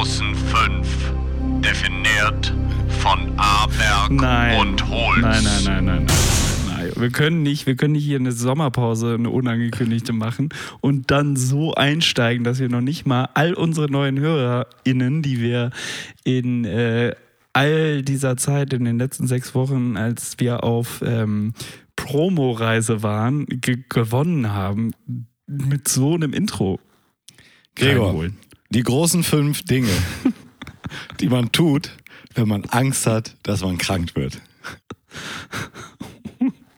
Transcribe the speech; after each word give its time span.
großen 0.00 0.34
fünf, 0.34 1.12
definiert 1.62 2.54
von 3.02 3.32
Aberg 3.36 4.10
Nein. 4.10 4.58
und 4.58 4.88
Holz. 4.88 5.20
Nein, 5.20 5.44
nein, 5.44 5.64
nein, 5.64 5.84
nein, 5.84 6.04
nein. 6.06 6.16
nein. 6.68 6.92
Wir 6.96 7.10
können 7.10 7.42
nicht, 7.42 7.66
wir 7.66 7.76
können 7.76 7.92
nicht 7.92 8.06
hier 8.06 8.18
eine 8.18 8.32
Sommerpause, 8.32 9.12
eine 9.18 9.28
unangekündigte 9.28 10.14
machen 10.14 10.48
und 10.80 11.10
dann 11.10 11.36
so 11.36 11.74
einsteigen, 11.74 12.44
dass 12.44 12.60
wir 12.60 12.70
noch 12.70 12.80
nicht 12.80 13.04
mal 13.04 13.28
all 13.34 13.52
unsere 13.52 13.90
neuen 13.90 14.18
HörerInnen, 14.18 15.20
die 15.20 15.38
wir 15.38 15.70
in 16.24 16.64
äh, 16.64 17.14
all 17.52 18.00
dieser 18.00 18.38
Zeit, 18.38 18.72
in 18.72 18.86
den 18.86 18.98
letzten 18.98 19.26
sechs 19.26 19.54
Wochen, 19.54 19.98
als 19.98 20.36
wir 20.38 20.64
auf 20.64 21.02
ähm, 21.04 21.52
Promoreise 21.96 23.02
waren, 23.02 23.44
ge 23.44 23.84
gewonnen 23.90 24.50
haben, 24.50 24.92
mit 25.46 25.88
so 25.88 26.14
einem 26.14 26.32
Intro 26.32 26.80
Gregor, 27.76 28.06
reinholen. 28.06 28.38
Die 28.70 28.82
großen 28.82 29.22
fünf 29.24 29.62
Dinge, 29.64 29.90
die 31.20 31.28
man 31.28 31.52
tut, 31.52 31.90
wenn 32.34 32.48
man 32.48 32.64
Angst 32.66 33.06
hat, 33.06 33.36
dass 33.42 33.60
man 33.62 33.78
krank 33.78 34.14
wird. 34.16 34.40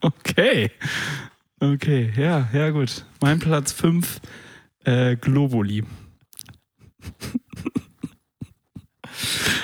Okay. 0.01 0.71
Okay, 1.61 2.11
ja, 2.17 2.49
ja, 2.53 2.71
gut. 2.71 3.05
Mein 3.21 3.39
Platz 3.39 3.71
5, 3.73 4.21
äh, 4.85 5.15
Globuli. 5.17 5.85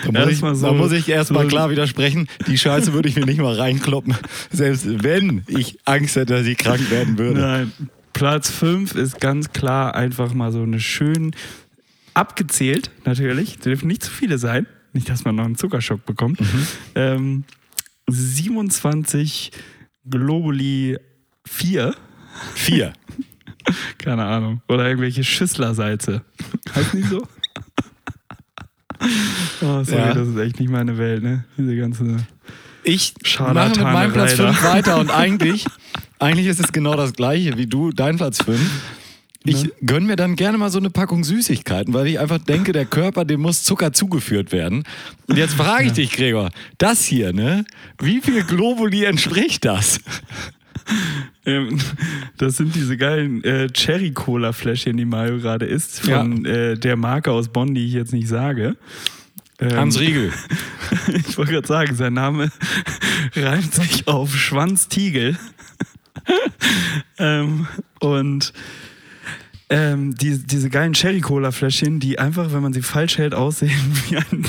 Da 0.05 0.13
muss, 0.13 0.27
ich, 0.27 0.31
Erstmal 0.31 0.55
so- 0.55 0.67
da 0.67 0.73
muss 0.75 0.93
ich 0.93 1.09
erstmal 1.09 1.43
so- 1.45 1.49
klar 1.49 1.71
widersprechen, 1.71 2.29
die 2.47 2.57
Scheiße 2.59 2.93
würde 2.93 3.09
ich 3.09 3.17
mir 3.17 3.25
nicht 3.27 3.41
mal 3.41 3.55
reinkloppen, 3.55 4.15
selbst 4.51 5.03
wenn 5.03 5.43
ich 5.49 5.79
Angst 5.87 6.15
hätte, 6.17 6.35
dass 6.35 6.47
ich 6.47 6.57
krank 6.59 6.89
werden 6.91 7.19
würde. 7.19 7.41
Nein, 7.41 7.73
Platz 8.13 8.51
5 8.51 8.95
ist 8.95 9.21
ganz 9.21 9.53
klar 9.53 9.95
einfach 9.95 10.35
mal 10.35 10.53
so 10.53 10.63
eine 10.63 10.79
schön 10.81 11.35
abgezählt, 12.19 12.91
natürlich. 13.05 13.59
Dürfen 13.59 13.87
nicht 13.89 14.03
zu 14.03 14.11
viele 14.11 14.39
sein. 14.39 14.67
Nicht, 14.93 15.09
dass 15.09 15.25
man 15.25 15.37
noch 15.37 15.45
einen 15.45 15.57
Zuckerschock 15.57 16.05
bekommt. 16.05 16.41
Ähm, 16.95 17.45
27 18.09 19.53
Globuli 20.09 20.99
4. 21.47 21.95
Vier. 22.55 22.93
Keine 23.99 24.25
Ahnung. 24.25 24.63
Oder 24.69 24.87
irgendwelche 24.89 25.23
Schüsslersalze. 25.25 26.23
Heißt 26.75 26.95
nicht 26.95 27.09
so? 27.09 27.27
Oh, 29.61 29.85
sorry, 29.85 29.93
Ja. 30.01 30.13
das 30.15 30.27
ist 30.27 30.37
echt 30.39 30.59
nicht 30.59 30.71
meine 30.71 30.99
Welt, 30.99 31.23
ne? 31.23 31.45
Diese 31.57 31.77
ganze. 31.77 32.17
Ich 32.83 33.15
mache 33.39 33.69
mit 33.71 33.81
meinem 33.81 34.13
Platz 34.13 34.37
leider. 34.37 34.53
5 34.55 34.65
weiter 34.65 34.99
und 34.99 35.11
eigentlich, 35.15 35.67
eigentlich 36.19 36.49
ist 36.49 36.59
es 36.59 36.73
genau 36.73 36.97
das 36.97 37.13
gleiche 37.13 37.57
wie 37.57 37.67
du, 37.67 37.93
dein 37.93 38.17
Platz 38.17 38.43
5. 38.43 38.59
Ich 39.45 39.65
Ne? 39.65 39.71
gönn 39.87 40.07
mir 40.07 40.17
dann 40.17 40.37
gerne 40.37 40.59
mal 40.59 40.71
so 40.71 40.79
eine 40.79 40.91
Packung 40.91 41.23
Süßigkeiten, 41.25 41.95
weil 41.95 42.09
ich 42.09 42.19
einfach 42.19 42.39
denke, 42.39 42.73
der 42.73 42.85
Körper, 42.87 43.25
dem 43.25 43.41
muss 43.41 43.63
Zucker 43.63 43.93
zugeführt 43.93 44.53
werden. 44.53 44.83
Und 45.27 45.37
jetzt 45.37 45.55
frage 45.55 45.87
ich 45.87 45.93
dich, 45.93 46.11
Gregor, 46.13 46.51
das 46.79 47.05
hier, 47.05 47.33
ne? 47.33 47.65
Wie 48.01 48.21
viel 48.21 48.43
Globuli 48.45 49.05
entspricht 49.05 49.65
das? 49.65 50.01
Ähm, 51.47 51.79
das 52.37 52.57
sind 52.57 52.75
diese 52.75 52.97
geilen 52.97 53.45
äh, 53.45 53.69
Cherry-Cola-Fläschchen, 53.69 54.97
die 54.97 55.05
Mario 55.05 55.39
gerade 55.39 55.67
isst, 55.67 56.01
von 56.01 56.45
äh, 56.45 56.77
der 56.77 56.97
Marke 56.97 57.31
aus 57.31 57.49
Bonn, 57.49 57.75
die 57.75 57.87
ich 57.87 57.93
jetzt 57.93 58.13
nicht 58.13 58.29
sage. 58.29 58.77
Ähm, 59.61 59.77
Hans 59.77 60.01
Riegel. 60.01 60.33
Ich 61.29 61.37
wollte 61.39 61.53
gerade 61.53 61.67
sagen, 61.67 61.95
sein 61.95 62.15
Name 62.15 62.51
reimt 63.37 63.75
sich 63.75 64.09
auf 64.09 64.35
Schwanztiegel. 64.35 65.39
ähm, 67.19 67.67
und 68.01 68.53
ähm, 69.71 70.15
die, 70.15 70.39
diese 70.47 70.71
geilen 70.71 70.95
Cherry-Cola-Fläschchen, 70.95 72.01
die 72.01 72.19
einfach, 72.19 72.53
wenn 72.53 72.63
man 72.63 72.73
sie 72.73 72.83
falsch 72.83 73.19
hält, 73.19 73.35
aussehen 73.35 73.71
wie 74.09 74.17
ein, 74.17 74.47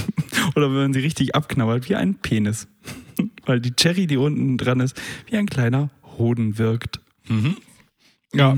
oder 0.55 0.67
wenn 0.69 0.77
man 0.77 0.93
sie 0.93 0.99
richtig 1.01 1.35
abknabbert, 1.35 1.89
wie 1.89 1.95
ein 1.95 2.15
Penis. 2.15 2.67
Weil 3.45 3.59
die 3.59 3.71
Cherry, 3.75 4.07
die 4.07 4.17
unten 4.17 4.57
dran 4.57 4.79
ist, 4.79 4.99
wie 5.29 5.35
ein 5.37 5.47
kleiner 5.47 5.89
Hoden 6.17 6.57
wirkt. 6.57 6.99
Ja. 8.33 8.57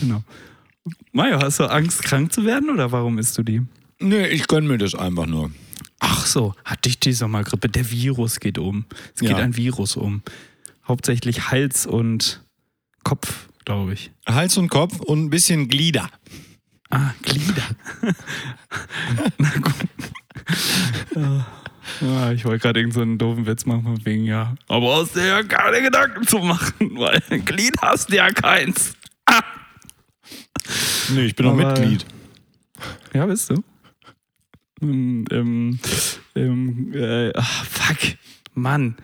Genau. 0.00 0.22
Mario, 1.12 1.40
hast 1.40 1.60
du 1.60 1.64
Angst, 1.70 2.02
krank 2.02 2.32
zu 2.32 2.44
werden 2.44 2.70
oder 2.70 2.90
warum 2.92 3.18
isst 3.18 3.38
du 3.38 3.42
die? 3.42 3.62
Nee, 4.00 4.26
ich 4.28 4.48
gönn 4.48 4.66
mir 4.66 4.78
das 4.78 4.94
einfach 4.94 5.26
nur. 5.26 5.50
Ach 6.00 6.26
so, 6.26 6.54
hatte 6.64 6.88
ich 6.88 6.98
die 6.98 7.12
Sommergrippe. 7.12 7.68
Der 7.68 7.88
Virus 7.90 8.40
geht 8.40 8.58
um. 8.58 8.86
Es 9.14 9.20
geht 9.20 9.30
Ja. 9.30 9.36
ein 9.36 9.56
Virus 9.56 9.96
um. 9.96 10.22
Hauptsächlich 10.88 11.50
Hals 11.50 11.86
und 11.86 12.42
Kopf, 13.04 13.48
glaube 13.64 13.94
ich. 13.94 14.10
Hals 14.26 14.56
und 14.56 14.68
Kopf 14.68 15.00
und 15.00 15.24
ein 15.24 15.30
bisschen 15.30 15.68
Glieder. 15.68 16.10
Ah, 16.90 17.10
Glieder. 17.22 17.62
Na 19.38 19.50
gut. 19.60 19.74
Ja, 22.00 22.32
ich 22.32 22.44
wollte 22.44 22.60
gerade 22.62 22.80
irgendeinen 22.80 23.12
so 23.18 23.26
doofen 23.26 23.46
Witz 23.46 23.66
machen, 23.66 23.82
von 23.82 24.04
wegen, 24.06 24.24
ja. 24.24 24.54
Aber 24.68 24.94
aus 24.94 25.12
dir 25.12 25.26
ja 25.26 25.42
keine 25.42 25.82
Gedanken 25.82 26.26
zu 26.26 26.38
machen, 26.38 26.90
weil 26.98 27.20
Glied 27.44 27.74
hast 27.80 28.10
du 28.10 28.16
ja 28.16 28.30
keins. 28.30 28.94
Ah. 29.26 29.40
Nee, 31.10 31.26
ich 31.26 31.36
bin 31.36 31.46
auch 31.46 31.52
Aber- 31.52 31.68
Mitglied. 31.78 32.04
Ja, 33.14 33.26
bist 33.26 33.50
du? 33.50 33.62
Ähm, 34.80 35.24
ähm, 35.30 35.78
ähm, 36.34 36.92
äh, 36.94 37.32
ach, 37.36 37.64
fuck. 37.66 37.98
Mann. 38.54 38.96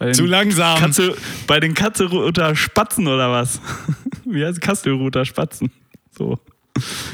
Den 0.00 0.14
Zu 0.14 0.26
langsam. 0.26 0.78
Katze, 0.78 1.16
bei 1.46 1.60
den 1.60 1.74
Katzeruter 1.74 2.56
Spatzen 2.56 3.06
oder 3.06 3.30
was? 3.30 3.60
Wie 4.24 4.44
heißt 4.44 4.60
Kastelruter 4.60 5.24
Spatzen? 5.24 5.70
So. 6.16 6.38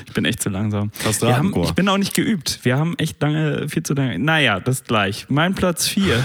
Ich 0.07 0.15
bin 0.15 0.25
echt 0.25 0.43
zu 0.43 0.49
langsam. 0.49 0.91
Wir 1.21 1.37
haben, 1.37 1.55
ich 1.63 1.73
bin 1.73 1.87
auch 1.89 1.99
nicht 1.99 2.15
geübt. 2.15 2.61
Wir 2.63 2.79
haben 2.79 2.99
echt 2.99 3.21
lange, 3.21 3.69
viel 3.69 3.83
zu 3.83 3.93
lange. 3.93 4.19
Naja, 4.19 4.59
das 4.59 4.85
gleich. 4.85 5.27
Mein 5.29 5.55
Platz 5.55 5.87
4. 5.87 6.25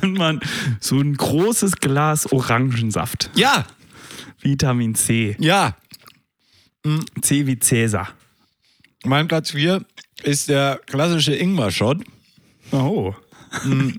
Wenn 0.00 0.14
man 0.14 0.40
so 0.80 0.98
ein 0.98 1.14
großes 1.14 1.76
Glas 1.76 2.30
Orangensaft. 2.32 3.30
Ja, 3.34 3.66
Vitamin 4.40 4.96
C. 4.96 5.36
ja. 5.38 5.76
C 7.20 7.46
wie 7.46 7.58
Cäsar. 7.58 8.08
Mein 9.04 9.28
Platz 9.28 9.52
4 9.52 9.84
ist 10.22 10.48
der 10.48 10.80
klassische 10.86 11.34
Ingwer-Shot. 11.34 12.04
Oh. 12.72 13.14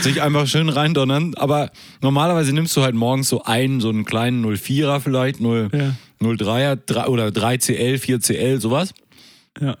Sich 0.00 0.22
einfach 0.22 0.46
schön 0.46 0.68
reindonnern. 0.68 1.34
Aber 1.34 1.70
normalerweise 2.00 2.52
nimmst 2.52 2.76
du 2.76 2.82
halt 2.82 2.94
morgens 2.94 3.28
so 3.28 3.42
einen, 3.44 3.80
so 3.80 3.88
einen 3.88 4.04
kleinen 4.04 4.44
04er 4.44 5.00
vielleicht, 5.00 5.40
0, 5.40 5.70
Ja. 5.72 5.94
03er 6.20 6.76
drei- 6.76 7.06
oder 7.06 7.28
3CL, 7.28 7.98
4CL, 7.98 8.60
sowas. 8.60 8.92
Ja. 9.60 9.76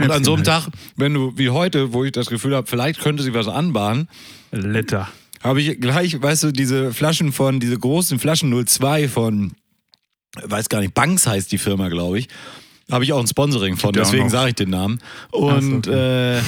Und 0.00 0.10
an 0.10 0.24
so 0.24 0.34
einem. 0.34 0.44
Tag, 0.44 0.68
wenn 0.96 1.12
du 1.12 1.32
wie 1.36 1.50
heute, 1.50 1.92
wo 1.92 2.04
ich 2.04 2.12
das 2.12 2.28
Gefühl 2.28 2.54
habe, 2.56 2.66
vielleicht 2.66 3.00
könnte 3.00 3.22
sich 3.22 3.34
was 3.34 3.48
anbahnen, 3.48 4.08
Liter. 4.50 5.08
habe 5.42 5.60
ich 5.60 5.78
gleich, 5.80 6.20
weißt 6.20 6.44
du, 6.44 6.52
diese 6.52 6.92
Flaschen 6.94 7.32
von, 7.32 7.60
diese 7.60 7.78
großen 7.78 8.18
Flaschen 8.18 8.50
02 8.66 9.08
von, 9.08 9.52
weiß 10.42 10.70
gar 10.70 10.80
nicht, 10.80 10.94
Banks 10.94 11.26
heißt 11.26 11.52
die 11.52 11.58
Firma, 11.58 11.88
glaube 11.88 12.18
ich. 12.18 12.28
Habe 12.90 13.04
ich 13.04 13.12
auch 13.12 13.20
ein 13.20 13.26
Sponsoring 13.26 13.76
von, 13.76 13.92
deswegen 13.92 14.28
sage 14.30 14.50
ich 14.50 14.54
den 14.54 14.70
Namen. 14.70 14.98
Und 15.30 15.86
äh, 15.86 16.40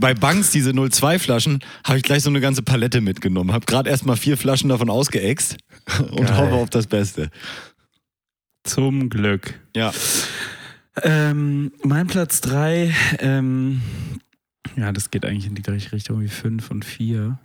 bei 0.00 0.14
Banks, 0.14 0.50
diese 0.50 0.72
02 0.74 1.18
Flaschen, 1.18 1.60
habe 1.84 1.98
ich 1.98 2.04
gleich 2.04 2.22
so 2.22 2.30
eine 2.30 2.40
ganze 2.40 2.62
Palette 2.62 3.00
mitgenommen. 3.00 3.52
Habe 3.52 3.66
gerade 3.66 3.90
erstmal 3.90 4.16
vier 4.16 4.36
Flaschen 4.36 4.68
davon 4.68 4.90
ausgeäxt 4.90 5.56
und 6.10 6.26
Geil. 6.26 6.36
hoffe 6.36 6.54
auf 6.54 6.70
das 6.70 6.86
Beste. 6.86 7.30
Zum 8.64 9.08
Glück. 9.08 9.54
Ja. 9.74 9.92
Ähm, 11.02 11.72
mein 11.82 12.06
Platz 12.06 12.40
3, 12.40 12.94
ähm, 13.20 13.82
ja, 14.76 14.92
das 14.92 15.10
geht 15.10 15.24
eigentlich 15.24 15.46
in 15.46 15.54
die 15.54 15.62
gleiche 15.62 15.92
Richtung 15.92 16.20
wie 16.20 16.28
5 16.28 16.70
und 16.70 16.84
4. 16.84 17.38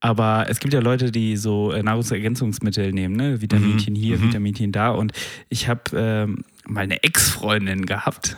Aber 0.00 0.46
es 0.48 0.60
gibt 0.60 0.74
ja 0.74 0.80
Leute, 0.80 1.10
die 1.10 1.36
so 1.36 1.72
äh, 1.72 1.82
Nahrungsergänzungsmittel 1.82 2.92
nehmen, 2.92 3.16
ne? 3.16 3.40
Vitaminchen 3.40 3.94
hier, 3.94 4.20
Vitaminchen 4.22 4.70
da. 4.70 4.90
Und 4.90 5.12
ich 5.48 5.68
habe 5.68 5.82
ähm, 5.94 6.44
mal 6.66 6.82
eine 6.82 7.02
Ex-Freundin 7.02 7.86
gehabt. 7.86 8.36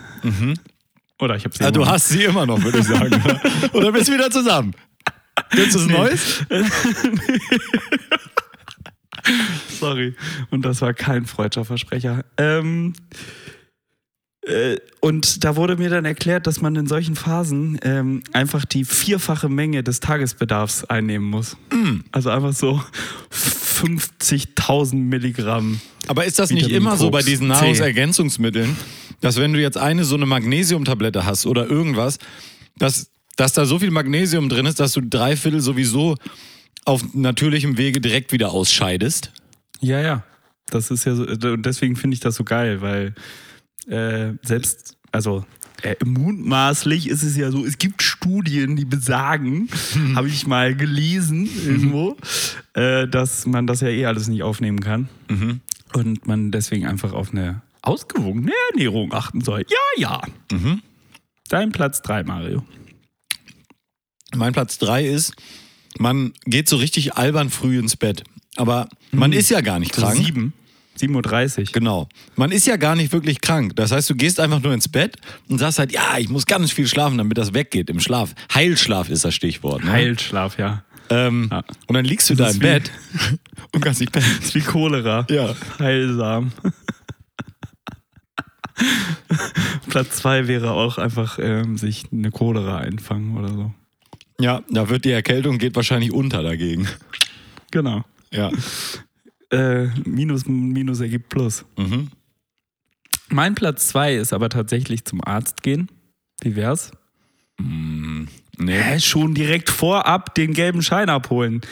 Oder 1.20 1.36
ich 1.36 1.44
habe 1.44 1.54
sie 1.56 1.64
Ah, 1.64 1.70
du 1.70 1.80
immer 1.80 1.86
noch. 1.86 1.92
hast 1.94 2.08
sie 2.08 2.24
immer 2.24 2.46
noch, 2.46 2.62
würde 2.62 2.78
ich 2.78 2.86
sagen. 2.86 3.22
oder? 3.72 3.92
bist 3.92 4.08
du 4.08 4.12
wieder 4.14 4.30
zusammen? 4.30 4.72
Du 5.52 5.58
was 5.62 5.86
Neues? 5.86 6.44
Sorry. 9.80 10.14
Und 10.50 10.64
das 10.64 10.80
war 10.80 10.94
kein 10.94 11.26
freudscher 11.26 11.64
Versprecher. 11.64 12.24
Ähm, 12.36 12.94
äh, 14.42 14.76
und 15.00 15.44
da 15.44 15.56
wurde 15.56 15.76
mir 15.76 15.90
dann 15.90 16.04
erklärt, 16.04 16.46
dass 16.46 16.60
man 16.60 16.74
in 16.76 16.86
solchen 16.86 17.14
Phasen 17.16 17.78
ähm, 17.82 18.22
einfach 18.32 18.64
die 18.64 18.84
vierfache 18.84 19.48
Menge 19.48 19.82
des 19.82 20.00
Tagesbedarfs 20.00 20.84
einnehmen 20.84 21.28
muss. 21.28 21.56
Also 22.12 22.30
einfach 22.30 22.52
so 22.52 22.82
50.000 23.30 24.94
Milligramm. 24.96 25.80
Aber 26.06 26.24
ist 26.24 26.38
das 26.38 26.50
nicht 26.50 26.66
Vitamin 26.66 26.82
immer 26.88 26.96
so 26.96 27.10
bei 27.10 27.18
Koks, 27.18 27.26
diesen. 27.26 27.48
Nahrungsergänzungsmitteln, 27.48 28.76
dass 29.20 29.36
wenn 29.36 29.52
du 29.52 29.60
jetzt 29.60 29.76
eine 29.76 30.04
so 30.04 30.14
eine 30.14 30.26
Magnesiumtablette 30.26 31.24
hast 31.24 31.46
oder 31.46 31.68
irgendwas, 31.68 32.18
dass, 32.78 33.10
dass 33.36 33.52
da 33.52 33.64
so 33.66 33.78
viel 33.78 33.90
Magnesium 33.90 34.48
drin 34.48 34.66
ist, 34.66 34.80
dass 34.80 34.92
du 34.92 35.00
drei 35.00 35.36
Viertel 35.36 35.60
sowieso 35.60 36.16
auf 36.84 37.02
natürlichem 37.14 37.76
Wege 37.76 38.00
direkt 38.00 38.32
wieder 38.32 38.50
ausscheidest? 38.50 39.32
Ja, 39.80 40.00
ja. 40.00 40.24
Das 40.70 40.90
ist 40.90 41.04
ja 41.04 41.14
so, 41.14 41.24
und 41.24 41.64
deswegen 41.64 41.96
finde 41.96 42.14
ich 42.14 42.20
das 42.20 42.34
so 42.34 42.44
geil, 42.44 42.80
weil 42.80 43.14
äh, 43.88 44.34
selbst, 44.42 44.96
also 45.12 45.44
Äh, 45.82 45.94
mutmaßlich 46.04 47.08
ist 47.08 47.22
es 47.22 47.36
ja 47.36 47.52
so, 47.52 47.64
es 47.64 47.78
gibt 47.78 48.02
Studien, 48.02 48.74
die 48.74 48.84
besagen, 48.84 49.68
habe 50.16 50.26
ich 50.26 50.44
mal 50.44 50.74
gelesen 50.74 51.48
irgendwo, 51.64 52.16
äh, 52.74 53.06
dass 53.06 53.46
man 53.46 53.68
das 53.68 53.80
ja 53.80 53.88
eh 53.88 54.04
alles 54.06 54.26
nicht 54.26 54.42
aufnehmen 54.42 54.80
kann. 54.80 55.08
Und 55.92 56.26
man 56.26 56.50
deswegen 56.50 56.84
einfach 56.86 57.12
auf 57.12 57.30
eine 57.30 57.62
ausgewogene 57.88 58.52
Ernährung 58.72 59.12
achten 59.12 59.40
soll. 59.40 59.64
Ja, 59.68 59.76
ja. 59.96 60.20
Dein 61.48 61.72
Platz 61.72 62.02
3, 62.02 62.24
Mario. 62.24 62.62
Mein 64.36 64.52
Platz 64.52 64.78
drei 64.78 65.06
ist, 65.06 65.32
man 65.98 66.32
geht 66.44 66.68
so 66.68 66.76
richtig 66.76 67.14
albern 67.14 67.48
früh 67.50 67.78
ins 67.78 67.96
Bett. 67.96 68.24
Aber 68.56 68.88
man 69.10 69.32
ist 69.32 69.48
ja 69.48 69.60
gar 69.62 69.78
nicht 69.78 69.94
So 69.94 70.02
krank. 70.02 70.16
sieben. 70.16 70.52
7.30 71.00 71.58
Uhr. 71.60 71.64
Genau. 71.72 72.08
Man 72.36 72.50
ist 72.50 72.66
ja 72.66 72.76
gar 72.76 72.96
nicht 72.96 73.12
wirklich 73.12 73.40
krank. 73.40 73.74
Das 73.76 73.92
heißt, 73.92 74.10
du 74.10 74.16
gehst 74.16 74.40
einfach 74.40 74.60
nur 74.60 74.74
ins 74.74 74.88
Bett 74.88 75.16
und 75.48 75.58
sagst 75.58 75.78
halt, 75.78 75.92
ja, 75.92 76.18
ich 76.18 76.28
muss 76.28 76.44
ganz 76.44 76.72
viel 76.72 76.88
schlafen, 76.88 77.16
damit 77.18 77.38
das 77.38 77.54
weggeht 77.54 77.88
im 77.88 78.00
Schlaf. 78.00 78.34
Heilschlaf 78.52 79.08
ist 79.08 79.24
das 79.24 79.34
Stichwort. 79.34 79.84
Ne? 79.84 79.92
Heilschlaf, 79.92 80.58
ja. 80.58 80.82
Ähm, 81.08 81.48
Ja. 81.50 81.62
Und 81.86 81.94
dann 81.94 82.04
liegst 82.04 82.28
du 82.28 82.34
Das 82.34 82.48
da 82.48 82.52
im 82.54 82.58
Bett 82.58 82.90
und 83.72 83.80
kannst 83.80 84.00
nicht 84.00 84.12
pennen. 84.12 84.26
Das 84.38 84.48
ist 84.48 84.54
wie 84.56 84.60
Cholera. 84.60 85.24
Ja. 85.30 85.54
Heilsam. 85.78 86.50
Platz 89.88 90.16
2 90.18 90.48
wäre 90.48 90.72
auch 90.72 90.98
einfach 90.98 91.38
ähm, 91.40 91.76
sich 91.78 92.06
eine 92.12 92.30
Cholera 92.30 92.78
einfangen 92.78 93.36
oder 93.36 93.48
so. 93.48 93.72
Ja, 94.40 94.62
da 94.70 94.88
wird 94.88 95.04
die 95.04 95.10
Erkältung 95.10 95.58
geht 95.58 95.74
wahrscheinlich 95.74 96.12
unter 96.12 96.42
dagegen. 96.42 96.88
Genau. 97.70 98.04
Ja. 98.32 98.50
Äh, 99.50 99.86
minus, 100.04 100.44
minus 100.46 101.00
ergibt 101.00 101.30
Plus. 101.30 101.64
Mhm. 101.78 102.10
Mein 103.30 103.54
Platz 103.54 103.88
2 103.88 104.16
ist 104.16 104.34
aber 104.34 104.50
tatsächlich 104.50 105.06
zum 105.06 105.24
Arzt 105.24 105.62
gehen. 105.62 105.88
Wie 106.42 106.54
wär's? 106.54 106.92
Nee. 107.56 108.78
Hä, 108.78 109.00
schon 109.00 109.34
direkt 109.34 109.70
vorab 109.70 110.34
den 110.34 110.52
gelben 110.52 110.82
Schein 110.82 111.08
abholen. 111.08 111.62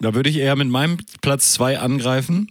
Da 0.00 0.14
würde 0.14 0.28
ich 0.28 0.36
eher 0.36 0.56
mit 0.56 0.68
meinem 0.68 0.98
Platz 1.22 1.52
zwei 1.52 1.78
angreifen 1.78 2.50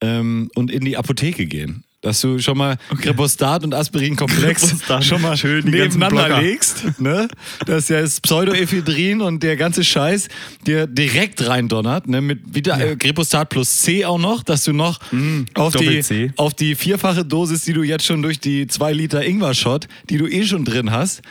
ähm, 0.00 0.50
und 0.54 0.70
in 0.70 0.84
die 0.84 0.96
Apotheke 0.96 1.46
gehen. 1.46 1.83
Dass 2.04 2.20
du 2.20 2.38
schon 2.38 2.58
mal 2.58 2.76
Krepostat 3.00 3.64
und 3.64 3.72
Aspirinkomplex 3.72 4.76
schon 5.00 5.22
mal 5.22 5.38
Schön 5.38 5.64
nebeneinander 5.64 6.42
legst. 6.42 7.00
Ne? 7.00 7.28
Dass 7.64 7.88
ja 7.88 8.02
das 8.02 8.20
Pseudoephedrin 8.20 9.22
und 9.22 9.42
der 9.42 9.56
ganze 9.56 9.82
Scheiß 9.82 10.28
dir 10.66 10.86
direkt 10.86 11.48
reindonnert. 11.48 12.06
Ne? 12.06 12.20
Mit 12.20 12.54
wieder 12.54 12.78
äh, 12.78 12.96
Krepostat 12.96 13.48
plus 13.48 13.78
C 13.78 14.04
auch 14.04 14.18
noch, 14.18 14.42
dass 14.42 14.64
du 14.64 14.74
noch 14.74 15.00
auf, 15.54 15.74
die, 15.74 16.30
auf 16.36 16.52
die 16.52 16.74
vierfache 16.74 17.24
Dosis, 17.24 17.64
die 17.64 17.72
du 17.72 17.82
jetzt 17.82 18.04
schon 18.04 18.20
durch 18.20 18.38
die 18.38 18.66
zwei 18.66 18.92
Liter 18.92 19.24
Ingwer-Shot, 19.24 19.88
die 20.10 20.18
du 20.18 20.26
eh 20.26 20.44
schon 20.44 20.66
drin 20.66 20.90
hast, 20.90 21.22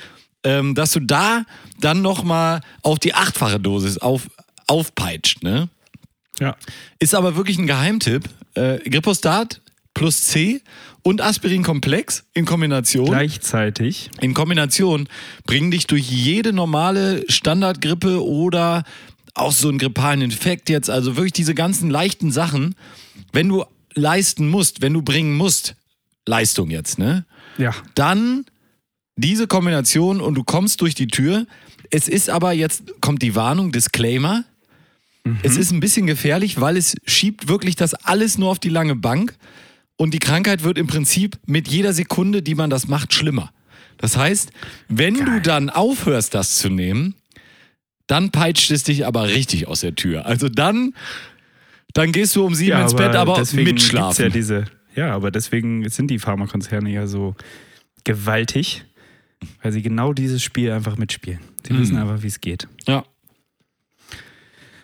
ähm, 0.43 0.73
dass 0.73 0.91
du 0.91 1.01
da 1.01 1.45
dann 1.79 2.01
noch 2.01 2.23
mal 2.23 2.61
auf 2.81 2.97
die 2.97 3.13
achtfache 3.13 3.59
Dosis 3.59 3.99
auf, 3.99 4.27
aufpeitscht. 4.65 5.43
Ne? 5.43 5.69
Ja. 6.39 6.55
Ist 6.97 7.13
aber 7.13 7.35
wirklich 7.35 7.59
ein 7.59 7.67
Geheimtipp. 7.67 8.27
Äh, 8.55 8.77
Gripostat 8.89 9.61
plus 9.93 10.23
C 10.23 10.61
und 11.03 11.21
Aspirinkomplex 11.21 12.23
in 12.33 12.45
Kombination. 12.45 13.05
Gleichzeitig. 13.05 14.09
In 14.21 14.33
Kombination 14.33 15.07
bringen 15.45 15.71
dich 15.71 15.87
durch 15.87 16.09
jede 16.09 16.53
normale 16.53 17.25
Standardgrippe 17.29 18.23
oder 18.25 18.83
auch 19.33 19.51
so 19.51 19.69
einen 19.69 19.77
grippalen 19.77 20.21
Infekt 20.21 20.69
jetzt. 20.69 20.89
Also 20.89 21.15
wirklich 21.15 21.33
diese 21.33 21.55
ganzen 21.55 21.89
leichten 21.89 22.31
Sachen, 22.31 22.75
wenn 23.31 23.49
du 23.49 23.65
leisten 23.93 24.49
musst, 24.49 24.81
wenn 24.81 24.93
du 24.93 25.01
bringen 25.01 25.35
musst, 25.35 25.75
Leistung 26.25 26.69
jetzt, 26.69 26.97
ne? 26.97 27.25
Ja. 27.57 27.71
dann 27.93 28.45
diese 29.15 29.45
Kombination 29.45 30.21
und 30.21 30.33
du 30.33 30.43
kommst 30.43 30.81
durch 30.81 30.95
die 30.95 31.05
Tür. 31.05 31.45
Es 31.91 32.07
ist 32.07 32.31
aber 32.31 32.53
jetzt, 32.53 32.99
kommt 32.99 33.21
die 33.21 33.35
Warnung, 33.35 33.71
Disclaimer. 33.71 34.43
Es 35.43 35.55
ist 35.55 35.71
ein 35.71 35.79
bisschen 35.79 36.07
gefährlich, 36.07 36.59
weil 36.59 36.75
es 36.75 36.95
schiebt 37.05 37.47
wirklich 37.47 37.75
das 37.75 37.93
alles 37.93 38.37
nur 38.37 38.49
auf 38.49 38.59
die 38.59 38.69
lange 38.69 38.95
Bank 38.95 39.35
und 39.97 40.13
die 40.13 40.19
Krankheit 40.19 40.63
wird 40.63 40.77
im 40.77 40.87
Prinzip 40.87 41.37
mit 41.45 41.67
jeder 41.67 41.93
Sekunde, 41.93 42.41
die 42.41 42.55
man 42.55 42.69
das 42.69 42.87
macht, 42.87 43.13
schlimmer. 43.13 43.51
Das 43.97 44.17
heißt, 44.17 44.51
wenn 44.89 45.13
du 45.13 45.41
dann 45.41 45.69
aufhörst, 45.69 46.33
das 46.33 46.57
zu 46.57 46.69
nehmen, 46.69 47.15
dann 48.07 48.31
peitscht 48.31 48.71
es 48.71 48.83
dich 48.83 49.05
aber 49.05 49.27
richtig 49.29 49.67
aus 49.67 49.81
der 49.81 49.95
Tür. 49.95 50.25
Also 50.25 50.49
dann, 50.49 50.93
dann 51.93 52.11
gehst 52.11 52.35
du 52.35 52.45
um 52.45 52.55
sieben 52.55 52.79
ins 52.79 52.95
Bett, 52.95 53.15
aber 53.15 53.41
mitschlafen. 53.53 54.25
Ja, 54.25 54.29
diese, 54.29 54.65
ja, 54.95 55.13
aber 55.13 55.31
deswegen 55.31 55.87
sind 55.89 56.09
die 56.09 56.19
Pharmakonzerne 56.19 56.89
ja 56.89 57.07
so 57.07 57.35
gewaltig, 58.03 58.83
weil 59.61 59.71
sie 59.71 59.81
genau 59.81 60.13
dieses 60.13 60.43
Spiel 60.43 60.71
einfach 60.71 60.97
mitspielen. 60.97 61.39
Sie 61.65 61.77
wissen 61.77 61.97
einfach, 61.97 62.21
wie 62.23 62.27
es 62.27 62.41
geht. 62.41 62.67
ja. 62.87 63.05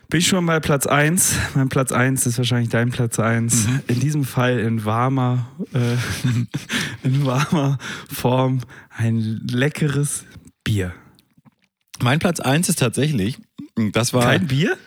Bin 0.10 0.20
ich 0.22 0.28
schon 0.28 0.44
bei 0.48 0.60
Platz 0.60 0.88
1. 0.88 1.36
Mein 1.54 1.70
Platz 1.70 1.92
1 1.92 2.26
ist 2.26 2.40
wahrscheinlich 2.40 2.70
dein 2.70 2.90
Platz 2.90 3.20
1. 3.20 3.68
Mhm. 3.68 3.80
In 3.88 4.00
diesem 4.00 4.24
Fall 4.24 4.58
in 4.60 4.84
warmer, 4.84 5.48
äh, 5.74 5.98
in 7.08 7.26
warmer 7.26 7.78
Form 8.12 8.62
ein 8.98 9.42
leckeres 9.52 10.26
Bier. 10.64 10.94
Mein 12.02 12.18
Platz 12.20 12.40
eins 12.40 12.70
ist 12.70 12.80
tatsächlich, 12.80 13.38
das 13.92 14.14
war. 14.14 14.24
Kein 14.24 14.48
Bier? 14.48 14.78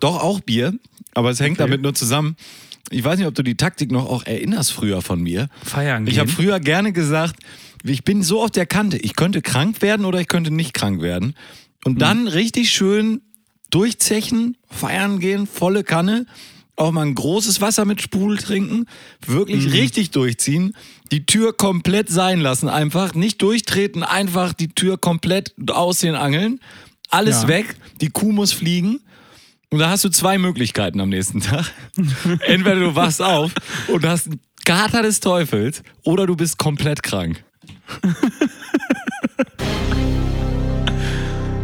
Doch 0.00 0.20
auch 0.22 0.40
Bier, 0.40 0.74
aber 1.14 1.30
es 1.30 1.38
hängt 1.40 1.60
Okay. 1.60 1.68
damit 1.68 1.82
nur 1.82 1.94
zusammen. 1.94 2.36
Ich 2.90 3.04
weiß 3.04 3.18
nicht, 3.18 3.28
ob 3.28 3.34
du 3.34 3.42
die 3.42 3.54
Taktik 3.56 3.92
noch 3.92 4.06
auch 4.06 4.24
erinnerst 4.24 4.72
früher 4.72 5.02
von 5.02 5.22
mir. 5.22 5.48
Feiern 5.62 6.06
Ich 6.06 6.14
gehen. 6.14 6.20
habe 6.20 6.30
früher 6.30 6.58
gerne 6.58 6.92
gesagt, 6.92 7.36
ich 7.84 8.02
bin 8.02 8.22
so 8.22 8.42
auf 8.42 8.50
der 8.50 8.66
Kante. 8.66 8.96
Ich 8.96 9.14
könnte 9.14 9.40
krank 9.42 9.82
werden 9.82 10.04
oder 10.06 10.20
ich 10.20 10.28
könnte 10.28 10.50
nicht 10.50 10.72
krank 10.74 11.00
werden. 11.02 11.34
Und 11.84 12.00
dann 12.00 12.26
richtig 12.28 12.70
schön 12.70 13.20
durchzechen, 13.72 14.56
feiern 14.70 15.18
gehen, 15.18 15.48
volle 15.48 15.82
Kanne, 15.82 16.26
auch 16.76 16.92
mal 16.92 17.02
ein 17.04 17.14
großes 17.16 17.60
Wasser 17.60 17.84
mit 17.84 18.00
Sprudel 18.00 18.38
trinken, 18.38 18.86
wirklich 19.26 19.72
richtig 19.72 20.10
durchziehen, 20.12 20.74
die 21.10 21.26
Tür 21.26 21.52
komplett 21.52 22.08
sein 22.08 22.40
lassen, 22.40 22.68
einfach 22.68 23.14
nicht 23.14 23.42
durchtreten, 23.42 24.02
einfach 24.04 24.52
die 24.52 24.68
Tür 24.68 24.96
komplett 24.98 25.52
aus 25.70 25.98
den 25.98 26.14
Angeln, 26.14 26.60
alles 27.10 27.42
Ja. 27.42 27.48
weg, 27.48 27.74
die 28.00 28.08
Kuh 28.10 28.32
muss 28.32 28.52
fliegen. 28.52 29.00
Und 29.70 29.78
da 29.78 29.88
hast 29.88 30.04
du 30.04 30.10
zwei 30.10 30.36
Möglichkeiten 30.36 31.00
am 31.00 31.08
nächsten 31.08 31.40
Tag. 31.40 31.64
Entweder 32.46 32.76
du 32.80 32.94
wachst 32.94 33.22
auf 33.22 33.52
und 33.88 34.04
hast 34.06 34.26
einen 34.26 34.40
Kater 34.66 35.02
des 35.02 35.20
Teufels 35.20 35.82
oder 36.04 36.26
du 36.26 36.36
bist 36.36 36.58
komplett 36.58 37.02
krank. 37.02 37.42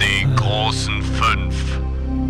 Die 0.01 0.35
großen 0.37 1.03
fünf, 1.03 1.78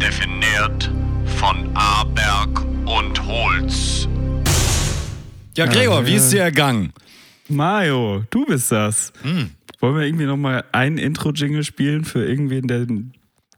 definiert 0.09 0.91
von 1.37 1.69
Aberg 1.75 2.65
und 2.87 3.27
Holz. 3.27 4.09
Ja, 5.55 5.67
Gregor, 5.67 6.07
wie 6.07 6.15
ist 6.15 6.33
dir 6.33 6.41
ergangen? 6.41 6.95
Mario, 7.51 8.25
du 8.31 8.47
bist 8.47 8.73
das. 8.73 9.13
Hm. 9.21 9.51
Wollen 9.81 9.97
wir 9.97 10.05
irgendwie 10.05 10.25
nochmal 10.25 10.65
ein 10.73 10.97
Intro-Jingle 10.97 11.63
spielen 11.63 12.07
für 12.07 12.25
irgendwen, 12.25 12.67
der 12.69 12.87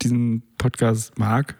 diesen 0.02 0.42
Podcast 0.58 1.16
mag? 1.20 1.54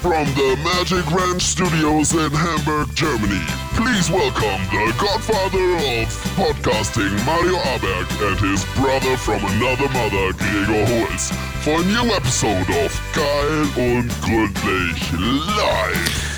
From 0.00 0.26
the 0.34 0.56
Magic 0.62 1.10
Ranch 1.10 1.42
Studios 1.42 2.12
in 2.12 2.30
Hamburg, 2.30 2.94
Germany, 2.94 3.40
please 3.74 4.10
welcome 4.10 4.62
the 4.70 4.94
godfather 5.00 5.74
of 5.76 6.08
podcasting, 6.36 7.12
Mario 7.24 7.56
Aberg, 7.56 8.06
and 8.28 8.38
his 8.38 8.64
brother 8.76 9.16
from 9.16 9.44
another 9.44 9.88
mother, 9.88 10.32
Gregor 10.34 10.84
Holz, 10.86 11.30
for 11.64 11.80
a 11.80 11.84
new 11.86 12.12
episode 12.14 12.68
of 12.84 13.00
Geil 13.14 13.62
und 13.76 14.10
Gründlich 14.20 15.12
Live. 15.12 16.35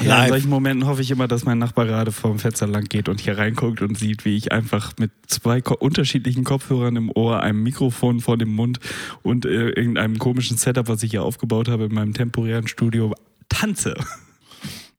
Ja, 0.00 0.06
Live. 0.06 0.24
in 0.24 0.28
solchen 0.32 0.50
Momenten 0.50 0.86
hoffe 0.86 1.02
ich 1.02 1.10
immer, 1.10 1.28
dass 1.28 1.44
mein 1.44 1.58
Nachbar 1.58 1.86
gerade 1.86 2.12
vorm 2.12 2.38
Fenster 2.38 2.66
lang 2.66 2.84
geht 2.84 3.08
und 3.08 3.20
hier 3.20 3.36
reinguckt 3.36 3.82
und 3.82 3.98
sieht, 3.98 4.24
wie 4.24 4.36
ich 4.36 4.52
einfach 4.52 4.92
mit 4.98 5.10
zwei 5.26 5.60
ko 5.60 5.74
unterschiedlichen 5.74 6.44
Kopfhörern 6.44 6.96
im 6.96 7.10
Ohr, 7.10 7.40
einem 7.42 7.62
Mikrofon 7.62 8.20
vor 8.20 8.36
dem 8.36 8.54
Mund 8.54 8.78
und 9.22 9.44
äh, 9.44 9.70
irgendeinem 9.70 10.18
komischen 10.18 10.56
Setup, 10.56 10.88
was 10.88 11.02
ich 11.02 11.10
hier 11.10 11.22
aufgebaut 11.22 11.68
habe 11.68 11.84
in 11.84 11.94
meinem 11.94 12.14
temporären 12.14 12.68
Studio, 12.68 13.14
tanze. 13.48 13.94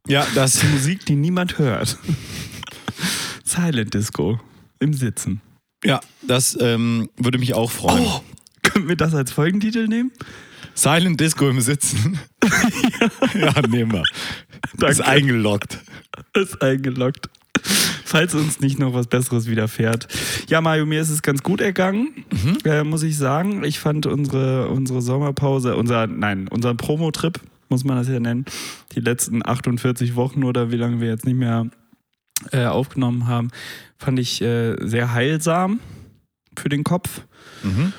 Ja, 0.07 0.25
das. 0.35 0.63
Musik, 0.63 1.05
die 1.05 1.15
niemand 1.15 1.59
hört. 1.59 1.97
Silent 3.43 3.93
Disco 3.93 4.39
im 4.79 4.93
Sitzen. 4.93 5.41
Ja, 5.83 6.01
das 6.21 6.57
ähm, 6.59 7.09
würde 7.17 7.37
mich 7.37 7.53
auch 7.53 7.71
freuen. 7.71 8.05
Oh, 8.05 8.21
können 8.63 8.87
wir 8.87 8.95
das 8.95 9.13
als 9.13 9.31
Folgentitel 9.31 9.87
nehmen? 9.87 10.11
Silent 10.73 11.19
Disco 11.19 11.49
im 11.49 11.61
Sitzen. 11.61 12.19
ja. 13.33 13.53
nehmen 13.67 13.91
wir. 13.91 14.03
Das 14.77 14.91
ist 14.91 14.99
Danke. 14.99 15.11
eingeloggt. 15.11 15.79
ist 16.33 16.61
eingeloggt. 16.61 17.29
Falls 18.05 18.33
uns 18.33 18.59
nicht 18.59 18.79
noch 18.79 18.93
was 18.93 19.07
Besseres 19.07 19.47
widerfährt. 19.47 20.07
Ja, 20.47 20.61
Mario, 20.61 20.85
mir 20.85 21.01
ist 21.01 21.09
es 21.09 21.21
ganz 21.21 21.43
gut 21.43 21.61
ergangen, 21.61 22.25
äh, 22.65 22.83
muss 22.83 23.03
ich 23.03 23.17
sagen. 23.17 23.63
Ich 23.63 23.79
fand 23.79 24.05
unsere, 24.05 24.69
unsere 24.69 25.01
Sommerpause, 25.01 25.75
unser, 25.75 26.07
nein, 26.07 26.47
unseren 26.47 26.77
Promo-Trip, 26.77 27.39
muss 27.67 27.83
man 27.83 27.97
das 27.97 28.07
ja 28.07 28.19
nennen, 28.19 28.45
die 28.95 28.99
letzten 28.99 29.45
48 29.45 30.15
Wochen 30.15 30.43
oder 30.43 30.71
wie 30.71 30.77
lange 30.77 31.01
wir 31.01 31.07
jetzt 31.07 31.25
nicht 31.25 31.37
mehr 31.37 31.67
äh, 32.51 32.65
aufgenommen 32.65 33.27
haben, 33.27 33.49
fand 33.97 34.17
ich 34.17 34.41
äh, 34.41 34.75
sehr 34.79 35.13
heilsam 35.13 35.79
für 36.57 36.69
den 36.69 36.83
Kopf. 36.83 37.21
Mhm. 37.63 37.93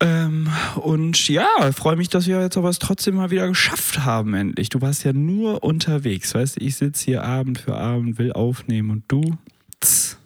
Ähm, 0.00 0.48
und 0.76 1.28
ja, 1.28 1.46
freue 1.72 1.96
mich, 1.96 2.08
dass 2.08 2.26
wir 2.26 2.40
jetzt 2.40 2.56
aber 2.56 2.68
es 2.68 2.78
trotzdem 2.78 3.14
mal 3.14 3.30
wieder 3.30 3.46
geschafft 3.48 4.00
haben, 4.04 4.34
endlich. 4.34 4.68
Du 4.68 4.80
warst 4.80 5.04
ja 5.04 5.12
nur 5.12 5.62
unterwegs, 5.62 6.34
weißt 6.34 6.60
du, 6.60 6.64
ich 6.64 6.76
sitze 6.76 7.04
hier 7.04 7.22
Abend 7.24 7.58
für 7.58 7.76
Abend, 7.76 8.18
will 8.18 8.32
aufnehmen 8.32 8.90
und 8.90 9.04
du 9.08 9.36
tss, 9.80 10.18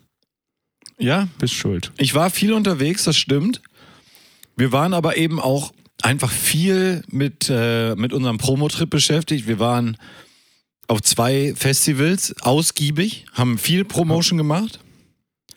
Ja, 0.98 1.28
bist 1.38 1.54
schuld. 1.54 1.92
ich 1.98 2.14
war 2.14 2.30
viel 2.30 2.52
unterwegs, 2.52 3.04
das 3.04 3.16
stimmt. 3.16 3.60
Wir 4.56 4.72
waren 4.72 4.94
aber 4.94 5.16
eben 5.16 5.38
auch 5.38 5.72
einfach 6.02 6.30
viel 6.32 7.02
mit, 7.10 7.48
äh, 7.50 7.94
mit 7.94 8.12
unserem 8.12 8.38
Promotrip 8.38 8.88
beschäftigt. 8.90 9.46
Wir 9.46 9.58
waren 9.58 9.96
auf 10.88 11.02
zwei 11.02 11.52
Festivals 11.54 12.34
ausgiebig, 12.40 13.26
haben 13.34 13.58
viel 13.58 13.84
Promotion 13.84 14.38
gemacht. 14.38 14.80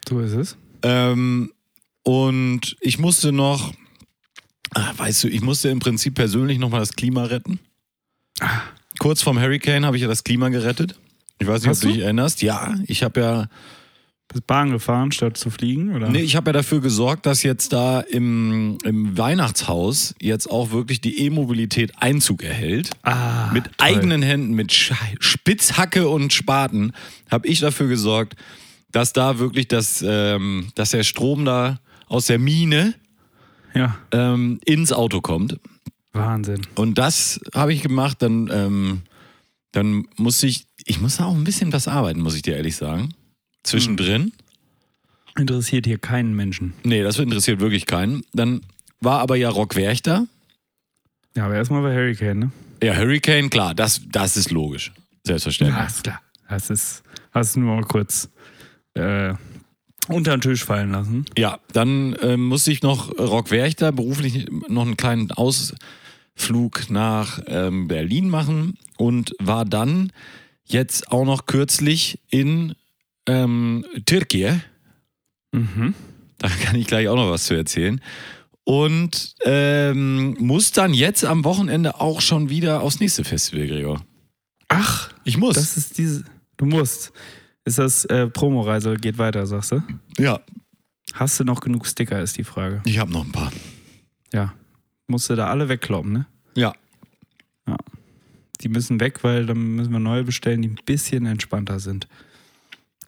So 0.08 0.20
ist 0.20 0.34
es. 0.34 0.58
Ähm, 0.84 1.52
und 2.04 2.76
ich 2.82 3.00
musste 3.00 3.32
noch, 3.32 3.74
ah, 4.74 4.94
weißt 4.98 5.24
du, 5.24 5.28
ich 5.28 5.42
musste 5.42 5.70
im 5.70 5.80
Prinzip 5.80 6.16
persönlich 6.16 6.60
nochmal 6.60 6.80
das 6.80 6.94
Klima 6.94 7.26
retten. 7.26 7.60
Kurz 9.00 9.22
vorm 9.22 9.40
Hurricane 9.40 9.86
habe 9.86 9.96
ich 9.96 10.02
ja 10.02 10.08
das 10.08 10.24
Klima 10.24 10.50
gerettet. 10.50 10.96
Ich 11.40 11.48
weiß 11.48 11.62
nicht, 11.62 11.70
Hast 11.70 11.84
ob 11.84 11.90
du 11.90 11.96
dich 11.96 12.04
erinnerst. 12.04 12.42
Ja, 12.42 12.76
ich 12.86 13.04
habe 13.04 13.20
ja, 13.20 13.48
Bist 14.28 14.46
Bahn 14.48 14.72
gefahren, 14.72 15.12
statt 15.12 15.38
zu 15.38 15.50
fliegen, 15.50 15.96
oder? 15.96 16.08
nee, 16.10 16.22
ich 16.22 16.36
habe 16.36 16.50
ja 16.50 16.54
dafür 16.54 16.82
gesorgt, 16.82 17.26
dass 17.26 17.44
jetzt 17.44 17.74
da 17.74 18.00
im, 18.02 18.78
im 18.84 19.18
Weihnachtshaus 19.18 20.14
jetzt 20.22 20.50
auch 20.50 20.72
wirklich 20.72 21.02
die 21.02 21.26
E-Mobilität 21.26 21.94
Einzug 21.98 22.44
erhält. 22.44 22.92
Ah, 23.02 23.50
mit 23.52 23.66
toll. 23.66 23.74
eigenen 23.80 24.22
Händen, 24.22 24.54
mit 24.54 24.72
Spitzhacke 24.72 26.08
und 26.08 26.32
Spaten, 26.32 26.94
habe 27.30 27.48
ich 27.48 27.60
dafür 27.60 27.88
gesorgt, 27.88 28.36
dass 28.92 29.14
da 29.14 29.40
wirklich 29.40 29.68
das, 29.68 30.04
ähm, 30.08 30.68
dass 30.76 30.92
der 30.92 31.04
Strom 31.04 31.44
da 31.44 31.80
aus 32.08 32.28
der 32.28 32.40
Mine 32.40 32.94
Ja, 33.74 33.98
ähm, 34.12 34.60
ins 34.66 34.92
Auto 34.92 35.22
kommt. 35.22 35.60
Wahnsinn. 36.14 36.62
Und 36.76 36.98
das 36.98 37.40
habe 37.54 37.74
ich 37.74 37.82
gemacht. 37.82 38.22
Dann, 38.22 38.50
ähm, 38.52 39.02
dann 39.72 40.08
musste 40.18 40.48
ich, 40.48 40.66
ich 40.86 41.00
muss 41.00 41.20
auch 41.20 41.34
ein 41.34 41.44
bisschen 41.44 41.72
was 41.72 41.88
arbeiten, 41.88 42.22
muss 42.22 42.36
ich 42.36 42.42
dir 42.42 42.56
ehrlich 42.56 42.76
sagen. 42.76 43.14
Zwischendrin. 43.64 44.34
Interessiert 45.38 45.86
hier 45.86 45.98
keinen 45.98 46.36
Menschen. 46.36 46.74
Nee, 46.84 47.04
das 47.04 47.18
interessiert 47.20 47.60
wirklich 47.60 47.86
keinen. 47.86 48.24
Dann 48.34 48.62
war 49.00 49.20
aber 49.20 49.36
ja 49.38 49.50
Rock 49.50 49.76
Werchter. 49.76 50.28
Ja, 51.36 51.46
aber 51.46 51.56
erstmal 51.56 51.82
bei 51.82 51.96
Hurricane, 51.96 52.40
ne? 52.40 52.52
Ja, 52.84 52.96
Hurricane, 52.98 53.50
klar, 53.50 53.74
das, 53.74 54.02
das 54.12 54.36
ist 54.36 54.52
logisch. 54.52 54.92
Selbstverständlich. 55.24 55.80
Ja, 55.80 55.86
ist 55.86 56.04
klar. 56.04 56.22
Das 56.50 56.70
ist, 56.70 57.04
hast 57.32 57.56
du 57.56 57.62
nur 57.62 57.76
mal 57.76 57.84
kurz 57.84 58.30
äh, 58.96 59.34
unter 60.08 60.36
den 60.36 60.42
Tisch 60.42 60.64
fallen 60.66 60.92
lassen. 60.92 61.26
Ja, 61.38 61.60
dann 61.74 62.16
ähm, 62.22 62.46
musste 62.46 62.72
ich 62.72 62.82
noch 62.82 63.18
Rock 63.18 63.52
Werchter 63.52 63.92
beruflich 63.92 64.48
noch 64.68 64.82
einen 64.84 64.98
kleinen 64.98 65.32
Ausflug 65.32 66.90
nach 66.90 67.40
ähm, 67.48 67.88
Berlin 67.88 68.30
machen 68.30 68.78
und 68.98 69.34
war 69.40 69.66
dann 69.66 70.12
jetzt 70.66 71.12
auch 71.12 71.26
noch 71.26 71.46
kürzlich 71.46 72.20
in 72.30 72.76
ähm, 73.28 73.86
Türkei. 74.06 74.62
Mhm. 75.52 75.94
Da 76.38 76.50
kann 76.50 76.76
ich 76.76 76.88
gleich 76.88 77.08
auch 77.08 77.16
noch 77.16 77.30
was 77.30 77.44
zu 77.44 77.54
erzählen. 77.54 78.02
Und 78.64 79.36
ähm, 79.44 80.36
muss 80.40 80.72
dann 80.72 80.94
jetzt 80.94 81.26
am 81.26 81.44
Wochenende 81.44 82.00
auch 82.00 82.22
schon 82.22 82.50
wieder 82.50 82.82
aufs 82.82 83.00
nächste 83.00 83.24
Festival, 83.24 83.68
Gregor. 83.68 84.06
Ach, 84.68 85.12
Ich 85.24 85.38
muss. 85.38 85.56
das 85.56 85.78
ist 85.78 85.98
diese. 85.98 86.24
Du 86.58 86.66
musst. 86.66 87.12
Ist 87.66 87.78
das 87.78 88.06
äh, 88.06 88.28
Promoreise 88.28 88.96
geht 88.96 89.18
weiter, 89.18 89.46
sagst 89.46 89.72
du? 89.74 89.84
ja, 90.18 90.40
Hast 91.14 91.40
du 91.40 91.44
noch 91.44 91.60
genug 91.60 91.86
Sticker, 91.86 92.22
ist 92.22 92.38
die 92.38 92.44
Frage. 92.44 92.82
ich 92.86 92.98
habe 92.98 93.12
noch 93.12 93.26
ein 93.26 93.32
paar. 93.32 93.52
Ja. 94.34 94.54
Musst 95.08 95.30
du 95.30 95.36
da 95.36 95.48
alle 95.48 95.68
wegkloppen, 95.68 96.14
ne? 96.14 96.26
Ja. 96.56 96.74
Die 98.62 98.70
müssen 98.70 99.00
weg, 99.00 99.24
weil 99.24 99.46
dann 99.48 99.76
müssen 99.76 99.92
wir 99.92 100.00
neue 100.00 100.24
bestellen, 100.24 100.62
die 100.62 100.70
ein 100.70 100.78
bisschen 100.86 101.26
entspannter 101.26 101.80
sind. 101.80 102.08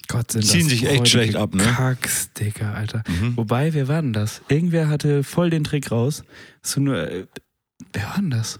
Gott, 0.07 0.31
sind 0.31 0.43
Ziehen 0.43 0.61
das 0.61 0.69
sich 0.69 0.85
echt 0.87 1.07
schlecht 1.07 1.35
ab, 1.35 1.53
ne? 1.53 1.63
Kacksticker, 1.63 2.73
Alter. 2.73 3.03
Mhm. 3.07 3.37
Wobei, 3.37 3.73
wer 3.73 3.87
war 3.87 4.01
denn 4.01 4.13
das? 4.13 4.41
Irgendwer 4.49 4.89
hatte 4.89 5.23
voll 5.23 5.49
den 5.49 5.63
Trick 5.63 5.91
raus. 5.91 6.23
Du 6.73 6.81
nur, 6.81 6.97
äh, 6.97 7.27
wer 7.93 8.03
war 8.03 8.15
denn 8.15 8.31
das? 8.31 8.59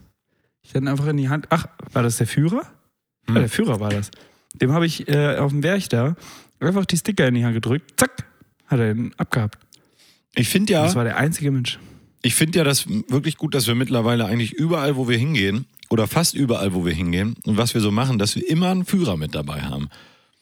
Ich 0.62 0.74
hatte 0.74 0.88
einfach 0.90 1.08
in 1.08 1.18
die 1.18 1.30
Hand. 1.30 1.48
Ach, 1.50 1.66
war 1.92 2.04
das 2.04 2.18
der 2.18 2.28
Führer? 2.28 2.62
Hm. 3.28 3.36
Ja, 3.36 3.42
der 3.42 3.50
Führer 3.50 3.80
war 3.80 3.90
das. 3.90 4.12
Dem 4.54 4.72
habe 4.72 4.86
ich 4.86 5.08
äh, 5.08 5.38
auf 5.38 5.52
dem 5.52 5.62
Berg 5.62 5.90
da 5.90 6.16
einfach 6.60 6.86
die 6.86 6.98
Sticker 6.98 7.28
in 7.28 7.36
die 7.36 7.44
Hand 7.44 7.54
gedrückt. 7.54 7.94
Zack, 7.98 8.26
hat 8.68 8.80
er 8.80 8.92
ihn 8.92 9.14
abgehabt. 9.18 9.58
Ich 10.36 10.50
finde 10.50 10.74
ja. 10.74 10.84
Das 10.84 10.96
war 10.96 11.04
der 11.04 11.18
einzige 11.18 11.52
Mensch. 11.52 11.80
Ich 12.22 12.36
finde 12.36 12.60
ja 12.60 12.64
das 12.64 12.88
wirklich 13.10 13.38
gut, 13.38 13.54
dass 13.54 13.68
wir 13.68 13.76
mittlerweile 13.76 14.26
eigentlich 14.26 14.54
überall, 14.54 14.96
wo 14.96 15.10
wir 15.10 15.18
hingehen, 15.18 15.66
oder 15.90 16.08
fast 16.08 16.34
überall, 16.36 16.74
wo 16.74 16.86
wir 16.86 16.94
hingehen, 16.94 17.36
und 17.46 17.58
was 17.58 17.74
wir 17.74 17.82
so 17.82 17.92
machen, 17.92 18.18
dass 18.18 18.36
wir 18.36 18.50
immer 18.50 18.70
einen 18.70 18.86
Führer 18.86 19.18
mit 19.18 19.36
dabei 19.36 19.62
haben. 19.62 19.90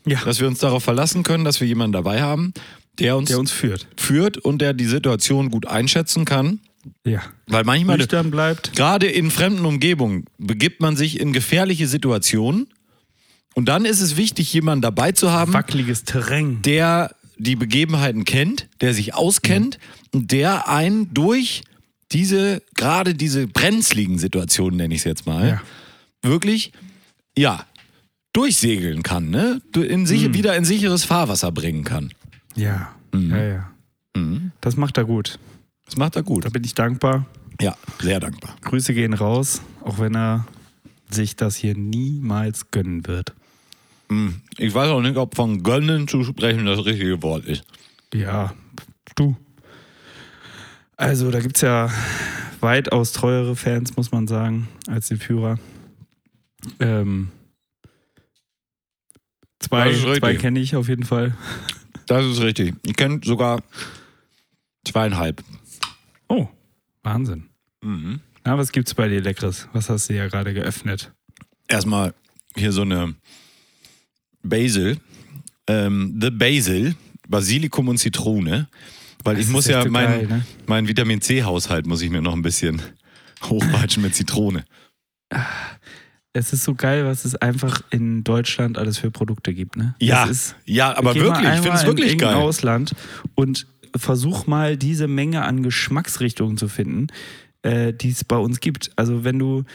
Ja, 0.05 0.19
Dass 0.23 0.39
wir 0.39 0.47
uns 0.47 0.59
darauf 0.59 0.83
verlassen 0.83 1.21
können, 1.23 1.43
dass 1.43 1.59
wir 1.61 1.67
jemanden 1.67 1.93
dabei 1.93 2.21
haben, 2.21 2.53
der 2.97 3.17
uns, 3.17 3.29
der 3.29 3.39
uns 3.39 3.51
führt. 3.51 3.87
führt 3.97 4.37
und 4.37 4.59
der 4.59 4.73
die 4.73 4.85
Situation 4.85 5.51
gut 5.51 5.67
einschätzen 5.67 6.25
kann. 6.25 6.59
Ja. 7.05 7.21
Weil 7.47 7.63
manchmal, 7.63 7.97
Nüchtern 7.97 8.31
bleibt. 8.31 8.75
gerade 8.75 9.05
in 9.05 9.29
fremden 9.29 9.63
Umgebungen, 9.65 10.25
begibt 10.39 10.81
man 10.81 10.95
sich 10.95 11.19
in 11.19 11.33
gefährliche 11.33 11.87
Situationen. 11.87 12.67
Und 13.53 13.65
dann 13.65 13.85
ist 13.85 14.01
es 14.01 14.15
wichtig, 14.17 14.51
jemanden 14.53 14.81
dabei 14.81 15.11
zu 15.11 15.31
haben, 15.31 15.53
Wackeliges 15.53 16.03
Terrain. 16.03 16.61
der 16.61 17.13
die 17.37 17.55
Begebenheiten 17.55 18.23
kennt, 18.23 18.67
der 18.81 18.93
sich 18.93 19.13
auskennt 19.15 19.79
und 20.13 20.31
der 20.31 20.67
einen 20.69 21.13
durch 21.13 21.63
diese, 22.11 22.61
gerade 22.75 23.13
diese 23.15 23.47
brenzligen 23.47 24.19
Situationen, 24.19 24.77
nenne 24.77 24.93
ich 24.93 25.01
es 25.01 25.05
jetzt 25.05 25.25
mal, 25.25 25.47
Ja. 25.47 25.61
wirklich, 26.21 26.71
ja, 27.37 27.65
durchsegeln 28.33 29.01
kann, 29.03 29.29
ne? 29.29 29.61
In 29.75 30.05
sich, 30.05 30.33
Wieder 30.33 30.55
in 30.55 30.65
sicheres 30.65 31.03
Fahrwasser 31.03 31.51
bringen 31.51 31.83
kann. 31.83 32.13
Ja. 32.55 32.93
Mhm. 33.11 33.31
Ja, 33.31 33.43
ja. 33.43 33.67
Das 34.61 34.77
macht 34.77 34.97
er 34.97 35.05
gut. 35.05 35.39
Das 35.85 35.97
macht 35.97 36.15
er 36.15 36.23
gut. 36.23 36.45
Da 36.45 36.49
bin 36.49 36.63
ich 36.63 36.75
dankbar. 36.75 37.25
Ja, 37.59 37.75
sehr 38.01 38.19
dankbar. 38.19 38.55
Grüße 38.61 38.93
gehen 38.93 39.13
raus, 39.13 39.61
auch 39.83 39.97
wenn 39.99 40.15
er 40.15 40.45
sich 41.09 41.35
das 41.35 41.55
hier 41.55 41.75
niemals 41.75 42.69
gönnen 42.71 43.07
wird. 43.07 43.33
Ich 44.57 44.73
weiß 44.73 44.89
auch 44.89 45.01
nicht, 45.01 45.17
ob 45.17 45.35
von 45.35 45.63
gönnen 45.63 46.07
zu 46.07 46.23
sprechen 46.23 46.65
das 46.65 46.85
richtige 46.85 47.21
Wort 47.23 47.45
ist. 47.45 47.63
Ja, 48.13 48.53
du. 49.15 49.37
Also, 50.97 51.31
da 51.31 51.39
gibt 51.39 51.55
es 51.55 51.61
ja 51.61 51.89
weitaus 52.59 53.13
treuere 53.13 53.55
Fans, 53.55 53.95
muss 53.95 54.11
man 54.11 54.27
sagen, 54.27 54.67
als 54.87 55.07
den 55.07 55.17
Führer. 55.17 55.57
Ähm, 56.79 57.29
zwei 59.59 59.93
zwei 59.93 60.35
kenne 60.35 60.59
ich 60.59 60.75
auf 60.75 60.87
jeden 60.89 61.03
Fall. 61.03 61.35
Das 62.07 62.25
ist 62.25 62.41
richtig. 62.41 62.75
Ich 62.83 62.95
kenne 62.95 63.21
sogar 63.23 63.63
zweieinhalb. 64.85 65.43
Oh, 66.27 66.47
Wahnsinn. 67.03 67.49
Mhm. 67.81 68.19
Na, 68.43 68.57
was 68.57 68.71
gibt's 68.71 68.93
bei 68.93 69.07
dir 69.07 69.21
Leckeres? 69.21 69.69
Was 69.73 69.89
hast 69.89 70.09
du 70.09 70.13
ja 70.15 70.27
gerade 70.27 70.53
geöffnet? 70.53 71.13
erstmal 71.71 72.13
hier 72.55 72.71
so 72.71 72.81
eine 72.81 73.15
Basil, 74.43 74.97
ähm, 75.67 76.17
The 76.21 76.29
Basil, 76.31 76.95
Basilikum 77.27 77.87
und 77.87 77.97
Zitrone, 77.97 78.67
weil 79.23 79.35
Das 79.35 79.45
ich 79.45 79.51
muss 79.51 79.67
ja 79.67 79.83
so 79.83 79.89
mein, 79.89 80.05
geil, 80.07 80.27
ne? 80.27 80.45
mein 80.65 80.87
Vitamin 80.87 81.21
C-Haushalt 81.21 81.85
muss 81.85 82.01
ich 82.01 82.09
mir 82.09 82.21
noch 82.21 82.33
ein 82.33 82.41
bisschen 82.41 82.81
hochpeitschen 83.43 84.01
mit 84.03 84.15
Zitrone. 84.15 84.65
Es 86.33 86.53
ist 86.53 86.63
so 86.63 86.75
geil, 86.75 87.05
was 87.05 87.25
es 87.25 87.35
einfach 87.35 87.81
in 87.89 88.23
Deutschland 88.23 88.77
alles 88.77 88.97
für 88.97 89.11
Produkte 89.11 89.53
gibt, 89.53 89.75
ne? 89.75 89.95
Ja, 89.99 90.25
ist, 90.25 90.55
ja, 90.65 90.95
aber 90.97 91.13
wirklich, 91.15 91.47
ich 91.47 91.59
finde 91.61 91.77
es 91.77 91.85
wirklich 91.85 92.13
in 92.13 92.17
geil. 92.19 92.35
Ausland 92.35 92.93
und 93.35 93.67
versuch 93.97 94.47
mal 94.47 94.77
diese 94.77 95.07
Menge 95.07 95.43
an 95.43 95.61
Geschmacksrichtungen 95.63 96.57
zu 96.57 96.69
finden, 96.69 97.07
äh, 97.63 97.93
die 97.93 98.09
es 98.09 98.23
bei 98.23 98.37
uns 98.37 98.61
gibt. 98.61 98.91
Also 98.95 99.25
wenn 99.25 99.39
du 99.39 99.65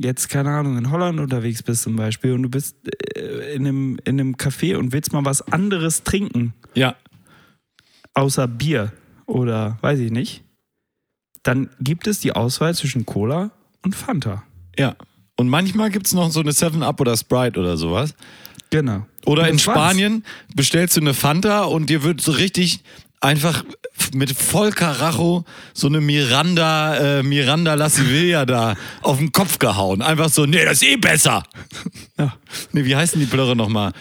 jetzt, 0.00 0.28
keine 0.28 0.50
Ahnung, 0.50 0.78
in 0.78 0.90
Holland 0.90 1.20
unterwegs 1.20 1.62
bist 1.62 1.82
zum 1.82 1.96
Beispiel 1.96 2.32
und 2.32 2.42
du 2.44 2.48
bist 2.48 2.76
äh, 3.16 3.54
in, 3.54 3.66
einem, 3.66 3.98
in 4.04 4.20
einem 4.20 4.34
Café 4.36 4.76
und 4.76 4.92
willst 4.92 5.12
mal 5.12 5.24
was 5.24 5.42
anderes 5.52 6.02
trinken, 6.04 6.54
Ja, 6.74 6.94
außer 8.14 8.46
Bier 8.48 8.92
oder 9.26 9.78
weiß 9.80 9.98
ich 10.00 10.10
nicht, 10.10 10.42
dann 11.42 11.70
gibt 11.80 12.06
es 12.06 12.20
die 12.20 12.32
Auswahl 12.32 12.74
zwischen 12.74 13.06
Cola 13.06 13.50
und 13.82 13.94
Fanta. 13.94 14.44
ja. 14.78 14.96
Und 15.40 15.48
manchmal 15.48 15.90
gibt 15.90 16.08
es 16.08 16.14
noch 16.14 16.32
so 16.32 16.40
eine 16.40 16.50
7-Up 16.50 17.00
oder 17.00 17.16
Sprite 17.16 17.60
oder 17.60 17.76
sowas. 17.76 18.12
Genau. 18.70 19.06
Oder 19.24 19.48
in. 19.48 19.56
Spanien 19.60 20.24
bestellst 20.56 20.96
du 20.96 21.00
eine 21.00 21.14
Fanta 21.14 21.62
und 21.62 21.88
dir 21.90 22.02
wird 22.02 22.20
so 22.20 22.32
richtig 22.32 22.82
einfach 23.20 23.64
mit 24.14 24.30
voll 24.30 24.70
Karacho 24.70 25.44
so 25.74 25.86
eine 25.88 26.00
Miranda, 26.00 27.18
äh, 27.18 27.22
Miranda 27.22 27.74
La 27.74 27.88
Sivilla 27.88 28.46
da 28.46 28.74
auf 29.02 29.18
den 29.18 29.32
Kopf 29.32 29.58
gehauen. 29.58 30.02
Einfach 30.02 30.28
so, 30.28 30.46
nee, 30.46 30.64
das 30.64 30.74
ist 30.82 30.84
eh 30.84 30.96
besser. 30.96 31.42
Ja. 32.18 32.34
Nee, 32.72 32.84
wie 32.84 32.96
heißen 32.96 33.18
die 33.20 33.26
Blöre 33.26 33.54
nochmal? 33.56 33.92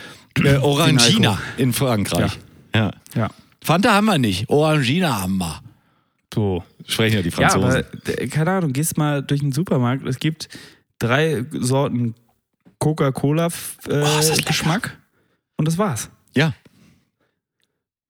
Äh, 0.43 0.57
Orangina 0.57 1.39
in 1.57 1.73
Frankreich. 1.73 2.39
Ja. 2.75 2.91
Ja. 3.15 3.29
Fanta 3.63 3.93
haben 3.93 4.05
wir 4.05 4.17
nicht. 4.17 4.47
Orangina 4.49 5.21
haben 5.21 5.37
wir. 5.37 5.61
So. 6.33 6.63
Sprechen 6.85 7.15
ja 7.17 7.21
die 7.23 7.29
Ja, 7.29 7.49
Franzosen. 7.49 7.83
aber 8.05 8.21
äh, 8.21 8.27
keine 8.27 8.51
Ahnung, 8.51 8.71
gehst 8.71 8.97
mal 8.97 9.23
durch 9.23 9.41
den 9.41 9.51
Supermarkt. 9.51 10.05
Es 10.07 10.19
gibt 10.19 10.47
drei 10.99 11.43
Sorten 11.51 12.13
Oh, 12.79 12.93
Coca-Cola-Geschmack. 12.93 14.27
lecker. 14.37 14.43
Geschmack 14.45 14.97
und 15.57 15.67
das 15.67 15.77
war's. 15.79 16.09
ja. 16.35 16.53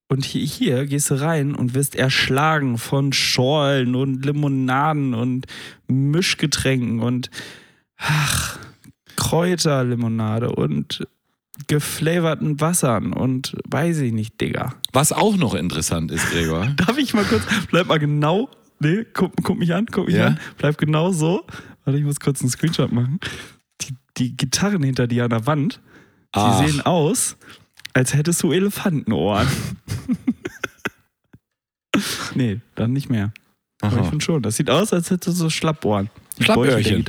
Und 0.09 0.23
hier, 0.23 0.45
hier 0.45 0.85
gehst 0.85 1.09
du 1.09 1.15
rein 1.15 1.53
und 1.53 1.73
wirst 1.73 1.95
erschlagen 1.95 2.77
von 2.77 3.11
Schorlen 3.11 3.93
und 3.95 4.25
Limonaden 4.25 5.13
und 5.13 5.45
Mischgetränken 5.87 7.01
und 7.01 7.29
ach, 7.97 8.57
Kräuterlimonade 9.17 10.49
und 10.51 11.05
geflavorten 11.67 12.61
Wassern 12.61 13.13
und 13.13 13.57
weiß 13.67 13.99
ich 13.99 14.13
nicht, 14.13 14.39
Digga. 14.39 14.75
Was 14.93 15.11
auch 15.11 15.35
noch 15.37 15.55
interessant 15.55 16.11
ist, 16.11 16.29
Gregor. 16.31 16.67
Darf 16.77 16.97
ich 16.97 17.13
mal 17.13 17.25
kurz, 17.25 17.43
bleib 17.69 17.87
mal 17.87 17.97
genau, 17.99 18.49
nee, 18.79 19.05
guck, 19.13 19.33
guck 19.43 19.57
mich 19.57 19.73
an, 19.73 19.87
guck 19.91 20.07
mich 20.07 20.15
Ja? 20.15 20.27
an, 20.27 20.39
bleib 20.57 20.77
genau 20.77 21.11
so. 21.11 21.45
Warte, 21.83 21.97
ich 21.99 22.05
muss 22.05 22.19
kurz 22.19 22.41
einen 22.41 22.49
Screenshot 22.49 22.91
machen. 22.91 23.19
Die, 23.81 23.95
die 24.17 24.37
Gitarren 24.37 24.83
hinter 24.83 25.07
dir 25.07 25.23
an 25.25 25.31
der 25.31 25.45
Wand, 25.47 25.81
die 26.35 26.39
Ach. 26.39 26.65
sehen 26.65 26.81
aus, 26.81 27.37
als 27.93 28.13
hättest 28.13 28.43
du 28.43 28.51
Elefantenohren. 28.51 29.47
nee, 32.35 32.59
dann 32.75 32.93
nicht 32.93 33.09
mehr. 33.09 33.31
Aber 33.81 34.01
ich 34.01 34.07
finde 34.07 34.23
schon, 34.23 34.41
das 34.41 34.55
sieht 34.57 34.69
aus, 34.69 34.93
als 34.93 35.09
hättest 35.11 35.37
du 35.39 35.43
so 35.43 35.49
Schlappohren. 35.49 36.09
Schlappöhrchen. 36.39 37.05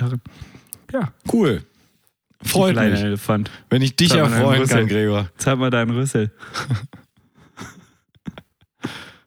Ja, 0.93 1.13
Cool. 1.33 1.63
Freut 2.43 2.77
mich, 2.77 3.01
Elefant. 3.01 3.51
wenn 3.69 3.83
ich 3.83 3.97
dich 3.97 4.13
erfreuen 4.15 4.67
kann, 4.69 4.87
Gregor. 4.87 5.29
Zeig 5.39 5.59
mal 5.59 5.71
deinen 5.71 5.91
Rüssel. 5.91 6.31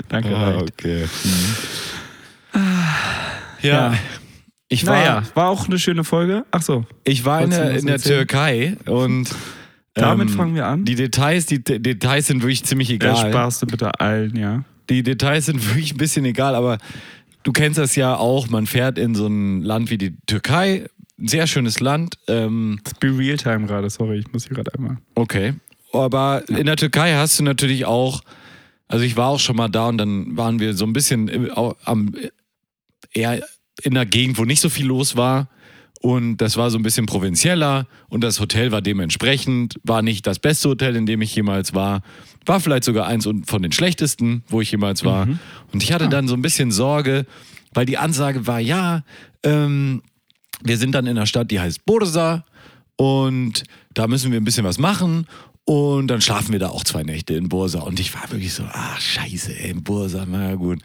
Danke, 0.08 0.36
Ah, 0.36 0.58
okay. 0.62 1.05
Ja, 2.53 3.91
Ja. 3.91 3.98
ich 4.70 4.86
war, 4.86 4.96
Naja, 4.96 5.24
war 5.36 5.50
auch 5.50 5.67
eine 5.67 5.79
schöne 5.79 6.03
Folge. 6.03 6.46
Ach 6.51 6.62
so, 6.62 6.86
ich 7.03 7.24
war 7.25 7.41
in 7.41 7.50
der, 7.51 7.72
in 7.72 7.86
der? 7.86 8.00
Türkei 8.00 8.77
und 8.86 9.29
damit 9.93 10.29
ähm, 10.29 10.36
fangen 10.36 10.55
wir 10.55 10.65
an. 10.67 10.86
Die 10.86 10.95
Details, 10.95 11.45
die 11.45 11.63
D- 11.63 11.79
Details 11.79 12.27
sind 12.27 12.41
wirklich 12.41 12.63
ziemlich 12.63 12.89
egal. 12.89 13.25
Ersparst 13.25 13.62
du 13.62 13.67
bitte 13.67 14.00
allen, 14.00 14.36
ja. 14.38 14.63
Die 14.89 15.03
Details 15.03 15.45
sind 15.48 15.65
wirklich 15.69 15.93
ein 15.93 15.98
bisschen 15.98 16.25
egal, 16.25 16.55
aber 16.55 16.77
du 17.43 17.51
kennst 17.51 17.77
das 17.77 17.95
ja 17.95 18.15
auch. 18.15 18.50
Man 18.50 18.67
fährt 18.67 18.98
in 18.98 19.15
so 19.15 19.27
ein 19.27 19.62
Land 19.62 19.89
wie 19.89 19.98
die 19.98 20.15
Türkei, 20.27 20.86
ein 21.19 21.27
sehr 21.27 21.45
schönes 21.48 21.79
Land. 21.79 22.17
Ähm, 22.27 22.79
Das 22.83 22.93
ist 22.93 23.17
Realtime 23.19 23.67
gerade, 23.67 23.89
sorry, 23.89 24.19
ich 24.19 24.31
muss 24.31 24.45
hier 24.48 24.55
gerade 24.55 24.74
einmal. 24.75 24.98
okay. 25.15 25.53
Aber 25.93 26.43
in 26.48 26.67
der 26.67 26.77
Türkei 26.77 27.15
hast 27.15 27.38
du 27.38 27.43
natürlich 27.43 27.83
auch, 27.83 28.21
also 28.88 29.03
ich 29.03 29.17
war 29.17 29.27
auch 29.27 29.41
schon 29.41 29.57
mal 29.57 29.67
da 29.67 29.89
und 29.89 29.98
dann 29.98 30.38
waren 30.38 30.60
wir 30.62 30.74
so 30.74 30.86
ein 30.86 30.93
bisschen 30.93 31.51
am, 31.83 32.15
eher 33.13 33.41
in 33.83 33.91
einer 33.98 34.05
Gegend, 34.05 34.38
wo 34.38 34.45
nicht 34.45 34.62
so 34.62 34.69
viel 34.69 34.86
los 34.86 35.17
war. 35.17 35.50
Und 36.01 36.38
das 36.38 36.58
war 36.58 36.72
so 36.72 36.79
ein 36.79 36.84
bisschen 36.84 37.05
provinzieller 37.05 37.86
und 38.10 38.24
das 38.24 38.39
Hotel 38.39 38.72
war 38.72 38.81
dementsprechend, 38.81 39.75
war 39.84 40.01
nicht 40.01 40.25
das 40.25 40.39
beste 40.39 40.70
Hotel, 40.70 40.96
in 40.96 41.05
dem 41.05 41.22
ich 41.22 41.36
jemals 41.36 41.75
war. 41.75 42.01
War 42.46 42.60
vielleicht 42.60 42.86
sogar 42.86 43.05
eins 43.05 43.29
von 43.46 43.62
den 43.62 43.72
schlechtesten, 43.72 44.43
wo 44.48 44.62
ich 44.62 44.72
jemals 44.72 45.05
war. 45.05 45.27
Und 45.72 45.84
ich 45.84 45.93
hatte 45.93 46.10
dann 46.10 46.27
so 46.27 46.34
ein 46.34 46.41
bisschen 46.41 46.72
Sorge, 46.72 47.27
weil 47.72 47.86
die 47.86 48.00
Ansage 48.00 48.48
war, 48.48 48.60
ja, 48.60 49.03
ähm, 49.43 50.01
wir 50.63 50.77
sind 50.77 50.93
dann 50.93 51.05
in 51.05 51.17
einer 51.17 51.27
Stadt, 51.27 51.51
die 51.51 51.60
heißt 51.60 51.86
Bursa 51.86 52.46
und 52.96 53.63
da 53.93 54.08
müssen 54.08 54.31
wir 54.31 54.41
ein 54.41 54.43
bisschen 54.43 54.65
was 54.65 54.79
machen 54.79 55.27
und 55.65 56.08
dann 56.08 56.22
schlafen 56.22 56.51
wir 56.51 56.60
da 56.60 56.70
auch 56.70 56.84
zwei 56.84 57.03
Nächte 57.03 57.36
in 57.36 57.48
Bursa 57.48 57.81
und 57.81 58.00
ich 58.00 58.13
war 58.15 58.24
wirklich 58.31 58.53
so, 58.53 58.63
ah 58.63 59.00
scheiße, 59.00 59.55
ey, 59.55 59.70
in 59.70 59.84
Bursa, 59.84 60.25
na 60.27 60.55
gut. 60.55 60.79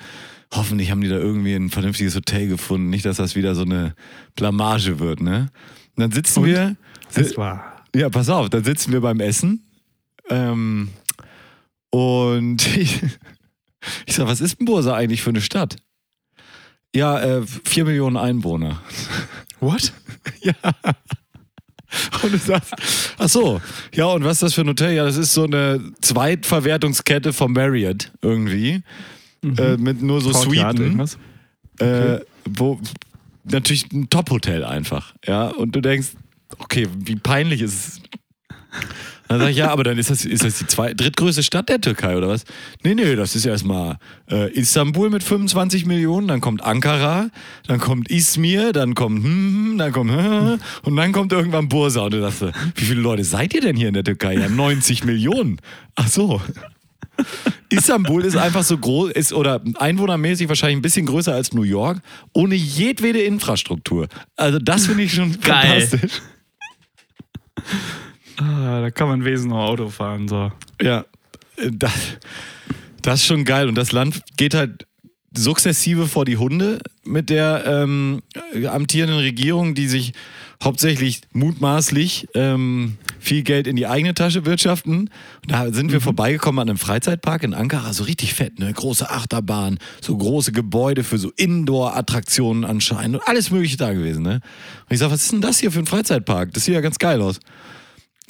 Hoffentlich 0.54 0.90
haben 0.90 1.00
die 1.00 1.08
da 1.08 1.16
irgendwie 1.16 1.54
ein 1.54 1.70
vernünftiges 1.70 2.14
Hotel 2.14 2.48
gefunden, 2.48 2.88
nicht, 2.90 3.04
dass 3.04 3.16
das 3.16 3.34
wieder 3.34 3.54
so 3.54 3.62
eine 3.62 3.94
Blamage 4.36 4.98
wird, 5.00 5.20
ne? 5.20 5.50
Und 5.96 6.02
dann 6.02 6.12
sitzen 6.12 6.44
wir, 6.44 6.76
Es 7.14 7.36
war. 7.36 7.82
ja, 7.94 8.08
pass 8.10 8.28
auf, 8.28 8.48
dann 8.50 8.62
sitzen 8.64 8.92
wir 8.92 9.00
beim 9.00 9.20
Essen 9.20 9.64
ähm, 10.28 10.90
und 11.90 12.64
ich, 12.76 13.02
ich 14.06 14.14
sag, 14.14 14.26
was 14.26 14.40
ist 14.40 14.58
denn 14.60 14.66
Bursa 14.66 14.94
eigentlich 14.94 15.22
für 15.22 15.30
eine 15.30 15.40
Stadt? 15.40 15.76
Ja, 16.94 17.20
äh, 17.20 17.42
vier 17.64 17.84
Millionen 17.84 18.16
Einwohner. 18.16 18.80
What? 19.60 19.92
Ja. 20.42 20.54
Und 22.22 22.32
du 22.32 22.38
sagst, 22.38 22.74
ach 23.18 23.28
so, 23.28 23.60
ja, 23.94 24.06
und 24.06 24.24
was 24.24 24.34
ist 24.34 24.42
das 24.42 24.54
für 24.54 24.62
ein 24.62 24.68
Hotel? 24.68 24.92
Ja, 24.94 25.04
das 25.04 25.16
ist 25.16 25.32
so 25.32 25.44
eine 25.44 25.92
Zweitverwertungskette 26.00 27.32
von 27.32 27.52
Marriott 27.52 28.12
irgendwie. 28.22 28.82
Äh, 29.58 29.76
mit 29.76 30.02
nur 30.02 30.20
so 30.20 30.30
Courtyard, 30.30 30.76
Suiten. 30.76 30.82
irgendwas? 30.82 31.18
Äh, 31.78 32.20
wo 32.48 32.80
natürlich 33.44 33.90
ein 33.92 34.08
Top-Hotel 34.10 34.64
einfach. 34.64 35.14
Ja, 35.26 35.48
und 35.48 35.74
du 35.74 35.80
denkst, 35.80 36.08
okay, 36.58 36.88
wie 36.98 37.16
peinlich 37.16 37.62
ist 37.62 37.74
es. 37.74 38.00
Dann 39.28 39.40
sag 39.40 39.50
ich, 39.50 39.56
ja, 39.56 39.70
aber 39.72 39.82
dann 39.82 39.98
ist 39.98 40.08
das, 40.10 40.24
ist 40.24 40.44
das 40.44 40.58
die 40.58 40.66
zwei, 40.66 40.94
drittgrößte 40.94 41.42
Stadt 41.42 41.68
der 41.68 41.80
Türkei 41.80 42.16
oder 42.16 42.28
was? 42.28 42.44
Nee, 42.84 42.94
nee, 42.94 43.16
das 43.16 43.34
ist 43.34 43.44
erstmal 43.44 43.98
äh, 44.30 44.52
Istanbul 44.52 45.10
mit 45.10 45.24
25 45.24 45.84
Millionen, 45.84 46.28
dann 46.28 46.40
kommt 46.40 46.62
Ankara, 46.62 47.30
dann 47.66 47.80
kommt 47.80 48.08
Izmir, 48.08 48.72
dann 48.72 48.94
kommt 48.94 49.24
hm, 49.24 49.70
hm, 49.70 49.78
dann 49.78 49.92
kommt 49.92 50.12
hm, 50.12 50.60
und 50.82 50.96
dann 50.96 51.10
kommt 51.10 51.32
irgendwann 51.32 51.68
Bursa 51.68 52.02
und 52.02 52.14
du 52.14 52.20
sagst, 52.20 52.44
wie 52.76 52.84
viele 52.84 53.00
Leute 53.00 53.24
seid 53.24 53.52
ihr 53.54 53.62
denn 53.62 53.74
hier 53.74 53.88
in 53.88 53.94
der 53.94 54.04
Türkei? 54.04 54.34
Ja, 54.34 54.48
90 54.48 55.04
Millionen. 55.04 55.58
Ach 55.96 56.06
so. 56.06 56.40
Istanbul 57.70 58.24
ist 58.24 58.36
einfach 58.36 58.62
so 58.62 58.78
groß, 58.78 59.10
ist 59.12 59.32
oder 59.32 59.60
einwohnermäßig 59.74 60.48
wahrscheinlich 60.48 60.78
ein 60.78 60.82
bisschen 60.82 61.06
größer 61.06 61.34
als 61.34 61.52
New 61.52 61.62
York, 61.62 62.00
ohne 62.32 62.54
jedwede 62.54 63.20
Infrastruktur. 63.22 64.08
Also 64.36 64.58
das 64.58 64.86
finde 64.86 65.04
ich 65.04 65.14
schon 65.14 65.40
Geil. 65.40 65.80
fantastisch. 65.80 66.22
Ah, 68.38 68.80
da 68.82 68.90
kann 68.90 69.08
man 69.08 69.24
wesentlich 69.24 69.54
noch 69.54 69.64
Auto 69.64 69.88
fahren, 69.88 70.28
so. 70.28 70.52
Ja, 70.80 71.04
äh, 71.56 71.70
das, 71.72 71.92
das 73.02 73.20
ist 73.20 73.26
schon 73.26 73.44
geil. 73.44 73.68
Und 73.68 73.76
das 73.76 73.92
Land 73.92 74.22
geht 74.36 74.54
halt 74.54 74.86
sukzessive 75.36 76.06
vor 76.06 76.24
die 76.24 76.36
Hunde 76.36 76.80
mit 77.04 77.30
der 77.30 77.64
ähm, 77.66 78.22
äh, 78.54 78.66
amtierenden 78.66 79.18
Regierung, 79.18 79.74
die 79.74 79.88
sich 79.88 80.12
hauptsächlich 80.62 81.20
mutmaßlich 81.32 82.28
ähm, 82.34 82.96
viel 83.18 83.42
Geld 83.42 83.66
in 83.66 83.76
die 83.76 83.86
eigene 83.86 84.14
Tasche 84.14 84.46
wirtschaften. 84.46 84.98
Und 84.98 85.10
da 85.46 85.72
sind 85.72 85.92
wir 85.92 86.00
vorbeigekommen 86.00 86.60
an 86.60 86.68
einem 86.70 86.78
Freizeitpark 86.78 87.42
in 87.42 87.54
Ankara, 87.54 87.92
so 87.92 88.04
richtig 88.04 88.34
fett, 88.34 88.58
ne? 88.58 88.72
Große 88.72 89.10
Achterbahn, 89.10 89.78
so 90.00 90.16
große 90.16 90.52
Gebäude 90.52 91.04
für 91.04 91.18
so 91.18 91.30
Indoor-Attraktionen 91.36 92.64
anscheinend 92.64 93.16
und 93.16 93.28
alles 93.28 93.50
Mögliche 93.50 93.76
da 93.76 93.92
gewesen, 93.92 94.22
ne? 94.22 94.40
Und 94.88 94.94
ich 94.94 94.98
sag, 94.98 95.10
was 95.10 95.24
ist 95.24 95.32
denn 95.32 95.40
das 95.40 95.58
hier 95.58 95.70
für 95.70 95.80
ein 95.80 95.86
Freizeitpark? 95.86 96.52
Das 96.54 96.64
sieht 96.64 96.74
ja 96.74 96.80
ganz 96.80 96.98
geil 96.98 97.20
aus. 97.20 97.40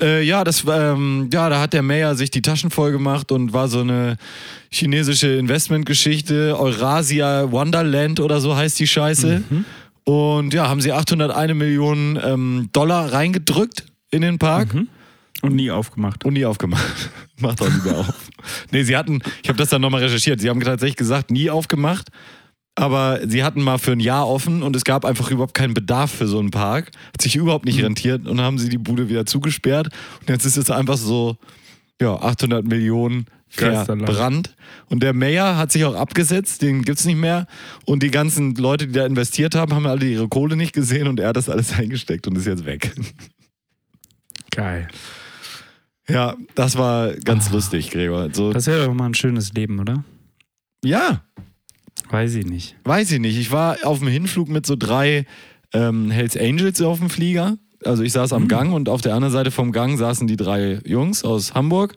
Äh, 0.00 0.22
ja, 0.22 0.44
das, 0.44 0.64
ähm, 0.70 1.30
ja, 1.32 1.48
da 1.48 1.60
hat 1.60 1.72
der 1.72 1.82
Mayor 1.82 2.14
sich 2.14 2.30
die 2.30 2.42
Taschen 2.42 2.70
voll 2.70 2.92
gemacht 2.92 3.32
und 3.32 3.52
war 3.52 3.68
so 3.68 3.80
eine 3.80 4.16
chinesische 4.70 5.28
Investmentgeschichte. 5.36 6.58
Eurasia 6.58 7.50
Wonderland 7.50 8.20
oder 8.20 8.40
so 8.40 8.54
heißt 8.54 8.78
die 8.78 8.86
Scheiße. 8.86 9.42
Und 10.04 10.52
ja, 10.54 10.68
haben 10.68 10.80
sie 10.80 10.92
801 10.92 11.54
Millionen 11.54 12.18
ähm, 12.22 12.68
Dollar 12.72 13.12
reingedrückt 13.12 13.84
in 14.10 14.22
den 14.22 14.38
Park 14.38 14.68
Und 15.42 15.54
nie 15.56 15.70
aufgemacht. 15.70 16.24
und 16.24 16.34
nie 16.34 16.44
aufgemacht. 16.44 16.84
Macht 17.40 17.60
doch 17.60 17.68
lieber 17.68 17.98
auf. 17.98 18.14
Nee, 18.70 18.84
sie 18.84 18.96
hatten, 18.96 19.20
ich 19.42 19.48
habe 19.48 19.58
das 19.58 19.70
dann 19.70 19.80
nochmal 19.80 20.02
recherchiert, 20.04 20.40
sie 20.40 20.48
haben 20.48 20.60
tatsächlich 20.60 20.94
gesagt, 20.96 21.32
nie 21.32 21.50
aufgemacht. 21.50 22.10
Aber 22.78 23.20
sie 23.26 23.42
hatten 23.42 23.62
mal 23.62 23.78
für 23.78 23.92
ein 23.92 24.00
Jahr 24.00 24.28
offen 24.28 24.62
und 24.62 24.76
es 24.76 24.84
gab 24.84 25.06
einfach 25.06 25.30
überhaupt 25.30 25.54
keinen 25.54 25.72
Bedarf 25.72 26.12
für 26.12 26.28
so 26.28 26.38
einen 26.38 26.50
Park. 26.50 26.90
Hat 27.14 27.22
sich 27.22 27.34
überhaupt 27.34 27.64
nicht 27.64 27.82
rentiert 27.82 28.26
und 28.26 28.40
haben 28.40 28.58
sie 28.58 28.68
die 28.68 28.76
Bude 28.78 29.08
wieder 29.08 29.24
zugesperrt. 29.24 29.88
Und 30.20 30.28
jetzt 30.28 30.44
ist 30.44 30.58
es 30.58 30.70
einfach 30.70 30.98
so, 30.98 31.38
ja, 32.00 32.14
800 32.14 32.66
Millionen 32.66 33.26
verbrannt. 33.48 34.54
Und 34.90 35.02
der 35.02 35.14
Mayor 35.14 35.56
hat 35.56 35.72
sich 35.72 35.86
auch 35.86 35.94
abgesetzt, 35.94 36.60
den 36.60 36.82
gibt's 36.82 37.06
nicht 37.06 37.16
mehr. 37.16 37.46
Und 37.86 38.02
die 38.02 38.10
ganzen 38.10 38.54
Leute, 38.56 38.86
die 38.86 38.92
da 38.92 39.06
investiert 39.06 39.54
haben, 39.54 39.72
haben 39.72 39.86
alle 39.86 40.04
ihre 40.04 40.28
Kohle 40.28 40.54
nicht 40.56 40.74
gesehen 40.74 41.08
und 41.08 41.18
er 41.18 41.28
hat 41.28 41.36
das 41.36 41.48
alles 41.48 41.72
eingesteckt 41.78 42.26
und 42.26 42.36
ist 42.36 42.46
jetzt 42.46 42.66
weg. 42.66 42.94
Geil. 44.50 44.88
Ja, 46.08 46.36
das 46.54 46.76
war 46.76 47.14
ganz 47.14 47.50
lustig, 47.50 47.90
Gregor. 47.90 48.28
So, 48.32 48.52
Das 48.52 48.66
wäre 48.66 48.84
doch 48.84 48.94
mal 48.94 49.06
ein 49.06 49.14
schönes 49.14 49.52
Leben, 49.54 49.80
oder? 49.80 50.04
ja, 50.84 51.22
Weiß 52.10 52.34
ich 52.34 52.46
nicht. 52.46 52.76
weiß 52.84 53.10
ich 53.12 53.20
nicht. 53.20 53.38
Ich 53.38 53.50
war 53.50 53.78
auf 53.84 53.98
dem 53.98 54.08
Hinflug 54.08 54.48
mit 54.48 54.66
so 54.66 54.76
drei 54.76 55.26
ähm, 55.72 56.10
Hells 56.10 56.36
Angels 56.36 56.80
auf 56.82 56.98
dem 56.98 57.10
Flieger. 57.10 57.58
Also 57.84 58.02
ich 58.02 58.12
saß 58.12 58.32
am 58.32 58.48
Gang 58.48 58.72
und 58.72 58.88
auf 58.88 59.00
der 59.00 59.14
anderen 59.14 59.32
Seite 59.32 59.50
vom 59.50 59.72
Gang 59.72 59.98
saßen 59.98 60.26
die 60.26 60.36
drei 60.36 60.80
Jungs 60.84 61.24
aus 61.24 61.54
Hamburg. 61.54 61.94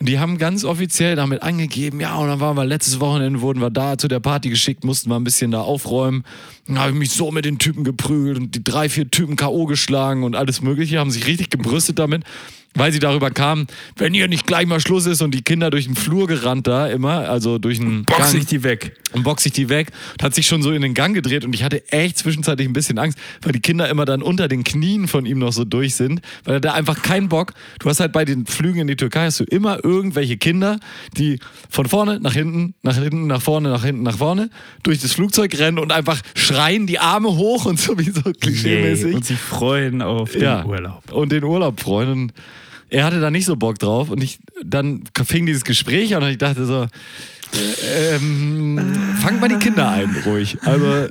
Und 0.00 0.08
die 0.08 0.18
haben 0.18 0.38
ganz 0.38 0.64
offiziell 0.64 1.14
damit 1.14 1.42
angegeben, 1.42 2.00
ja, 2.00 2.16
und 2.16 2.26
dann 2.26 2.40
waren 2.40 2.56
wir 2.56 2.64
letztes 2.64 2.98
Wochenende, 2.98 3.40
wurden 3.40 3.60
wir 3.60 3.70
da 3.70 3.96
zu 3.96 4.08
der 4.08 4.18
Party 4.18 4.50
geschickt, 4.50 4.82
mussten 4.82 5.08
wir 5.08 5.16
ein 5.16 5.24
bisschen 5.24 5.52
da 5.52 5.60
aufräumen. 5.60 6.24
Dann 6.66 6.80
habe 6.80 6.90
ich 6.90 6.98
mich 6.98 7.10
so 7.12 7.30
mit 7.30 7.44
den 7.44 7.58
Typen 7.58 7.84
geprügelt 7.84 8.38
und 8.38 8.54
die 8.56 8.64
drei, 8.64 8.88
vier 8.88 9.08
Typen 9.08 9.36
K.O. 9.36 9.66
geschlagen 9.66 10.24
und 10.24 10.34
alles 10.34 10.62
Mögliche, 10.62 10.98
haben 10.98 11.12
sich 11.12 11.26
richtig 11.26 11.48
gebrüstet 11.48 11.98
damit. 11.98 12.24
Weil 12.74 12.92
sie 12.92 12.98
darüber 12.98 13.30
kam, 13.30 13.66
wenn 13.96 14.12
hier 14.12 14.28
nicht 14.28 14.46
gleich 14.46 14.66
mal 14.66 14.80
Schluss 14.80 15.06
ist 15.06 15.22
und 15.22 15.32
die 15.34 15.42
Kinder 15.42 15.70
durch 15.70 15.86
den 15.86 15.94
Flur 15.94 16.26
gerannt 16.26 16.66
da 16.66 16.88
immer, 16.88 17.28
also 17.28 17.58
durch 17.58 17.78
den 17.78 18.04
Box 18.04 18.32
Gang 18.32 18.42
ich 18.42 18.46
die 18.46 18.62
weg. 18.62 18.96
und 19.12 19.22
box 19.22 19.46
ich 19.46 19.52
die 19.52 19.68
weg 19.68 19.88
und 20.12 20.22
hat 20.22 20.34
sich 20.34 20.46
schon 20.46 20.62
so 20.62 20.72
in 20.72 20.82
den 20.82 20.94
Gang 20.94 21.14
gedreht 21.14 21.44
und 21.44 21.54
ich 21.54 21.62
hatte 21.62 21.86
echt 21.92 22.18
zwischenzeitlich 22.18 22.68
ein 22.68 22.72
bisschen 22.72 22.98
Angst, 22.98 23.18
weil 23.42 23.52
die 23.52 23.60
Kinder 23.60 23.88
immer 23.88 24.04
dann 24.04 24.22
unter 24.22 24.48
den 24.48 24.64
Knien 24.64 25.08
von 25.08 25.26
ihm 25.26 25.38
noch 25.38 25.52
so 25.52 25.64
durch 25.64 25.94
sind, 25.94 26.20
weil 26.44 26.54
er 26.54 26.60
da 26.60 26.72
einfach 26.72 27.02
keinen 27.02 27.28
Bock. 27.28 27.54
Du 27.78 27.88
hast 27.88 28.00
halt 28.00 28.12
bei 28.12 28.24
den 28.24 28.46
Flügen 28.46 28.80
in 28.80 28.86
die 28.86 28.96
Türkei 28.96 29.26
hast 29.26 29.40
du 29.40 29.44
immer 29.44 29.84
irgendwelche 29.84 30.36
Kinder, 30.36 30.80
die 31.16 31.38
von 31.70 31.86
vorne 31.86 32.18
nach 32.20 32.34
hinten, 32.34 32.74
nach 32.82 32.96
hinten, 32.96 33.26
nach 33.26 33.42
vorne, 33.42 33.68
nach 33.68 33.84
hinten, 33.84 34.02
nach 34.02 34.18
vorne 34.18 34.50
durch 34.82 35.00
das 35.00 35.12
Flugzeug 35.12 35.56
rennen 35.58 35.78
und 35.78 35.92
einfach 35.92 36.20
schreien 36.34 36.86
die 36.86 36.98
Arme 36.98 37.36
hoch 37.36 37.66
und 37.66 37.78
so 37.78 37.98
wie 37.98 38.10
so 38.10 38.22
klischeemäßig. 38.22 39.06
Yay. 39.06 39.14
Und 39.14 39.24
sich 39.24 39.38
freuen 39.38 40.02
auf 40.02 40.32
den 40.32 40.42
ja, 40.42 40.64
Urlaub. 40.64 41.12
Und 41.12 41.32
den 41.32 41.44
Urlaub 41.44 41.80
freuen. 41.80 42.10
Und 42.12 42.32
er 42.94 43.04
hatte 43.04 43.20
da 43.20 43.30
nicht 43.30 43.44
so 43.44 43.56
Bock 43.56 43.78
drauf. 43.78 44.08
Und 44.08 44.22
ich, 44.22 44.38
dann 44.64 45.02
fing 45.24 45.46
dieses 45.46 45.64
Gespräch 45.64 46.14
an 46.14 46.22
und 46.22 46.28
ich 46.30 46.38
dachte 46.38 46.64
so, 46.64 46.82
äh, 46.84 48.14
ähm, 48.14 48.78
fangt 49.20 49.40
mal 49.40 49.48
die 49.48 49.56
Kinder 49.56 49.88
ein, 49.88 50.14
ruhig. 50.24 50.58
Also. 50.62 51.08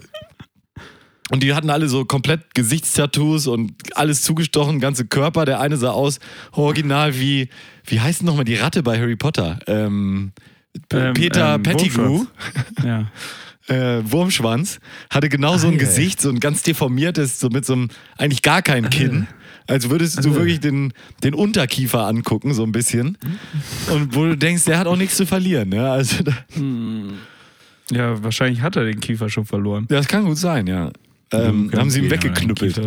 Und 1.30 1.41
die 1.43 1.54
hatten 1.54 1.69
alle 1.69 1.89
so 1.89 2.06
komplett 2.06 2.54
Gesichtstattoos 2.54 3.48
und 3.48 3.74
alles 3.96 4.22
zugestochen, 4.22 4.80
ganze 4.80 5.06
Körper. 5.06 5.46
Der 5.46 5.60
eine 5.60 5.78
sah 5.78 5.91
aus 5.91 6.19
original 6.52 7.19
wie, 7.19 7.50
wie 7.86 8.00
heißt 8.00 8.22
denn 8.22 8.28
nochmal 8.28 8.46
die 8.46 8.56
Ratte 8.56 8.82
bei 8.84 8.98
Harry 8.98 9.15
Potter? 9.15 9.60
Ähm, 9.67 10.32
Ähm, 10.91 11.13
Peter 11.13 11.56
ähm, 11.56 11.63
Pettigrew 11.63 12.26
Wurmschwanz. 12.26 12.28
Ja. 12.84 13.12
äh, 13.98 14.02
Wurmschwanz, 14.10 14.80
hatte 15.10 15.30
genau 15.30 15.58
so 15.58 15.67
ein. 15.67 15.78
Gesicht, 15.78 16.22
so 16.22 16.30
ein 16.30 16.39
ganz 16.39 16.63
deformiertes, 16.63 17.39
so 17.39 17.50
mit 17.50 17.65
so 17.65 17.74
einem, 17.74 17.89
eigentlich 18.17 18.41
gar 18.41 18.62
kein 18.62 18.89
Kinn. 18.89 19.28
Als 19.67 19.89
würdest 19.89 20.23
du 20.23 20.32
Ah. 20.32 20.36
wirklich 20.36 20.60
den, 20.60 20.93
den 21.23 21.34
Unterkiefer 21.34 22.06
angucken, 22.08 22.54
so 22.54 22.63
ein 22.63 22.71
bisschen. 22.71 23.17
Und 23.91 24.15
wo 24.15 24.26
du 24.26 24.38
denkst, 24.38 24.65
der 24.65 24.78
hat 24.78 24.88
auch 24.88 24.97
nichts 24.97 25.15
zu 25.17 25.26
verlieren. 25.26 25.69
Ne? 25.69 25.89
Also, 25.89 26.23
da, 26.23 26.34
ja, 27.91 28.23
wahrscheinlich 28.23 28.62
hat 28.62 28.76
er 28.76 28.86
den 28.86 28.99
Kiefer 28.99 29.30
schon 29.30 29.45
verloren. 29.45 29.86
das 29.89 30.08
kann 30.08 30.26
gut 30.26 30.38
sein, 30.38 30.67
ja. 30.67 30.91
Ähm, 31.32 31.71
haben 31.76 31.89
sie 31.89 32.02
aber 32.02 32.12
weggeknüppelt. 32.12 32.78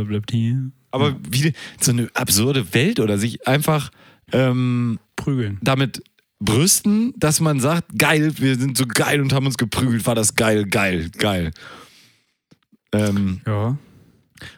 Aber 0.93 1.17
wie 1.29 1.53
so 1.81 1.91
eine 1.93 2.09
absurde 2.15 2.73
Welt 2.75 3.01
oder 3.01 3.19
sich 3.19 3.47
einfach 3.47 3.91
ähm, 4.33 4.99
Prügeln. 5.17 5.59
damit 5.63 6.03
brüsten, 6.39 7.13
dass 7.17 7.41
man 7.41 7.61
sagt, 7.61 7.99
geil, 7.99 8.33
wir 8.39 8.57
sind 8.57 8.77
so 8.79 8.85
geil 8.87 9.21
und 9.21 9.33
haben 9.33 9.47
uns 9.47 9.57
geprügelt, 9.59 10.07
war 10.07 10.15
das 10.15 10.35
geil, 10.37 10.65
geil, 10.67 11.11
geil. 11.19 11.51
Ähm, 12.93 13.41
Ja. 13.47 13.77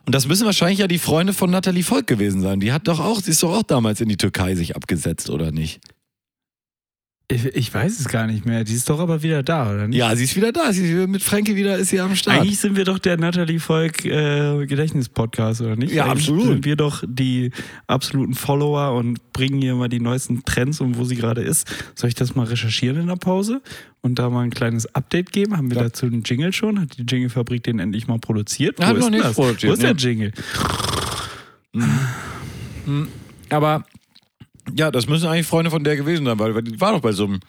Und 0.06 0.14
das 0.14 0.26
müssen 0.26 0.46
wahrscheinlich 0.46 0.78
ja 0.78 0.88
die 0.88 0.98
Freunde 0.98 1.32
von 1.32 1.50
Nathalie 1.50 1.84
Volk 1.84 2.06
gewesen 2.06 2.40
sein. 2.40 2.60
Die 2.60 2.72
hat 2.72 2.88
doch 2.88 3.00
auch, 3.00 3.20
sie 3.20 3.30
ist 3.30 3.42
doch 3.42 3.56
auch 3.56 3.62
damals 3.62 4.00
in 4.00 4.08
die 4.08 4.16
Türkei 4.16 4.54
sich 4.54 4.76
abgesetzt, 4.76 5.30
oder 5.30 5.52
nicht? 5.52 5.80
Ich, 7.30 7.44
ich 7.44 7.74
weiß 7.74 8.00
es 8.00 8.08
gar 8.08 8.26
nicht 8.26 8.46
mehr. 8.46 8.64
Die 8.64 8.72
ist 8.72 8.88
doch 8.88 8.98
aber 9.00 9.22
wieder 9.22 9.42
da, 9.42 9.70
oder 9.70 9.86
nicht? 9.86 9.98
Ja, 9.98 10.16
sie 10.16 10.24
ist 10.24 10.34
wieder 10.34 10.50
da. 10.50 10.72
Sie 10.72 10.90
ist 10.90 11.08
mit 11.10 11.22
Frankie 11.22 11.56
wieder 11.56 11.76
ist 11.76 11.90
sie 11.90 12.00
am 12.00 12.16
Start. 12.16 12.38
Eigentlich 12.40 12.58
sind 12.58 12.74
wir 12.74 12.86
doch 12.86 12.98
der 12.98 13.18
Natalie 13.18 13.60
Volk 13.60 14.02
äh, 14.06 14.64
Gedächtnis-Podcast, 14.64 15.60
oder 15.60 15.76
nicht? 15.76 15.92
Ja, 15.92 16.04
Eigentlich 16.04 16.20
absolut. 16.30 16.46
sind 16.46 16.64
wir 16.64 16.76
doch 16.76 17.04
die 17.06 17.50
absoluten 17.86 18.32
Follower 18.32 18.94
und 18.96 19.18
bringen 19.34 19.60
hier 19.60 19.74
mal 19.74 19.88
die 19.88 20.00
neuesten 20.00 20.42
Trends 20.46 20.80
und 20.80 20.96
wo 20.96 21.04
sie 21.04 21.16
gerade 21.16 21.42
ist. 21.42 21.68
Soll 21.94 22.08
ich 22.08 22.14
das 22.14 22.34
mal 22.34 22.46
recherchieren 22.46 22.98
in 22.98 23.08
der 23.08 23.16
Pause 23.16 23.60
und 24.00 24.18
da 24.18 24.30
mal 24.30 24.44
ein 24.44 24.50
kleines 24.50 24.86
Update 24.94 25.30
geben? 25.30 25.54
Haben 25.54 25.68
wir 25.70 25.76
Ja. 25.76 25.82
dazu 25.84 26.06
einen 26.06 26.22
Jingle 26.22 26.54
schon? 26.54 26.80
Hat 26.80 26.96
die 26.96 27.02
Jingle-Fabrik 27.02 27.62
den 27.62 27.78
endlich 27.78 28.06
mal 28.08 28.18
produziert? 28.18 28.80
Hat 28.80 28.96
wo 28.96 29.00
noch 29.00 29.06
ist 29.08 29.10
nicht 29.12 29.24
das? 29.24 29.34
produziert, 29.34 29.70
Wo 29.70 29.74
ist 29.74 29.82
der 29.82 29.92
Jingle? 29.92 30.32
Aber 33.50 33.84
ja, 34.74 34.90
das 34.90 35.08
müssen 35.08 35.26
eigentlich 35.28 35.46
Freunde 35.46 35.70
von 35.70 35.84
der 35.84 35.96
gewesen 35.96 36.26
sein, 36.26 36.38
weil 36.38 36.62
die 36.62 36.80
war 36.80 36.92
doch 36.92 37.00
bei 37.00 37.12
so 37.12 37.24
einem. 37.24 37.40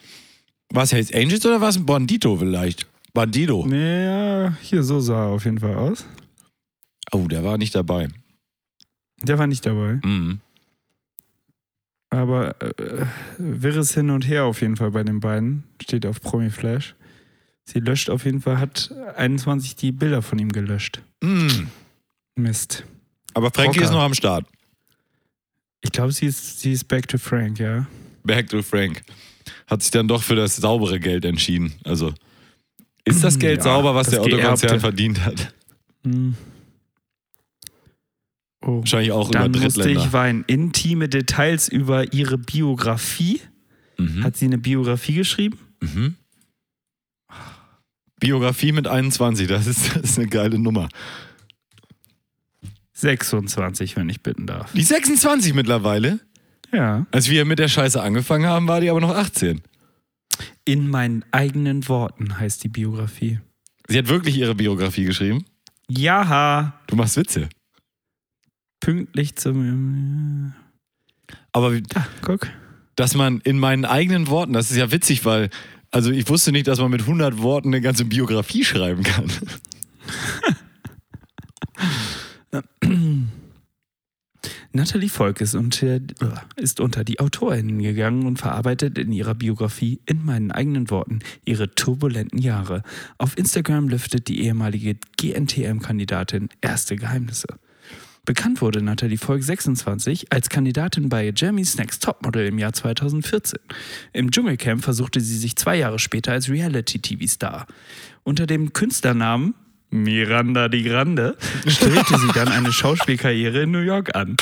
War 0.72 0.84
es 0.84 0.92
Hells 0.92 1.14
Angels 1.14 1.46
oder 1.46 1.62
war 1.62 1.70
es 1.70 1.78
ein 1.78 1.86
Bandito 1.86 2.36
vielleicht? 2.38 2.88
Bandido. 3.14 3.66
Nee, 3.66 4.06
ja, 4.06 4.54
hier 4.62 4.84
so 4.84 5.00
sah 5.00 5.26
er 5.26 5.30
auf 5.30 5.46
jeden 5.46 5.60
Fall 5.60 5.76
aus. 5.76 6.06
Oh, 7.12 7.28
der 7.28 7.44
war 7.44 7.58
nicht 7.58 7.74
dabei. 7.74 8.08
Der 9.24 9.40
war 9.40 9.48
nicht 9.48 9.66
dabei. 9.66 10.00
Mhm. 10.04 10.40
Aber 12.12 12.56
äh, 12.62 13.06
wirres 13.38 13.94
Hin 13.94 14.10
und 14.10 14.28
Her 14.28 14.46
auf 14.46 14.62
jeden 14.62 14.78
Fall 14.78 14.92
bei 14.92 15.04
den 15.04 15.20
beiden. 15.20 15.64
Steht 15.82 16.06
auf 16.06 16.22
Promi 16.22 16.50
Flash. 16.50 16.96
Sie 17.66 17.80
löscht 17.80 18.10
auf 18.10 18.26
jeden 18.26 18.42
Fall, 18.42 18.60
hat 18.60 18.92
21 19.16 19.76
die 19.76 19.92
Bilder 19.92 20.22
von 20.22 20.40
ihm 20.40 20.52
gelöscht. 20.52 21.02
Mhm. 21.22 21.68
Mist. 22.36 22.84
Aber 23.36 23.52
Frankie 23.52 23.80
Rocker. 23.80 23.84
ist 23.84 23.92
noch 23.92 24.02
am 24.02 24.16
Start. 24.16 24.46
Ich 25.82 25.92
glaube, 25.92 26.12
sie 26.12 26.26
ist, 26.26 26.60
sie 26.60 26.74
ist 26.74 26.86
back 26.88 27.08
to 27.08 27.18
Frank, 27.18 27.60
ja. 27.60 27.88
Back 28.24 28.50
to 28.50 28.62
Frank. 28.62 29.02
Hat 29.68 29.82
sich 29.82 29.92
dann 29.92 30.08
doch 30.08 30.22
für 30.24 30.36
das 30.36 30.56
saubere 30.58 31.00
Geld 31.00 31.26
entschieden. 31.26 31.74
Also 31.84 32.14
ist 33.06 33.24
das 33.24 33.40
Geld 33.40 33.58
Ja, 33.60 33.64
sauber, 33.64 33.96
was 33.96 34.10
der 34.10 34.22
Autokonzern 34.22 34.56
Geerbte. 34.58 34.80
verdient 34.80 35.26
hat? 35.26 35.54
Hm. 36.04 36.36
Oh. 38.62 38.80
Wahrscheinlich 38.80 39.12
auch 39.14 39.32
Dann 39.32 39.52
über 39.54 39.60
musste 39.64 39.80
Drittländer. 39.82 40.06
ich 40.06 40.14
weinen. 40.14 40.44
Intime 40.48 41.08
Details 41.08 41.70
über 41.70 42.12
ihre 42.14 42.38
Biografie. 42.38 43.40
Mhm. 43.98 44.24
Hat 44.24 44.36
sie 44.38 44.46
eine 44.46 44.58
Biografie 44.58 45.14
geschrieben? 45.16 45.58
Mhm. 45.82 46.16
Biografie 48.20 48.74
mit 48.74 48.86
21, 48.86 49.48
das 49.48 49.66
ist, 49.66 49.96
das 49.96 50.04
ist 50.04 50.20
eine 50.20 50.28
geile 50.28 50.60
Nummer. 50.60 50.90
26, 53.02 53.96
wenn 53.96 54.10
ich 54.10 54.22
bitten 54.22 54.46
darf. 54.48 54.72
Die 54.74 54.84
26 54.84 55.54
mittlerweile. 55.54 56.20
Ja. 56.72 57.06
Als 57.12 57.30
wir 57.30 57.46
mit 57.46 57.60
der 57.60 57.68
Scheiße 57.68 58.02
angefangen 58.02 58.46
haben, 58.48 58.68
war 58.68 58.82
die 58.82 58.90
aber 58.90 59.02
noch 59.02 59.16
18. 59.16 59.62
In 60.66 60.88
meinen 60.90 61.26
eigenen 61.32 61.88
Worten 61.88 62.38
heißt 62.40 62.64
die 62.64 62.70
Biografie. 62.70 63.40
Sie 63.88 63.98
hat 63.98 64.08
wirklich 64.08 64.38
ihre 64.38 64.54
Biografie 64.56 65.06
geschrieben. 65.06 65.46
Ja, 65.90 66.80
Du 66.88 66.96
machst 66.96 67.18
Witze. 67.18 67.50
pünktlich 68.80 69.36
zum. 69.36 70.54
Aber 71.52 71.74
wie- 71.74 71.84
Ah, 71.96 72.06
guck. 72.22 72.48
dass 72.96 73.16
man 73.16 73.40
in 73.42 73.58
meinen 73.60 73.86
eigenen 73.86 74.28
Worten, 74.28 74.54
das 74.54 74.70
ist 74.72 74.78
ja 74.78 74.92
witzig, 74.92 75.26
weil, 75.26 75.50
also 75.92 76.12
ich 76.12 76.30
wusste 76.30 76.52
nicht, 76.52 76.68
dass 76.68 76.80
man 76.80 76.92
mit 76.92 77.02
100 77.02 77.42
Worten 77.42 77.70
eine 77.70 77.82
ganze 77.82 78.06
Biografie 78.06 78.64
schreiben 78.64 79.04
kann. 79.04 79.32
Natalie 84.72 85.10
Volk 85.10 85.42
ist 85.42 85.56
unter, 85.56 86.00
ist 86.56 86.80
unter 86.80 87.04
die 87.04 87.20
AutorInnen 87.20 87.82
gegangen 87.82 88.26
und 88.26 88.38
verarbeitet 88.38 88.98
in 88.98 89.12
ihrer 89.12 89.36
Biografie 89.36 90.00
in 90.06 90.24
meinen 90.24 90.52
eigenen 90.52 90.90
Worten 90.90 91.20
ihre 91.44 91.72
turbulenten 91.72 92.40
Jahre. 92.40 92.84
Auf 93.18 93.38
Instagram 93.38 93.90
lüftet 93.90 94.28
die 94.28 94.44
ehemalige 94.44 94.96
GNTM-Kandidatin 95.18 96.50
erste 96.62 96.96
Geheimnisse. 96.96 97.48
Bekannt 98.26 98.62
wurde 98.62 98.84
Natalie 98.84 99.18
Volk 99.18 99.42
26 99.42 100.32
als 100.32 100.50
Kandidatin 100.50 101.10
bei 101.10 101.34
Jeremy's 101.36 101.78
Next 101.78 102.04
Topmodel 102.04 102.46
im 102.46 102.60
Jahr 102.60 102.74
2014. 102.74 103.60
Im 104.14 104.30
Dschungelcamp 104.30 104.84
versuchte 104.84 105.20
sie 105.20 105.38
sich 105.38 105.56
zwei 105.56 105.78
Jahre 105.78 105.98
später 105.98 106.34
als 106.34 106.48
Reality-TV-Star. 106.48 107.66
Unter 108.24 108.46
dem 108.46 108.74
Künstlernamen 108.74 109.56
Miranda 109.92 110.68
di 110.68 110.84
Grande 110.84 111.38
strebte 111.68 112.18
sie 112.20 112.32
dann 112.34 112.48
eine 112.48 112.72
Schauspielkarriere 112.72 113.64
in 113.64 113.72
New 113.72 113.80
York 113.80 114.16
an. 114.16 114.38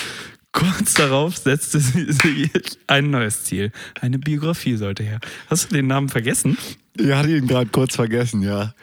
Kurz 0.51 0.95
darauf 0.95 1.37
setzte 1.37 1.79
sie 1.79 2.11
sich 2.11 2.51
ein 2.87 3.11
neues 3.11 3.43
Ziel. 3.43 3.71
Eine 4.01 4.17
Biografie 4.17 4.75
sollte 4.75 5.03
her. 5.03 5.19
Hast 5.49 5.71
du 5.71 5.75
den 5.75 5.87
Namen 5.87 6.09
vergessen? 6.09 6.57
Ich 6.97 7.11
hatte 7.11 7.35
ihn 7.35 7.47
gerade 7.47 7.69
kurz 7.69 7.95
vergessen, 7.95 8.41
ja. 8.41 8.73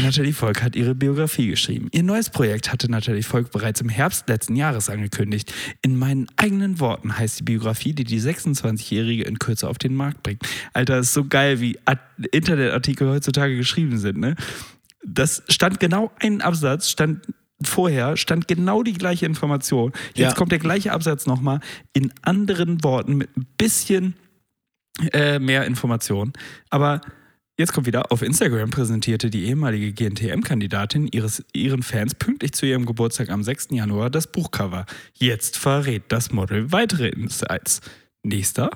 Nathalie 0.00 0.32
Volk 0.32 0.62
hat 0.62 0.76
ihre 0.76 0.94
Biografie 0.94 1.48
geschrieben. 1.48 1.88
Ihr 1.92 2.04
neues 2.04 2.30
Projekt 2.30 2.72
hatte 2.72 2.90
Nathalie 2.90 3.24
Volk 3.24 3.50
bereits 3.50 3.80
im 3.80 3.88
Herbst 3.88 4.28
letzten 4.28 4.54
Jahres 4.56 4.88
angekündigt. 4.88 5.52
In 5.82 5.98
meinen 5.98 6.28
eigenen 6.36 6.78
Worten 6.78 7.18
heißt 7.18 7.40
die 7.40 7.42
Biografie, 7.42 7.92
die 7.92 8.04
die 8.04 8.20
26-Jährige 8.20 9.24
in 9.24 9.38
Kürze 9.38 9.68
auf 9.68 9.78
den 9.78 9.94
Markt 9.94 10.22
bringt. 10.22 10.42
Alter, 10.72 10.98
ist 10.98 11.12
so 11.12 11.24
geil, 11.24 11.60
wie 11.60 11.78
Internetartikel 12.30 13.08
heutzutage 13.08 13.56
geschrieben 13.56 13.98
sind, 13.98 14.18
ne? 14.18 14.36
Das 15.08 15.42
stand 15.48 15.78
genau 15.80 16.10
ein 16.20 16.40
Absatz, 16.42 16.90
stand 16.90 17.20
vorher, 17.62 18.16
stand 18.16 18.48
genau 18.48 18.82
die 18.82 18.92
gleiche 18.92 19.24
Information. 19.24 19.92
Jetzt 20.14 20.18
Ja. 20.32 20.34
kommt 20.34 20.52
der 20.52 20.58
gleiche 20.58 20.92
Absatz 20.92 21.26
nochmal 21.26 21.60
in 21.94 22.12
anderen 22.22 22.82
Worten 22.84 23.16
mit 23.16 23.34
ein 23.36 23.46
bisschen 23.56 24.14
äh, 25.12 25.38
mehr 25.38 25.64
Information. 25.64 26.32
Aber 26.70 27.00
jetzt 27.58 27.72
kommt 27.72 27.86
wieder, 27.86 28.10
auf 28.12 28.22
Instagram 28.22 28.70
präsentierte 28.70 29.30
die 29.30 29.44
ehemalige 29.46 29.92
GNTM-Kandidatin 29.92 31.08
ihren 31.52 31.82
Fans 31.82 32.14
pünktlich 32.14 32.52
zu 32.52 32.66
ihrem 32.66 32.84
Geburtstag 32.86 33.30
am 33.30 33.42
6. 33.42 33.68
Januar 33.70 34.10
das 34.10 34.26
Buchcover. 34.26 34.84
Jetzt 35.14 35.56
verrät 35.56 36.04
das 36.08 36.32
Model 36.32 36.72
weitere 36.72 37.08
Insights. 37.08 37.80
Nächster. 38.22 38.70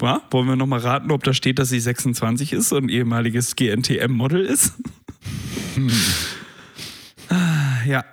Ja, 0.00 0.22
wollen 0.30 0.48
wir 0.48 0.56
nochmal 0.56 0.80
raten, 0.80 1.10
ob 1.10 1.22
da 1.24 1.32
steht, 1.34 1.58
dass 1.58 1.68
sie 1.68 1.80
26 1.80 2.52
ist 2.52 2.72
und 2.72 2.88
ehemaliges 2.88 3.56
GNTM-Model 3.56 4.44
ist? 4.44 4.74
Ah, 7.28 7.84
Ja, 7.86 8.04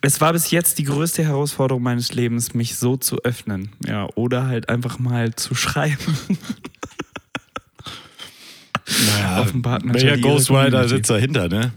Es 0.00 0.20
war 0.20 0.32
bis 0.32 0.50
jetzt 0.50 0.78
die 0.78 0.84
größte 0.84 1.24
Herausforderung 1.24 1.82
meines 1.82 2.12
Lebens, 2.14 2.54
mich 2.54 2.76
so 2.76 2.96
zu 2.96 3.22
öffnen. 3.24 3.70
Ja, 3.86 4.08
oder 4.14 4.46
halt 4.46 4.68
einfach 4.68 4.98
mal 4.98 5.34
zu 5.34 5.54
schreiben. 5.54 6.16
Naja, 9.08 9.40
Offenbart 9.40 9.82
welcher 9.84 9.92
natürlich 9.92 10.24
ihre 10.24 10.34
Ghostwriter 10.34 10.88
sitzt 10.88 11.10
dahinter, 11.10 11.48
ne? 11.48 11.72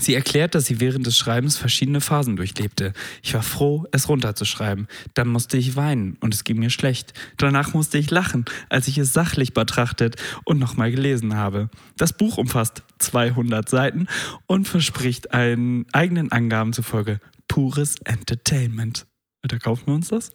Sie 0.00 0.14
erklärt, 0.14 0.54
dass 0.54 0.66
sie 0.66 0.80
während 0.80 1.06
des 1.06 1.16
Schreibens 1.16 1.56
verschiedene 1.56 2.00
Phasen 2.00 2.36
durchlebte. 2.36 2.92
Ich 3.22 3.34
war 3.34 3.42
froh, 3.42 3.86
es 3.92 4.08
runterzuschreiben. 4.08 4.86
Dann 5.14 5.28
musste 5.28 5.56
ich 5.56 5.76
weinen 5.76 6.16
und 6.20 6.34
es 6.34 6.44
ging 6.44 6.58
mir 6.58 6.70
schlecht. 6.70 7.12
Danach 7.36 7.74
musste 7.74 7.98
ich 7.98 8.10
lachen, 8.10 8.44
als 8.68 8.88
ich 8.88 8.98
es 8.98 9.12
sachlich 9.12 9.54
betrachtet 9.54 10.16
und 10.44 10.58
nochmal 10.58 10.90
gelesen 10.90 11.36
habe. 11.36 11.70
Das 11.96 12.12
Buch 12.12 12.38
umfasst 12.38 12.82
200 12.98 13.68
Seiten 13.68 14.06
und 14.46 14.68
verspricht 14.68 15.32
einen 15.32 15.86
eigenen 15.92 16.32
Angaben 16.32 16.72
zufolge 16.72 17.20
pures 17.48 17.96
Entertainment. 18.04 19.06
Da 19.42 19.58
kaufen 19.58 19.86
wir 19.86 19.94
uns 19.94 20.08
das? 20.08 20.32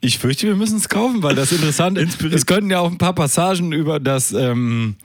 Ich 0.00 0.18
fürchte, 0.18 0.46
wir 0.46 0.56
müssen 0.56 0.78
es 0.78 0.88
kaufen, 0.88 1.22
weil 1.22 1.34
das 1.34 1.52
interessant 1.52 1.98
ist. 1.98 2.22
Es 2.22 2.46
könnten 2.46 2.70
ja 2.70 2.80
auch 2.80 2.90
ein 2.90 2.98
paar 2.98 3.14
Passagen 3.14 3.72
über 3.72 4.00
das 4.00 4.32
ähm, 4.32 4.96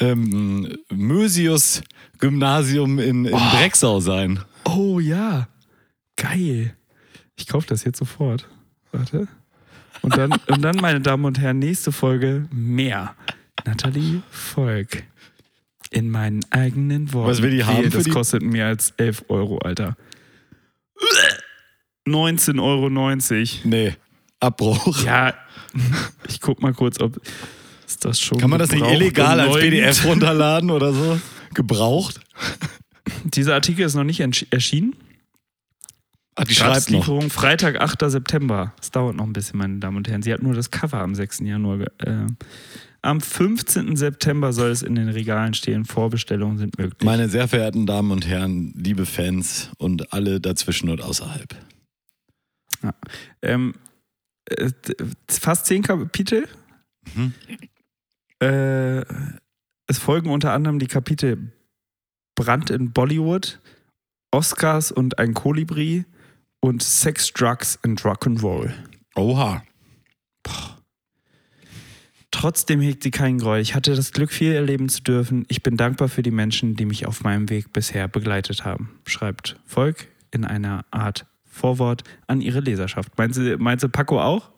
ähm, 0.00 0.76
Mösius 0.90 1.82
Gymnasium 2.18 2.98
in, 2.98 3.24
in 3.26 3.32
Drecksau 3.32 4.00
sein. 4.00 4.40
Oh 4.64 5.00
ja, 5.00 5.48
geil. 6.16 6.74
Ich 7.36 7.46
kaufe 7.46 7.66
das 7.66 7.84
jetzt 7.84 7.98
sofort. 7.98 8.48
Warte. 8.92 9.28
Und 10.02 10.16
dann, 10.16 10.32
und 10.48 10.62
dann, 10.62 10.76
meine 10.76 11.00
Damen 11.00 11.24
und 11.24 11.38
Herren, 11.40 11.58
nächste 11.58 11.92
Folge 11.92 12.48
mehr. 12.52 13.14
Nathalie 13.64 14.22
Volk. 14.30 15.04
In 15.90 16.10
meinen 16.10 16.40
eigenen 16.50 17.12
Worten. 17.12 17.30
Was 17.30 17.42
will 17.42 17.50
die 17.50 17.64
haben 17.64 17.88
Das 17.90 18.04
die- 18.04 18.10
kostet 18.10 18.42
mehr 18.42 18.66
als 18.66 18.90
11 18.96 19.26
Euro, 19.28 19.58
Alter. 19.58 19.96
19,90 22.06 22.60
Euro. 22.60 22.88
Nee, 23.68 23.94
Abbruch. 24.40 25.04
Ja, 25.04 25.34
ich 26.28 26.40
guck 26.40 26.62
mal 26.62 26.72
kurz, 26.74 27.00
ob 27.00 27.20
ist 27.92 28.04
das 28.04 28.20
schon. 28.20 28.38
Kann 28.38 28.50
man 28.50 28.58
das 28.58 28.72
nicht 28.72 28.84
illegal 28.84 29.38
als 29.38 29.54
PDF 29.56 30.04
runterladen 30.04 30.70
oder 30.70 30.92
so? 30.92 31.20
Gebraucht? 31.54 32.20
Dieser 33.24 33.54
Artikel 33.54 33.84
ist 33.84 33.94
noch 33.94 34.04
nicht 34.04 34.20
erschienen. 34.20 34.94
Ah, 36.34 36.44
die 36.44 36.54
schreibt 36.54 36.90
noch. 36.90 37.30
Freitag, 37.30 37.80
8. 37.80 38.10
September. 38.10 38.72
Es 38.80 38.90
dauert 38.90 39.16
noch 39.16 39.26
ein 39.26 39.34
bisschen, 39.34 39.58
meine 39.58 39.78
Damen 39.78 39.98
und 39.98 40.08
Herren. 40.08 40.22
Sie 40.22 40.32
hat 40.32 40.42
nur 40.42 40.54
das 40.54 40.70
Cover 40.70 40.98
am 41.00 41.14
6. 41.14 41.40
Januar. 41.40 41.80
Äh, 41.98 42.26
am 43.02 43.20
15. 43.20 43.96
September 43.96 44.52
soll 44.52 44.70
es 44.70 44.82
in 44.82 44.94
den 44.94 45.10
Regalen 45.10 45.52
stehen. 45.52 45.84
Vorbestellungen 45.84 46.56
sind 46.56 46.78
möglich. 46.78 47.04
Meine 47.04 47.28
sehr 47.28 47.48
verehrten 47.48 47.84
Damen 47.84 48.12
und 48.12 48.26
Herren, 48.26 48.72
liebe 48.76 49.04
Fans 49.04 49.70
und 49.76 50.12
alle 50.14 50.40
dazwischen 50.40 50.88
und 50.88 51.02
außerhalb. 51.02 51.54
ähm, 53.42 53.74
äh, 54.46 54.70
fast 55.28 55.66
zehn 55.66 55.82
Kapitel. 55.82 56.48
Mhm. 57.14 57.34
Äh, 58.42 59.04
es 59.86 59.98
folgen 59.98 60.30
unter 60.30 60.52
anderem 60.52 60.80
die 60.80 60.88
Kapitel 60.88 61.52
Brand 62.34 62.70
in 62.70 62.92
Bollywood, 62.92 63.60
Oscars 64.32 64.90
und 64.90 65.18
ein 65.18 65.32
Kolibri 65.32 66.04
und 66.60 66.82
Sex, 66.82 67.32
Drugs 67.32 67.78
and 67.84 68.00
Rock'n'Roll. 68.00 68.72
Oha. 69.14 69.62
Trotzdem 72.32 72.80
hegt 72.80 73.04
sie 73.04 73.10
keinen 73.12 73.38
Groll. 73.38 73.58
Ich 73.58 73.74
hatte 73.76 73.94
das 73.94 74.10
Glück, 74.10 74.32
viel 74.32 74.52
erleben 74.52 74.88
zu 74.88 75.02
dürfen. 75.02 75.44
Ich 75.48 75.62
bin 75.62 75.76
dankbar 75.76 76.08
für 76.08 76.22
die 76.22 76.30
Menschen, 76.30 76.74
die 76.74 76.86
mich 76.86 77.06
auf 77.06 77.22
meinem 77.22 77.48
Weg 77.50 77.72
bisher 77.72 78.08
begleitet 78.08 78.64
haben, 78.64 78.98
schreibt 79.06 79.60
Volk 79.66 80.08
in 80.32 80.44
einer 80.44 80.84
Art 80.90 81.26
Vorwort 81.44 82.02
an 82.26 82.40
ihre 82.40 82.60
Leserschaft. 82.60 83.12
Meinst 83.18 83.38
du, 83.38 83.58
meinst 83.58 83.84
du 83.84 83.88
Paco 83.88 84.20
auch? 84.20 84.50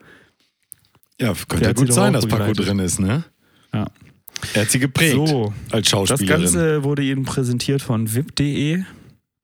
Ja, 1.20 1.34
könnte 1.48 1.66
sie 1.66 1.74
gut 1.74 1.92
sein, 1.92 2.12
dass 2.12 2.26
Paco 2.26 2.52
drin 2.52 2.78
ist, 2.78 3.00
ne? 3.00 3.24
Ja. 3.74 3.86
Er 4.54 4.62
hat 4.62 4.70
sie 4.70 4.78
geprägt 4.78 5.12
So, 5.14 5.52
als 5.70 5.90
das 5.90 5.90
Schauspielerin. 5.90 6.42
Ganze 6.42 6.84
wurde 6.84 7.02
Ihnen 7.02 7.24
präsentiert 7.24 7.82
von 7.82 8.14
vip.de. 8.14 8.82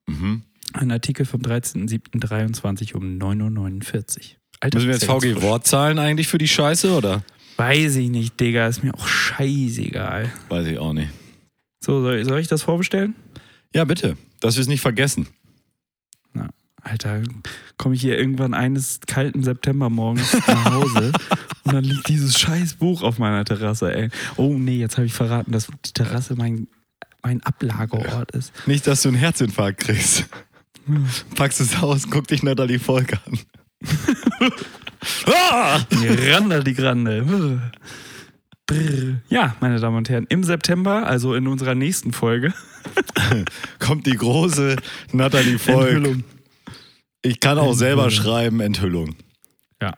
Mhm. 0.07 0.43
Ein 0.73 0.91
Artikel 0.91 1.25
vom 1.25 1.41
13.07.23 1.41 2.95
um 2.95 3.17
9.49 3.17 3.37
Uhr. 3.37 4.71
Müssen 4.73 4.87
wir 4.87 4.93
jetzt 4.93 5.05
VG. 5.05 5.41
Wort 5.41 5.67
zahlen 5.67 5.99
eigentlich 5.99 6.27
für 6.27 6.37
die 6.37 6.47
Scheiße 6.47 6.95
oder? 6.95 7.23
Weiß 7.57 7.95
ich 7.97 8.09
nicht, 8.09 8.39
Digga. 8.39 8.67
Ist 8.67 8.83
mir 8.83 8.93
auch 8.93 9.07
scheißegal. 9.07 10.31
Weiß 10.49 10.67
ich 10.67 10.77
auch 10.77 10.93
nicht. 10.93 11.09
So, 11.83 12.01
soll, 12.01 12.23
soll 12.25 12.39
ich 12.39 12.47
das 12.47 12.63
vorbestellen? 12.63 13.15
Ja, 13.73 13.83
bitte. 13.85 14.17
Dass 14.39 14.55
wir 14.55 14.61
es 14.61 14.67
nicht 14.67 14.81
vergessen. 14.81 15.27
Alter, 16.81 17.21
komme 17.77 17.95
ich 17.95 18.01
hier 18.01 18.17
irgendwann 18.17 18.53
eines 18.53 18.99
kalten 19.05 19.43
Septembermorgens 19.43 20.33
nach 20.47 20.73
Hause 20.73 21.11
und 21.63 21.73
dann 21.73 21.83
liegt 21.83 22.07
dieses 22.07 22.39
scheiß 22.39 22.75
Buch 22.75 23.03
auf 23.03 23.19
meiner 23.19 23.45
Terrasse, 23.45 23.93
ey. 23.93 24.09
Oh 24.35 24.53
nee, 24.53 24.77
jetzt 24.77 24.97
habe 24.97 25.05
ich 25.05 25.13
verraten, 25.13 25.51
dass 25.51 25.67
die 25.85 25.93
Terrasse 25.93 26.35
mein, 26.35 26.67
mein 27.21 27.41
Ablagerort 27.43 28.31
ist. 28.31 28.51
Nicht, 28.67 28.87
dass 28.87 29.03
du 29.03 29.09
einen 29.09 29.17
Herzinfarkt 29.17 29.81
kriegst. 29.81 30.25
Packst 31.35 31.61
es 31.61 31.81
aus, 31.81 32.09
guck 32.09 32.27
dich 32.27 32.41
Natalie 32.43 32.79
Volk 32.79 33.13
an. 33.25 33.39
ah! 35.27 35.79
Grande 35.89 36.63
die 36.63 36.73
Grande. 36.73 37.61
Brr. 38.65 39.21
Ja, 39.29 39.55
meine 39.59 39.79
Damen 39.79 39.97
und 39.97 40.09
Herren, 40.09 40.25
im 40.29 40.43
September, 40.43 41.05
also 41.05 41.35
in 41.35 41.47
unserer 41.47 41.75
nächsten 41.75 42.13
Folge, 42.13 42.53
Kommt 43.79 44.05
die 44.07 44.15
große 44.15 44.75
Natalie 45.11 45.59
Volk. 45.59 45.95
Enthüllung. 45.95 46.23
Ich 47.21 47.39
kann 47.39 47.57
auch 47.59 47.73
selber 47.73 48.09
schreiben, 48.09 48.59
Enthüllung. 48.61 49.15
Ja. 49.81 49.93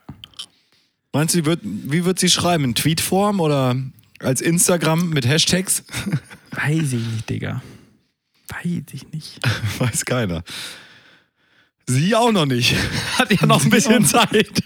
Meinst 1.14 1.36
du, 1.36 1.40
wie 1.40 1.46
wird, 1.46 1.62
wie 1.64 2.06
wird 2.06 2.20
sie 2.20 2.30
schreiben? 2.30 2.64
In 2.64 2.76
Tweetform 2.76 3.40
oder 3.40 3.76
als 4.20 4.42
Instagram 4.42 5.10
mit 5.10 5.28
Hashtags? 5.28 5.84
Weiß 6.52 6.94
ich 6.94 7.06
nicht, 7.06 7.30
Digga. 7.30 7.62
Weiß 8.50 8.84
ich 8.92 9.12
nicht. 9.12 9.40
Weiß 9.80 10.06
keiner. 10.06 10.44
Sie 11.86 12.16
auch 12.16 12.32
noch 12.32 12.46
nicht. 12.46 12.76
Hat 13.18 13.32
ja 13.32 13.46
noch 13.46 13.64
ein 13.64 13.70
bisschen 13.70 14.06
Zeit. 14.06 14.64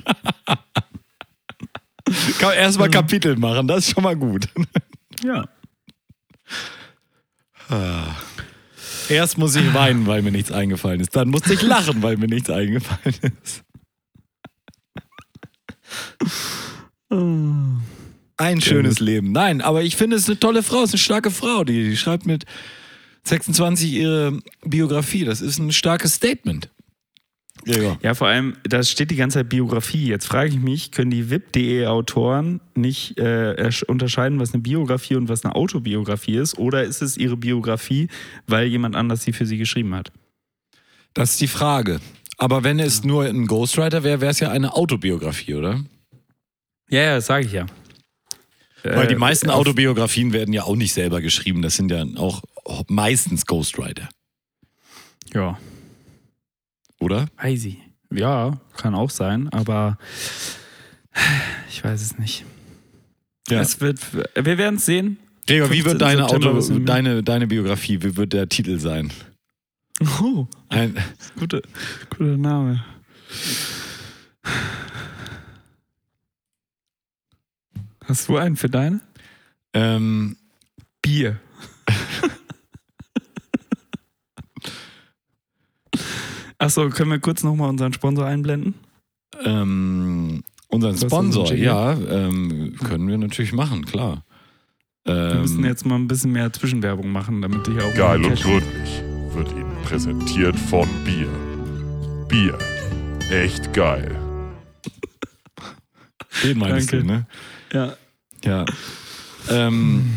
Kann 2.40 2.54
erstmal 2.54 2.90
Kapitel 2.90 3.36
machen, 3.36 3.68
das 3.68 3.88
ist 3.88 3.94
schon 3.94 4.04
mal 4.04 4.16
gut. 4.16 4.48
Ja. 5.24 5.46
Erst 9.10 9.38
muss 9.38 9.56
ich 9.56 9.74
weinen, 9.74 10.06
weil 10.06 10.22
mir 10.22 10.32
nichts 10.32 10.52
eingefallen 10.52 11.00
ist. 11.00 11.16
Dann 11.16 11.30
musste 11.30 11.54
ich 11.54 11.62
lachen, 11.62 12.02
weil 12.04 12.18
mir 12.18 12.28
nichts 12.28 12.50
eingefallen 12.50 13.16
ist. 13.44 13.64
Ein 17.10 18.62
schönes 18.62 19.00
Leben. 19.00 19.32
Nein, 19.32 19.62
aber 19.62 19.84
ich 19.84 19.96
finde, 19.96 20.18
es 20.18 20.24
ist 20.24 20.30
eine 20.30 20.40
tolle 20.40 20.64
Frau, 20.64 20.84
es 20.84 20.90
ist 20.90 20.96
eine 20.96 21.00
starke 21.00 21.32
Frau. 21.32 21.64
Die, 21.64 21.90
die 21.90 21.98
schreibt 21.98 22.26
mit 22.26 22.46
26 23.24 23.94
ihre 23.94 24.40
Biografie. 24.64 25.24
Das 25.26 25.42
ist 25.42 25.58
ein 25.58 25.72
starkes 25.72 26.16
Statement. 26.16 26.70
Gregor. 27.66 27.98
Ja, 28.02 28.14
vor 28.14 28.28
allem, 28.28 28.56
da 28.64 28.82
steht 28.84 29.12
die 29.12 29.16
ganze 29.16 29.40
Zeit 29.40 29.50
Biografie. 29.50 30.08
Jetzt 30.08 30.26
frage 30.28 30.50
ich 30.50 30.60
mich, 30.60 30.92
können 30.92 31.12
die 31.12 31.30
VIP.de-Autoren 31.30 32.62
nicht 32.76 33.18
äh, 33.20 33.54
ersch- 33.54 33.84
unterscheiden, 33.86 34.40
was 34.40 34.54
eine 34.54 34.62
Biografie 34.64 35.16
und 35.16 35.28
was 35.30 35.44
eine 35.44 35.56
Autobiografie 35.56 36.38
ist? 36.38 36.58
Oder 36.58 36.84
ist 36.84 37.02
es 37.02 37.18
ihre 37.18 37.36
Biografie, 37.38 38.08
weil 38.48 38.68
jemand 38.68 38.96
anders 38.96 39.24
sie 39.24 39.34
für 39.34 39.46
sie 39.46 39.58
geschrieben 39.58 39.94
hat? 39.96 40.12
Das 41.14 41.32
ist 41.32 41.42
die 41.42 41.48
Frage. 41.48 42.00
Aber 42.38 42.64
wenn 42.64 42.80
es 42.80 43.04
nur 43.04 43.26
ein 43.26 43.48
Ghostwriter 43.48 44.04
wäre, 44.04 44.22
wäre 44.22 44.32
es 44.32 44.40
ja 44.40 44.52
eine 44.52 44.74
Autobiografie, 44.76 45.56
oder? 45.56 45.82
Ja, 46.90 47.02
ja, 47.02 47.16
das 47.16 47.26
sage 47.26 47.46
ich 47.48 47.52
ja. 47.52 47.66
Weil 48.84 49.08
die 49.08 49.16
Äh, 49.16 49.18
meisten 49.18 49.50
Autobiografien 49.50 50.32
werden 50.32 50.54
ja 50.54 50.64
auch 50.64 50.76
nicht 50.76 50.94
selber 50.94 51.20
geschrieben. 51.20 51.62
Das 51.64 51.76
sind 51.76 51.92
ja 51.92 52.06
auch 52.16 52.44
meistens 52.88 53.46
Ghostwriter, 53.46 54.08
Ja, 55.34 55.58
oder? 57.00 57.28
weiß 57.42 57.66
ich. 57.66 57.78
Ja, 58.12 58.60
kann 58.78 58.96
auch 58.96 59.10
sein, 59.10 59.50
aber 59.50 59.98
ich 61.70 61.84
weiß 61.84 62.02
es 62.02 62.18
nicht. 62.18 62.46
Ja. 63.50 63.62
Es 63.62 63.80
wird, 63.82 64.00
wir 64.14 64.58
werden 64.58 64.76
es 64.76 64.86
sehen. 64.86 65.18
Gregor, 65.46 65.70
wie 65.72 65.82
15. 65.82 65.92
wird 65.92 66.02
deine, 66.02 66.26
Auto, 66.26 66.80
deine, 66.80 67.24
deine 67.24 67.48
Biografie, 67.48 68.02
wie 68.04 68.16
wird 68.18 68.34
der 68.34 68.50
Titel 68.50 68.80
sein? 68.80 69.12
Oh, 70.22 70.48
Ein, 70.70 70.96
guter, 71.40 71.62
guter 72.10 72.38
Name. 72.38 72.84
Hast 78.06 78.30
du 78.30 78.38
einen 78.38 78.56
für 78.56 78.70
deine? 78.70 79.02
ähm, 79.74 80.38
Bier. 81.02 81.40
Achso, 86.60 86.90
können 86.90 87.12
wir 87.12 87.20
kurz 87.20 87.44
nochmal 87.44 87.70
unseren 87.70 87.94
Sponsor 87.94 88.26
einblenden? 88.26 88.74
ähm, 89.44 90.44
unseren 90.70 90.98
Sponsor, 90.98 91.54
ja, 91.54 91.94
ähm, 91.94 92.76
können 92.84 93.08
wir 93.08 93.18
natürlich 93.18 93.54
machen, 93.54 93.86
klar. 93.86 94.24
Wir 95.06 95.36
müssen 95.42 95.60
Ähm, 95.60 95.66
jetzt 95.66 95.86
mal 95.86 95.96
ein 95.96 96.08
bisschen 96.08 96.32
mehr 96.32 96.52
Zwischenwerbung 96.52 97.10
machen, 97.12 97.42
damit 97.42 97.68
ich 97.68 97.80
auch. 97.82 97.94
Geil 97.94 98.26
und 98.26 98.42
gründlich 98.42 99.02
wird 99.34 99.52
Ihnen 99.52 99.72
präsentiert 99.86 100.58
von 100.58 100.88
Bier. 101.06 101.30
Bier. 102.28 102.58
Echt 103.32 103.72
geil. 103.74 104.16
Den 106.44 106.58
meinst 106.60 106.92
Danke. 106.92 107.06
du, 107.06 107.12
ne? 107.14 107.28
Ja. 107.74 107.94
Ja. 108.44 108.66
Ähm, 109.50 110.12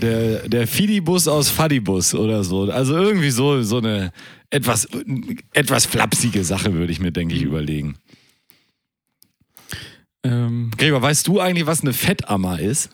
der, 0.00 0.48
der 0.48 0.66
Fidibus 0.68 1.26
aus 1.28 1.48
Fadibus 1.50 2.14
oder 2.14 2.44
so. 2.44 2.70
Also 2.70 2.96
irgendwie 2.96 3.30
so, 3.30 3.62
so 3.62 3.78
eine 3.78 4.12
etwas, 4.50 4.88
etwas 5.52 5.86
flapsige 5.86 6.44
Sache 6.44 6.74
würde 6.74 6.92
ich 6.92 7.00
mir, 7.00 7.12
denke 7.12 7.34
ich, 7.34 7.42
überlegen. 7.42 7.96
Ähm, 10.22 10.70
Gregor, 10.76 11.02
weißt 11.02 11.26
du 11.26 11.40
eigentlich, 11.40 11.66
was 11.66 11.82
eine 11.82 11.92
Fettammer 11.92 12.58
ist? 12.58 12.90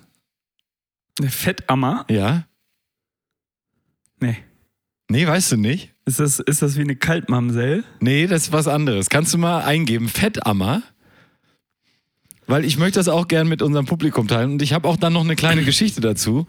eine 1.19 1.31
Fettammer? 1.31 2.05
Ja? 2.09 2.47
Nee. 4.21 4.38
Nee, 5.11 5.27
weißt 5.27 5.53
du 5.53 5.57
nicht? 5.57 5.91
Ist 6.05 6.21
das, 6.21 6.41
ist 6.41 6.62
das 6.62 6.77
wie 6.77 6.83
eine 6.83 6.97
Kaltmamsell? 6.97 7.85
Nee, 8.01 8.27
das 8.27 8.45
ist 8.45 8.53
was 8.53 8.67
anderes. 8.67 9.09
Kannst 9.09 9.35
du 9.35 9.38
mal 9.38 9.62
eingeben, 9.62 10.09
Fettammer? 10.09 10.83
Weil 12.47 12.65
ich 12.65 12.79
möchte 12.79 12.99
das 12.99 13.09
auch 13.09 13.29
gern 13.29 13.47
mit 13.47 13.62
unserem 13.62 13.87
Publikum 13.87 14.27
teilen. 14.27 14.53
Und 14.53 14.62
ich 14.62 14.73
habe 14.73 14.88
auch 14.88 14.97
dann 14.97 15.12
noch 15.12 15.25
eine 15.25 15.37
kleine 15.37 15.62
Geschichte 15.65 16.01
dazu. 16.01 16.47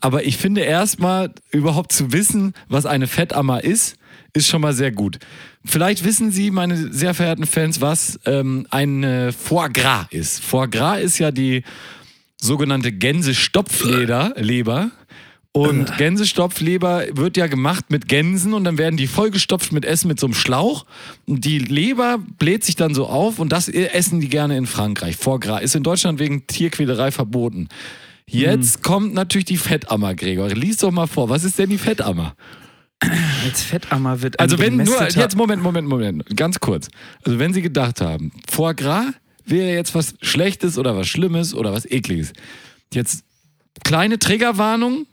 Aber 0.00 0.24
ich 0.24 0.36
finde 0.36 0.62
erstmal 0.62 1.32
überhaupt 1.50 1.92
zu 1.92 2.12
wissen, 2.12 2.54
was 2.68 2.86
eine 2.86 3.06
Fettammer 3.06 3.64
ist, 3.64 3.96
ist 4.34 4.48
schon 4.48 4.60
mal 4.60 4.74
sehr 4.74 4.92
gut. 4.92 5.18
Vielleicht 5.64 6.04
wissen 6.04 6.30
Sie, 6.30 6.50
meine 6.50 6.92
sehr 6.92 7.14
verehrten 7.14 7.46
Fans, 7.46 7.80
was 7.80 8.18
ähm, 8.26 8.66
eine 8.70 9.32
Foie 9.32 9.70
Gras 9.70 10.06
ist. 10.10 10.44
Foie 10.44 10.68
Gras 10.68 11.00
ist 11.00 11.18
ja 11.18 11.30
die 11.30 11.62
sogenannte 12.36 12.92
Gänsestopfleder, 12.92 14.34
Leber. 14.36 14.90
Und 15.52 15.96
Gänsestopfleber 15.98 17.04
wird 17.12 17.36
ja 17.36 17.46
gemacht 17.46 17.84
mit 17.88 18.08
Gänsen 18.08 18.54
und 18.54 18.64
dann 18.64 18.76
werden 18.76 18.96
die 18.96 19.06
vollgestopft 19.06 19.70
mit 19.70 19.84
Essen 19.84 20.08
mit 20.08 20.18
so 20.18 20.26
einem 20.26 20.34
Schlauch. 20.34 20.84
Und 21.26 21.44
die 21.44 21.60
Leber 21.60 22.18
bläht 22.38 22.64
sich 22.64 22.74
dann 22.74 22.92
so 22.92 23.06
auf 23.06 23.38
und 23.38 23.50
das 23.50 23.68
essen 23.68 24.20
die 24.20 24.28
gerne 24.28 24.56
in 24.58 24.66
Frankreich. 24.66 25.16
Foie 25.16 25.38
Gras 25.38 25.62
ist 25.62 25.76
in 25.76 25.84
Deutschland 25.84 26.18
wegen 26.18 26.48
Tierquälerei 26.48 27.12
verboten. 27.12 27.68
Jetzt 28.26 28.82
kommt 28.82 29.14
natürlich 29.14 29.44
die 29.44 29.56
Fettammer, 29.56 30.16
Gregor. 30.16 30.48
Lies 30.48 30.78
doch 30.78 30.90
mal 30.90 31.06
vor. 31.06 31.28
Was 31.28 31.44
ist 31.44 31.58
denn 31.58 31.70
die 31.70 31.78
Fettammer? 31.78 32.34
Als 33.44 33.62
Fettammer 33.62 34.22
wird 34.22 34.40
Also 34.40 34.58
wenn 34.58 34.76
nur, 34.76 35.08
jetzt 35.08 35.36
Moment, 35.36 35.62
Moment, 35.62 35.88
Moment, 35.88 36.36
ganz 36.36 36.60
kurz. 36.60 36.88
Also 37.24 37.38
wenn 37.38 37.52
Sie 37.52 37.62
gedacht 37.62 38.00
haben, 38.00 38.32
Foie 38.50 38.74
Gras 38.74 39.12
wäre 39.44 39.72
jetzt 39.72 39.94
was 39.94 40.14
Schlechtes 40.22 40.78
oder 40.78 40.96
was 40.96 41.06
Schlimmes 41.06 41.54
oder 41.54 41.72
was 41.72 41.84
Ekliges. 41.84 42.32
Jetzt 42.92 43.24
kleine 43.84 44.18
Triggerwarnung 44.18 45.06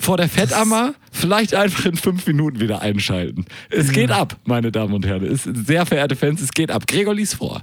vor 0.00 0.16
der 0.16 0.28
Fettammer, 0.28 0.94
vielleicht 1.12 1.54
einfach 1.54 1.86
in 1.86 1.96
fünf 1.96 2.26
Minuten 2.26 2.60
wieder 2.60 2.82
einschalten. 2.82 3.46
Es 3.70 3.92
geht 3.92 4.10
ab, 4.10 4.36
meine 4.44 4.72
Damen 4.72 4.92
und 4.92 5.06
Herren. 5.06 5.24
Es, 5.24 5.44
sehr 5.44 5.86
verehrte 5.86 6.16
Fans, 6.16 6.42
es 6.42 6.52
geht 6.52 6.70
ab. 6.70 6.86
Gregor 6.86 7.14
lies 7.14 7.34
vor. 7.34 7.62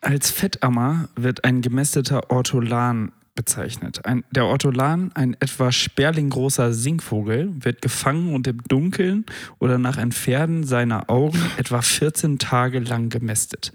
Als 0.00 0.30
Fettammer 0.30 1.08
wird 1.16 1.44
ein 1.44 1.60
gemästeter 1.60 2.30
Ortolan 2.30 3.12
bezeichnet. 3.38 4.04
Ein, 4.04 4.24
der 4.32 4.46
Ortolan, 4.46 5.12
ein 5.14 5.36
etwa 5.38 5.70
sperlinggroßer 5.70 6.72
Singvogel, 6.72 7.52
wird 7.54 7.82
gefangen 7.82 8.34
und 8.34 8.48
im 8.48 8.58
Dunkeln 8.64 9.26
oder 9.60 9.78
nach 9.78 9.96
Entfernen 9.96 10.64
seiner 10.64 11.08
Augen 11.08 11.40
etwa 11.56 11.80
14 11.80 12.40
Tage 12.40 12.80
lang 12.80 13.10
gemästet. 13.10 13.72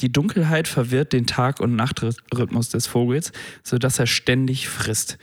Die 0.00 0.10
Dunkelheit 0.10 0.66
verwirrt 0.66 1.12
den 1.12 1.26
Tag- 1.26 1.60
und 1.60 1.76
Nachtrhythmus 1.76 2.70
des 2.70 2.86
Vogels, 2.86 3.32
sodass 3.62 3.98
er 3.98 4.06
ständig 4.06 4.70
frisst. 4.70 5.18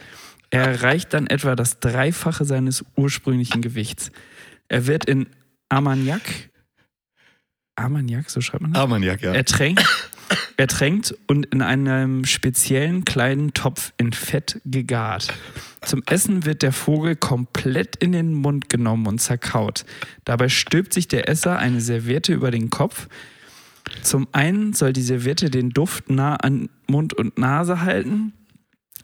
Er 0.52 0.68
erreicht 0.68 1.16
dann 1.16 1.26
etwa 1.26 1.56
das 1.56 1.80
Dreifache 1.80 2.46
seines 2.46 2.86
ursprünglichen 2.96 3.64
Gewichts. 3.64 4.12
Er 4.68 4.86
wird 4.86 5.06
in 5.06 5.26
Armagnac, 5.68 6.22
Armagnac, 7.80 8.30
so 8.30 8.42
schreibt 8.42 8.62
man 8.62 8.74
das? 8.74 8.82
Armagnac, 8.82 9.22
ja. 9.22 9.34
ertränkt, 9.34 10.09
ertränkt 10.58 11.16
und 11.28 11.46
in 11.48 11.62
einem 11.62 12.26
speziellen 12.26 13.06
kleinen 13.06 13.54
Topf 13.54 13.94
in 13.98 14.14
Fett 14.14 14.62
gegart. 14.66 15.34
Zum 15.82 16.04
Essen 16.06 16.46
wird 16.46 16.62
der 16.62 16.74
Vogel 16.74 17.16
komplett 17.16 17.96
in 17.98 18.12
den 18.12 18.34
Mund 18.34 18.70
genommen 18.70 19.08
und 19.08 19.20
zerkaut. 19.20 19.86
Dabei 20.26 20.50
stülpt 20.50 20.94
sich 20.94 21.08
der 21.08 21.30
Esser 21.30 21.58
eine 21.58 21.82
Serviette 21.82 22.34
über 22.34 22.52
den 22.52 22.70
Kopf. 22.70 23.08
Zum 24.04 24.28
einen 24.32 24.74
soll 24.74 24.94
die 24.94 25.02
Serviette 25.02 25.50
den 25.50 25.70
Duft 25.70 26.10
nah 26.10 26.36
an 26.36 26.70
Mund 26.88 27.14
und 27.14 27.38
Nase 27.38 27.82
halten. 27.82 28.34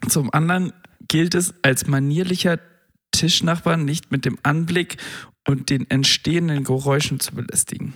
Zum 0.07 0.33
anderen 0.33 0.73
gilt 1.07 1.35
es 1.35 1.53
als 1.63 1.87
manierlicher 1.87 2.59
Tischnachbar 3.11 3.77
nicht 3.77 4.11
mit 4.11 4.25
dem 4.25 4.37
Anblick 4.43 4.97
und 5.47 5.69
den 5.69 5.89
entstehenden 5.89 6.63
Geräuschen 6.63 7.19
zu 7.19 7.33
belästigen. 7.33 7.93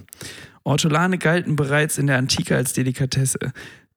Ortolane 0.69 1.17
galten 1.17 1.55
bereits 1.55 1.97
in 1.97 2.08
der 2.08 2.17
Antike 2.17 2.55
als 2.55 2.73
Delikatesse. 2.73 3.39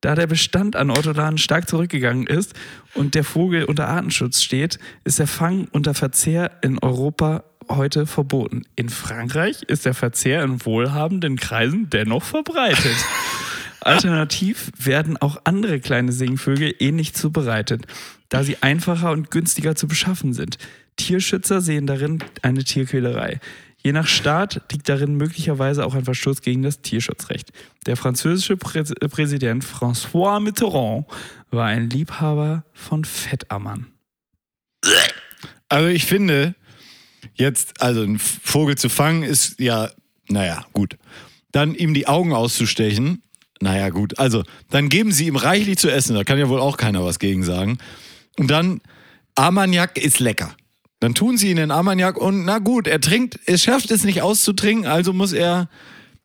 Da 0.01 0.15
der 0.15 0.27
Bestand 0.27 0.75
an 0.75 0.91
Ortolanen 0.91 1.39
stark 1.39 1.69
zurückgegangen 1.69 2.27
ist 2.27 2.55
und 2.95 3.15
der 3.15 3.25
Vogel 3.25 3.65
unter 3.65 3.89
Artenschutz 3.89 4.43
steht, 4.43 4.79
ist 5.05 5.19
der 5.19 5.27
Fang 5.27 5.69
unter 5.71 5.95
Verzehr 5.95 6.51
in 6.63 6.79
Europa 6.79 7.45
heute 7.69 8.07
verboten. 8.07 8.63
In 8.75 8.89
Frankreich 8.89 9.63
ist 9.65 9.85
der 9.85 9.95
Verzehr 9.95 10.43
in 10.43 10.65
wohlhabenden 10.65 11.37
Kreisen 11.37 11.91
dennoch 11.91 12.25
verbreitet. 12.25 12.97
Alternativ 13.81 14.71
werden 14.79 15.17
auch 15.17 15.43
andere 15.45 15.79
kleine 15.79 16.13
Singvögel 16.13 16.75
ähnlich 16.79 17.15
zubereitet, 17.15 17.87
da 18.29 18.45
sie 18.45 18.63
einfacher 18.63 19.11
und 19.11 19.31
günstiger 19.31 19.77
zu 19.77 19.89
beschaffen 19.89 20.33
sind. 20.33 20.57
Tierschützer 20.97 21.61
sehen 21.61 21.87
darin 21.87 22.25
eine 22.43 22.65
Tierquälerei. 22.65 23.41
Je 23.85 23.93
nach 23.93 24.07
Staat 24.07 24.63
liegt 24.71 24.89
darin 24.89 25.17
möglicherweise 25.17 25.85
auch 25.85 25.95
ein 25.95 26.05
Verstoß 26.05 26.41
gegen 26.43 26.63
das 26.63 26.83
Tierschutzrecht. 26.83 27.51
Der 27.87 27.97
französische 27.97 28.57
Prä 28.57 28.85
Präsident 28.85 29.65
François 29.65 30.41
Mitterrand 30.41 31.07
war 31.51 31.67
ein 31.67 31.91
Liebhaber 31.91 32.65
von 32.73 33.05
Fettammern. 33.05 33.87
Also 35.69 35.89
ich 35.89 36.05
finde, 36.05 36.55
jetzt, 37.35 37.81
also 37.81 38.03
einen 38.03 38.19
Vogel 38.19 38.77
zu 38.77 38.89
fangen 38.89 39.23
ist 39.23 39.59
ja, 39.59 39.91
naja, 40.29 40.65
gut. 40.73 40.97
Dann 41.51 41.75
ihm 41.75 41.93
die 41.93 42.07
Augen 42.07 42.33
auszustechen, 42.33 43.23
naja, 43.61 43.91
gut. 43.91 44.19
Also, 44.19 44.43
dann 44.71 44.89
geben 44.89 45.13
sie 45.13 45.27
ihm 45.27 45.37
reichlich 45.37 45.79
zu 45.79 45.89
essen, 45.89 46.17
da 46.17 46.25
kann 46.25 46.39
ja 46.39 46.49
wohl 46.49 46.61
auch 46.61 46.77
keiner 46.77 47.05
was 47.05 47.21
gegen 47.21 47.45
sagen. 47.45 47.79
Und 48.37 48.51
dann, 48.51 48.81
Armagnac 49.37 49.99
ist 49.99 50.19
lecker. 50.19 50.55
Dann 51.03 51.15
tun 51.15 51.37
sie 51.37 51.51
ihn 51.51 51.57
in 51.57 51.73
Armagnac 51.73 52.17
und 52.17 52.45
na 52.45 52.61
gut, 52.61 52.87
er 52.87 53.01
trinkt, 53.01 53.41
er 53.47 53.59
schafft 53.59 53.91
es 53.91 54.05
nicht 54.05 54.23
auszutrinken, 54.23 54.87
also 54.87 55.13
muss 55.13 55.33
er, 55.33 55.69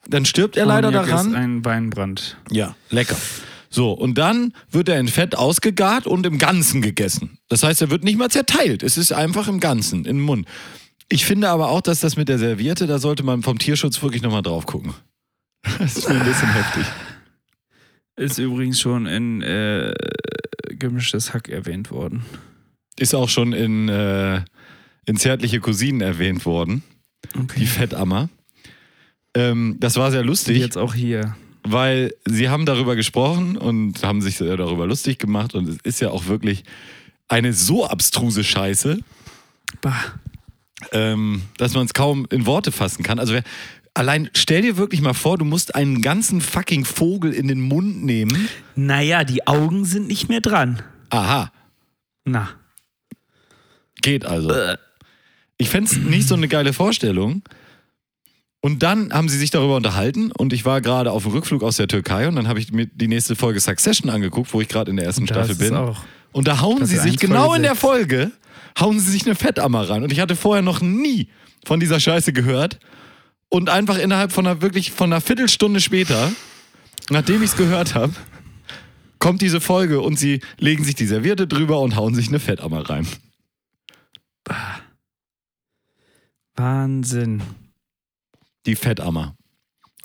dann 0.07 0.23
stirbt 0.23 0.55
er 0.55 0.67
leider 0.67 0.89
Armagnac 0.89 1.09
daran. 1.09 1.27
ist 1.29 1.35
ein 1.35 1.65
Weinbrand. 1.65 2.37
Ja, 2.51 2.75
lecker. 2.91 3.17
So, 3.71 3.91
und 3.91 4.19
dann 4.19 4.53
wird 4.69 4.87
er 4.87 4.99
in 4.99 5.07
Fett 5.07 5.35
ausgegart 5.35 6.05
und 6.05 6.27
im 6.27 6.37
Ganzen 6.37 6.83
gegessen. 6.83 7.39
Das 7.49 7.63
heißt, 7.63 7.81
er 7.81 7.89
wird 7.89 8.03
nicht 8.03 8.19
mal 8.19 8.29
zerteilt. 8.29 8.83
Es 8.83 8.99
ist 8.99 9.11
einfach 9.11 9.47
im 9.47 9.59
Ganzen, 9.59 10.05
im 10.05 10.19
Mund. 10.19 10.47
Ich 11.09 11.25
finde 11.25 11.49
aber 11.49 11.69
auch, 11.69 11.81
dass 11.81 12.01
das 12.01 12.15
mit 12.15 12.29
der 12.29 12.37
Serviette, 12.37 12.85
da 12.85 12.99
sollte 12.99 13.23
man 13.23 13.41
vom 13.41 13.57
Tierschutz 13.57 14.03
wirklich 14.03 14.21
nochmal 14.21 14.43
drauf 14.43 14.67
gucken. 14.67 14.93
Das 15.79 15.97
ist 15.97 16.07
mir 16.07 16.19
ein 16.19 16.23
bisschen 16.23 16.53
heftig. 16.53 16.85
Ist 18.15 18.37
übrigens 18.37 18.79
schon 18.79 19.07
in 19.07 19.41
äh, 19.41 19.91
gemischtes 20.69 21.33
Hack 21.33 21.49
erwähnt 21.49 21.89
worden. 21.89 22.23
Ist 22.99 23.15
auch 23.15 23.29
schon 23.29 23.53
in, 23.53 23.89
äh, 23.89 24.41
in 25.07 25.17
Zärtliche 25.17 25.59
Cousinen 25.59 26.01
erwähnt 26.01 26.45
worden, 26.45 26.83
die 27.33 27.39
Okay. 27.39 27.65
Fettammer. 27.65 28.29
Ähm, 29.33 29.77
das 29.79 29.95
war 29.95 30.11
sehr 30.11 30.23
lustig. 30.23 30.57
Jetzt 30.59 30.77
auch 30.77 30.93
hier. 30.93 31.35
weil 31.63 32.13
sie 32.25 32.47
haben 32.49 32.65
darüber 32.65 32.95
gesprochen 32.95 33.57
und 33.57 34.03
haben 34.03 34.21
sich 34.21 34.39
äh, 34.39 34.55
darüber 34.55 34.85
lustig 34.87 35.17
gemacht 35.19 35.53
und 35.55 35.67
es 35.67 35.77
ist 35.83 35.99
ja 36.01 36.09
auch 36.11 36.27
wirklich 36.27 36.63
eine 37.27 37.51
so 37.53 37.85
abstruse 37.85 38.43
Scheiße, 38.43 38.99
Bah. 39.81 39.93
ähm, 40.93 41.41
dass 41.57 41.73
man 41.73 41.85
es 41.85 41.93
kaum 41.93 42.25
in 42.29 42.45
Worte 42.45 42.71
fassen 42.71 43.03
kann. 43.03 43.19
Also 43.19 43.33
wer, 43.33 43.43
allein 43.93 44.29
stell 44.33 44.61
dir 44.61 44.77
wirklich 44.77 45.01
mal 45.01 45.13
vor, 45.13 45.37
du 45.37 45.43
musst 45.43 45.75
einen 45.75 46.01
ganzen 46.01 46.39
fucking 46.39 46.85
Vogel 46.85 47.33
in 47.33 47.47
den 47.49 47.59
Mund 47.59 48.03
nehmen. 48.05 48.47
Naja, 48.75 49.23
die 49.25 49.45
Augen 49.45 49.83
sind 49.83 50.07
nicht 50.07 50.29
mehr 50.29 50.39
dran. 50.41 50.81
Aha, 51.09 51.51
Na. 52.23 52.49
geht 54.01 54.25
also. 54.25 54.49
Ich 55.57 55.69
fände 55.69 55.89
es 55.91 55.97
nicht 55.97 56.27
so 56.27 56.35
eine 56.35 56.47
geile 56.47 56.73
Vorstellung. 56.73 57.43
Und 58.61 58.83
dann 58.83 59.13
haben 59.13 59.29
sie 59.29 59.37
sich 59.37 59.51
darüber 59.51 59.75
unterhalten 59.75 60.31
und 60.31 60.51
ich 60.51 60.65
war 60.65 60.81
gerade 60.81 61.11
auf 61.11 61.23
dem 61.23 61.31
Rückflug 61.31 61.63
aus 61.63 61.77
der 61.77 61.87
Türkei 61.87 62.27
und 62.27 62.35
dann 62.35 62.47
habe 62.47 62.59
ich 62.59 62.71
mir 62.71 62.87
die 62.87 63.07
nächste 63.07 63.35
Folge 63.35 63.59
Succession 63.59 64.09
angeguckt, 64.09 64.51
wo 64.53 64.61
ich 64.61 64.67
gerade 64.67 64.89
in 64.89 64.97
der 64.97 65.05
ersten 65.05 65.27
Staffel 65.27 65.55
bin. 65.55 65.75
auch. 65.75 66.01
Und 66.31 66.47
da 66.47 66.59
hauen 66.59 66.85
sie 66.85 66.97
sich 66.97 67.13
1, 67.13 67.21
genau 67.21 67.53
in 67.53 67.61
der 67.61 67.71
6. 67.71 67.81
Folge, 67.81 68.31
hauen 68.79 68.99
sie 68.99 69.11
sich 69.11 69.25
eine 69.25 69.35
Fettammer 69.35 69.89
rein. 69.89 70.03
Und 70.03 70.11
ich 70.11 70.19
hatte 70.19 70.35
vorher 70.35 70.63
noch 70.63 70.81
nie 70.81 71.29
von 71.65 71.79
dieser 71.79 71.99
Scheiße 71.99 72.33
gehört. 72.33 72.79
Und 73.49 73.69
einfach 73.69 73.97
innerhalb 73.97 74.33
von 74.33 74.45
einer 74.45 74.61
wirklich 74.61 74.91
von 74.91 75.13
einer 75.13 75.21
Viertelstunde 75.21 75.79
später, 75.79 76.31
nachdem 77.09 77.41
ich 77.43 77.51
es 77.51 77.57
gehört 77.57 77.95
habe, 77.95 78.13
kommt 79.19 79.41
diese 79.41 79.61
Folge 79.61 80.01
und 80.01 80.19
sie 80.19 80.41
legen 80.59 80.83
sich 80.83 80.95
die 80.95 81.05
Serviette 81.05 81.47
drüber 81.47 81.79
und 81.79 81.95
hauen 81.95 82.13
sich 82.13 82.27
eine 82.27 82.39
Fettammer 82.39 82.89
rein. 82.89 83.07
Wahnsinn. 86.57 87.41
Die 88.65 88.75
Fettammer. 88.75 89.35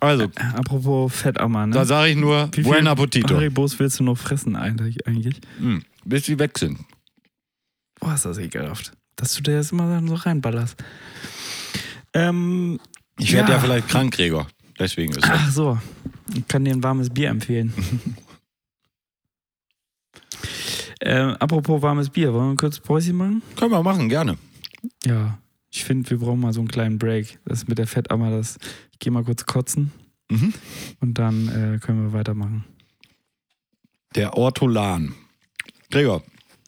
Also, 0.01 0.25
Äh, 0.25 0.31
Apropos 0.55 1.13
Fettammer, 1.15 1.67
ne? 1.67 1.75
da 1.75 1.85
sage 1.85 2.11
ich 2.11 2.17
nur, 2.17 2.49
Wie 2.55 2.63
buen 2.63 2.87
appetito. 2.87 3.35
Haribos 3.37 3.79
willst 3.79 3.99
du 4.01 4.05
noch 4.05 4.19
fressen 4.19 4.57
eigentlich? 4.57 5.07
eigentlich? 5.07 5.41
Hm, 5.59 5.83
bis 6.05 6.27
sie 6.27 6.39
weg 6.39 6.59
sind. 6.59 6.79
Boah, 8.01 8.15
ist 8.15 8.25
das 8.25 8.39
ekelhaft. 8.39 8.93
Dass 9.17 9.35
du 9.35 9.43
dir 9.43 9.57
das 9.57 9.71
immer 9.73 9.89
dann 9.89 10.09
so 10.09 10.15
reinballerst. 10.15 10.77
Ähm, 12.15 12.81
Ich 13.19 13.33
werde 13.33 13.51
ja. 13.53 13.57
Ja. 13.59 13.61
vielleicht 13.63 13.89
krank, 13.89 14.15
Gregor. 14.15 14.49
Deswegen 14.79 15.13
ist 15.13 15.23
das. 15.23 15.31
ach 15.33 15.51
so. 15.53 15.79
Ich 16.35 16.47
kann 16.49 16.65
dir 16.65 16.73
ein 16.73 16.83
warmes 16.83 17.11
Bier 17.11 17.29
empfehlen. 17.31 17.73
ähm, 21.01 21.37
apropos 21.39 21.81
warmes 21.83 22.09
Bier, 22.11 22.33
wollen 22.33 22.51
wir 22.53 22.57
kurz 22.57 22.79
Päuschen 22.81 23.17
machen? 23.17 23.43
Können 23.57 23.71
wir 23.71 23.83
machen, 23.83 24.09
gerne. 24.09 24.37
Ja. 25.05 25.39
Ich 25.75 25.85
finde, 25.85 26.09
wir 26.11 26.19
brauchen 26.19 26.41
mal 26.41 26.53
so 26.53 26.61
einen 26.61 26.69
kleinen 26.69 26.99
Break. 26.99 27.39
Das 27.47 27.67
mit 27.67 27.79
der 27.79 27.87
Fettammer, 27.87 28.31
das. 28.31 28.59
Ich 28.93 28.99
gehe 28.99 29.11
mal 29.13 29.25
kurz 29.25 29.47
kotzen 29.47 29.91
Mhm. 30.31 30.55
und 31.01 31.15
dann 31.19 31.49
äh, 31.49 31.79
können 31.79 32.05
wir 32.05 32.13
weitermachen. 32.13 32.65
Der 34.15 34.35
Ortolan. 34.37 35.15
Gregor, 35.91 36.23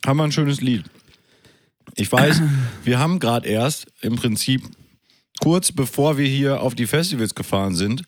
haben 0.04 0.16
wir 0.18 0.24
ein 0.24 0.32
schönes 0.32 0.60
Lied. 0.60 0.84
Ich 1.94 2.10
weiß, 2.12 2.42
wir 2.84 2.98
haben 2.98 3.20
gerade 3.20 3.48
erst 3.48 3.86
im 4.02 4.16
Prinzip 4.16 4.62
kurz 5.40 5.72
bevor 5.72 6.18
wir 6.18 6.26
hier 6.26 6.60
auf 6.60 6.74
die 6.74 6.86
Festivals 6.86 7.34
gefahren 7.34 7.74
sind, 7.74 8.02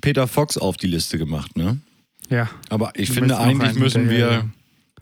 Peter 0.00 0.26
Fox 0.28 0.56
auf 0.58 0.76
die 0.76 0.86
Liste 0.88 1.18
gemacht, 1.18 1.56
ne? 1.56 1.80
Ja. 2.28 2.48
Aber 2.68 2.92
ich 2.94 3.10
finde 3.10 3.38
eigentlich 3.38 3.74
müssen 3.74 4.08
wir 4.10 4.18
ja. 4.18 4.48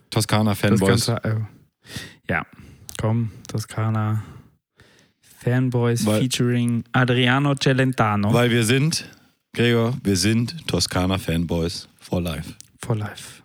Toskana 0.09 0.51
Das 0.51 0.59
Fanboys. 0.59 1.05
Ganze, 1.07 1.23
äh, 1.23 1.35
ja, 2.29 2.45
komm, 2.99 3.31
Toskana. 3.47 4.23
Fanboys 5.43 6.05
Weil- 6.05 6.21
featuring 6.21 6.83
Adriano 6.93 7.53
Celentano 7.55 8.31
Weil 8.33 8.49
wir 8.51 8.63
sind, 8.63 9.05
Gregor, 9.55 9.93
wir 10.03 10.15
sind 10.15 10.55
Toskana 10.67 11.17
Fanboys 11.17 11.87
for 11.99 12.21
life. 12.21 12.53
for 12.81 12.95
life. 12.95 13.41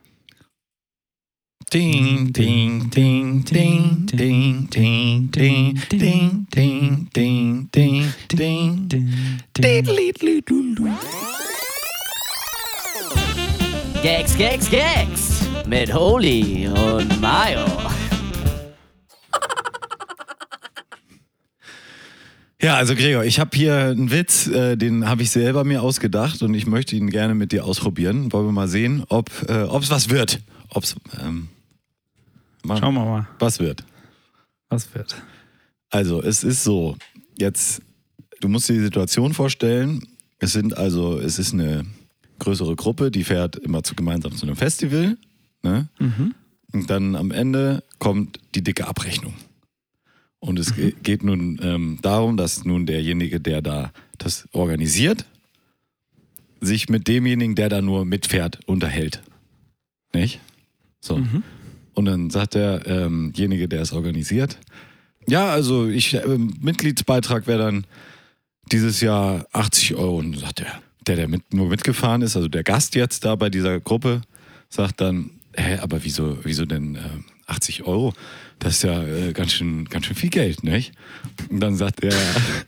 Ding, 1.71 2.33
ding, 2.33 2.89
ding, 2.89 3.45
ding, 3.45 4.07
ding, 4.07 4.69
ding, 4.71 5.29
ding, 5.31 5.81
ding, 5.91 6.47
ding, 6.51 7.09
ding, 7.13 7.69
ding, 7.69 8.13
ding. 9.55 10.95
Gags, 14.03 14.37
Gags, 14.37 14.71
Gags 14.71 15.43
mit 15.67 15.93
Holy 15.93 16.69
und 16.69 17.21
Mayo. 17.21 17.67
Ja, 22.61 22.77
also 22.77 22.97
Gregor, 22.97 23.25
ich 23.25 23.39
habe 23.39 23.57
hier 23.57 23.77
einen 23.77 24.11
Witz, 24.11 24.49
äh, 24.49 24.77
den 24.77 25.09
habe 25.09 25.23
ich 25.23 25.31
selber 25.31 25.63
mir 25.63 25.81
ausgedacht 25.81 26.43
und 26.43 26.55
ich 26.55 26.67
möchte 26.67 26.97
ihn 26.97 27.09
gerne 27.09 27.35
mit 27.37 27.53
dir 27.53 27.65
ausprobieren. 27.65 28.33
Wollen 28.33 28.47
wir 28.47 28.53
mal 28.53 28.67
sehen, 28.67 29.05
ob 29.09 29.31
es 29.49 29.91
was 29.91 30.11
wird. 30.11 30.41
Ob's, 30.71 30.97
ähm, 31.21 31.49
mal, 32.65 32.79
Schauen 32.79 32.95
wir 32.95 33.05
mal, 33.05 33.29
was 33.39 33.61
wird. 33.61 33.85
was 34.69 34.93
wird. 34.95 35.15
Also, 35.91 36.21
es 36.21 36.43
ist 36.43 36.65
so, 36.65 36.97
jetzt, 37.39 37.81
du 38.41 38.49
musst 38.49 38.69
dir 38.69 38.75
die 38.75 38.81
Situation 38.81 39.35
vorstellen, 39.35 40.03
es 40.41 40.53
sind 40.53 40.77
also, 40.77 41.19
es 41.19 41.39
ist 41.39 41.55
eine 41.55 41.87
größere 42.41 42.75
Gruppe, 42.77 43.11
die 43.13 43.25
fährt 43.25 43.57
immer 43.57 43.83
zu, 43.85 43.95
gemeinsam 43.95 44.35
zu 44.37 44.47
einem 44.47 44.57
Festival, 44.57 45.17
ne? 45.63 45.89
Und 46.73 46.91
dann 46.91 47.15
am 47.17 47.31
Ende 47.31 47.83
kommt 47.99 48.41
die 48.55 48.63
dicke 48.63 48.87
Abrechnung. 48.87 49.35
Und 50.41 50.59
es 50.59 50.75
ge- 50.75 50.95
geht 51.03 51.23
nun 51.25 51.59
ähm, 51.63 51.99
darum, 52.03 52.37
dass 52.37 52.65
nun 52.65 52.87
derjenige, 52.87 53.41
der 53.41 53.61
da 53.63 53.93
das 54.19 54.49
organisiert, 54.53 55.25
sich 56.61 56.89
mit 56.89 57.07
demjenigen, 57.09 57.55
der 57.55 57.69
da 57.69 57.81
nur 57.83 58.05
mitfährt, 58.05 58.61
unterhält. 58.67 59.23
Nicht? 60.13 60.41
So. 61.01 61.17
Und 61.95 62.05
dann 62.05 62.31
sagt 62.31 62.55
derjenige, 62.55 63.69
der 63.69 63.83
es 63.83 63.93
organisiert, 63.93 64.59
ja, 65.29 65.51
also 65.51 65.87
ich, 65.89 66.15
ähm, 66.15 66.55
Mitgliedsbeitrag 66.61 67.47
wäre 67.47 67.59
dann 67.65 67.87
dieses 68.73 69.01
Jahr 69.03 69.47
80 69.53 69.95
Euro. 69.97 70.17
Und 70.19 70.39
sagt 70.39 70.61
der, 70.61 70.81
der, 71.07 71.17
der 71.17 71.29
mit, 71.29 71.53
nur 71.53 71.69
mitgefahren 71.69 72.23
ist, 72.23 72.35
also 72.35 72.49
der 72.49 72.65
Gast 72.65 72.95
jetzt 72.95 73.25
da 73.27 73.35
bei 73.37 73.51
dieser 73.51 73.79
Gruppe, 73.79 74.23
sagt 74.71 75.01
dann, 75.03 75.31
hä, 75.55 75.79
aber 75.79 76.03
wieso, 76.05 76.39
wieso 76.45 76.65
denn 76.65 76.97
äh, 76.97 77.01
80 77.47 77.83
Euro? 77.85 78.15
Das 78.59 78.75
ist 78.75 78.83
ja 78.83 79.03
äh, 79.03 79.33
ganz, 79.33 79.53
schön, 79.53 79.85
ganz 79.85 80.07
schön 80.07 80.17
viel 80.17 80.31
Geld, 80.31 80.65
nicht? 80.65 80.93
Und 81.49 81.61
dann 81.61 81.77
sagt 81.77 82.03
der, 82.03 82.13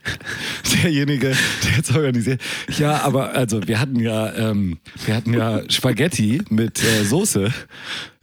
derjenige, 0.82 1.36
der 1.64 1.76
jetzt 1.76 1.94
organisiert, 1.94 2.40
ja, 2.78 3.02
aber 3.02 3.32
also 3.32 3.66
wir 3.66 3.80
hatten 3.80 3.98
ja, 3.98 4.32
ähm, 4.34 4.78
wir 5.04 5.16
hatten 5.16 5.34
ja 5.34 5.62
Spaghetti 5.68 6.42
mit 6.48 6.82
äh, 6.82 7.04
Soße. 7.04 7.52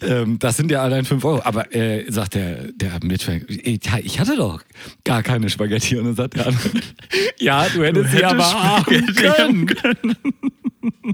Ähm, 0.01 0.37
das 0.39 0.57
sind 0.57 0.71
ja 0.71 0.83
allein 0.83 1.05
5 1.05 1.25
Euro. 1.25 1.41
Aber 1.43 1.73
äh, 1.75 2.09
sagt 2.09 2.35
der, 2.35 2.71
der 2.71 2.99
Mitfahrer, 3.03 3.41
ich, 3.47 4.19
hatte 4.19 4.35
doch 4.37 4.61
gar 5.03 5.23
keine 5.23 5.49
Spaghetti. 5.49 5.97
Und 5.97 6.05
dann 6.05 6.15
sagt 6.15 6.35
der 6.35 6.47
andere, 6.47 6.69
ja, 7.39 7.67
du 7.69 7.83
hättest 7.83 8.11
sie 8.11 8.17
hättest 8.17 8.33
aber 8.33 8.53
haben 8.53 8.81
Spaghetti 8.83 9.13
können. 9.13 10.15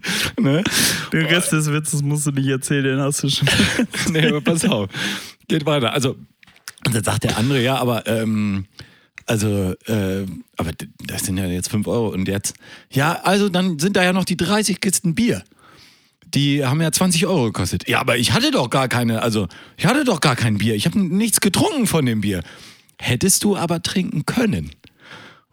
ne? 0.40 0.64
Den 1.12 1.26
Rest 1.26 1.52
des 1.52 1.72
Witzes 1.72 2.02
musst 2.02 2.28
du 2.28 2.32
nicht 2.32 2.48
erzählen, 2.48 2.84
den 2.84 3.00
hast 3.00 3.24
du 3.24 3.30
schon. 3.30 3.48
nee, 4.12 4.28
aber 4.28 4.42
pass 4.42 4.66
auf. 4.66 4.90
Geht 5.48 5.66
weiter. 5.66 5.94
Also, 5.94 6.18
und 6.86 6.96
dann 6.96 7.04
sagt 7.04 7.24
der 7.24 7.38
andere, 7.38 7.62
ja, 7.62 7.76
aber, 7.76 8.08
ähm, 8.08 8.66
also, 9.26 9.74
äh, 9.88 10.26
aber 10.58 10.72
das 11.06 11.26
sind 11.26 11.38
ja 11.38 11.46
jetzt 11.46 11.70
5 11.70 11.88
Euro. 11.88 12.10
Und 12.10 12.28
jetzt, 12.28 12.56
ja, 12.92 13.22
also 13.24 13.50
dann 13.50 13.80
sind 13.80 13.96
da 13.96 14.04
ja 14.04 14.14
noch 14.14 14.26
die 14.26 14.38
30 14.38 14.82
Kisten 14.82 15.16
Bier. 15.16 15.44
Die 16.34 16.66
haben 16.66 16.82
ja 16.82 16.92
20 16.92 17.26
Euro 17.28 17.46
gekostet. 17.46 17.88
Ja, 17.88 18.00
aber 18.00 18.18
ich 18.18 18.34
hatte 18.34 18.52
doch 18.52 18.70
gar 18.70 18.88
keine, 18.88 19.22
also, 19.22 19.48
ich 19.78 19.86
hatte 19.86 20.04
doch 20.04 20.20
gar 20.20 20.36
kein 20.36 20.58
Bier. 20.58 20.76
Ich 20.76 20.86
habe 20.86 21.00
nichts 21.00 21.42
getrunken 21.42 21.88
von 21.88 22.06
dem 22.06 22.22
Bier. 22.22 22.44
Hättest 23.00 23.44
du 23.44 23.56
aber 23.56 23.82
trinken 23.82 24.26
können. 24.26 24.72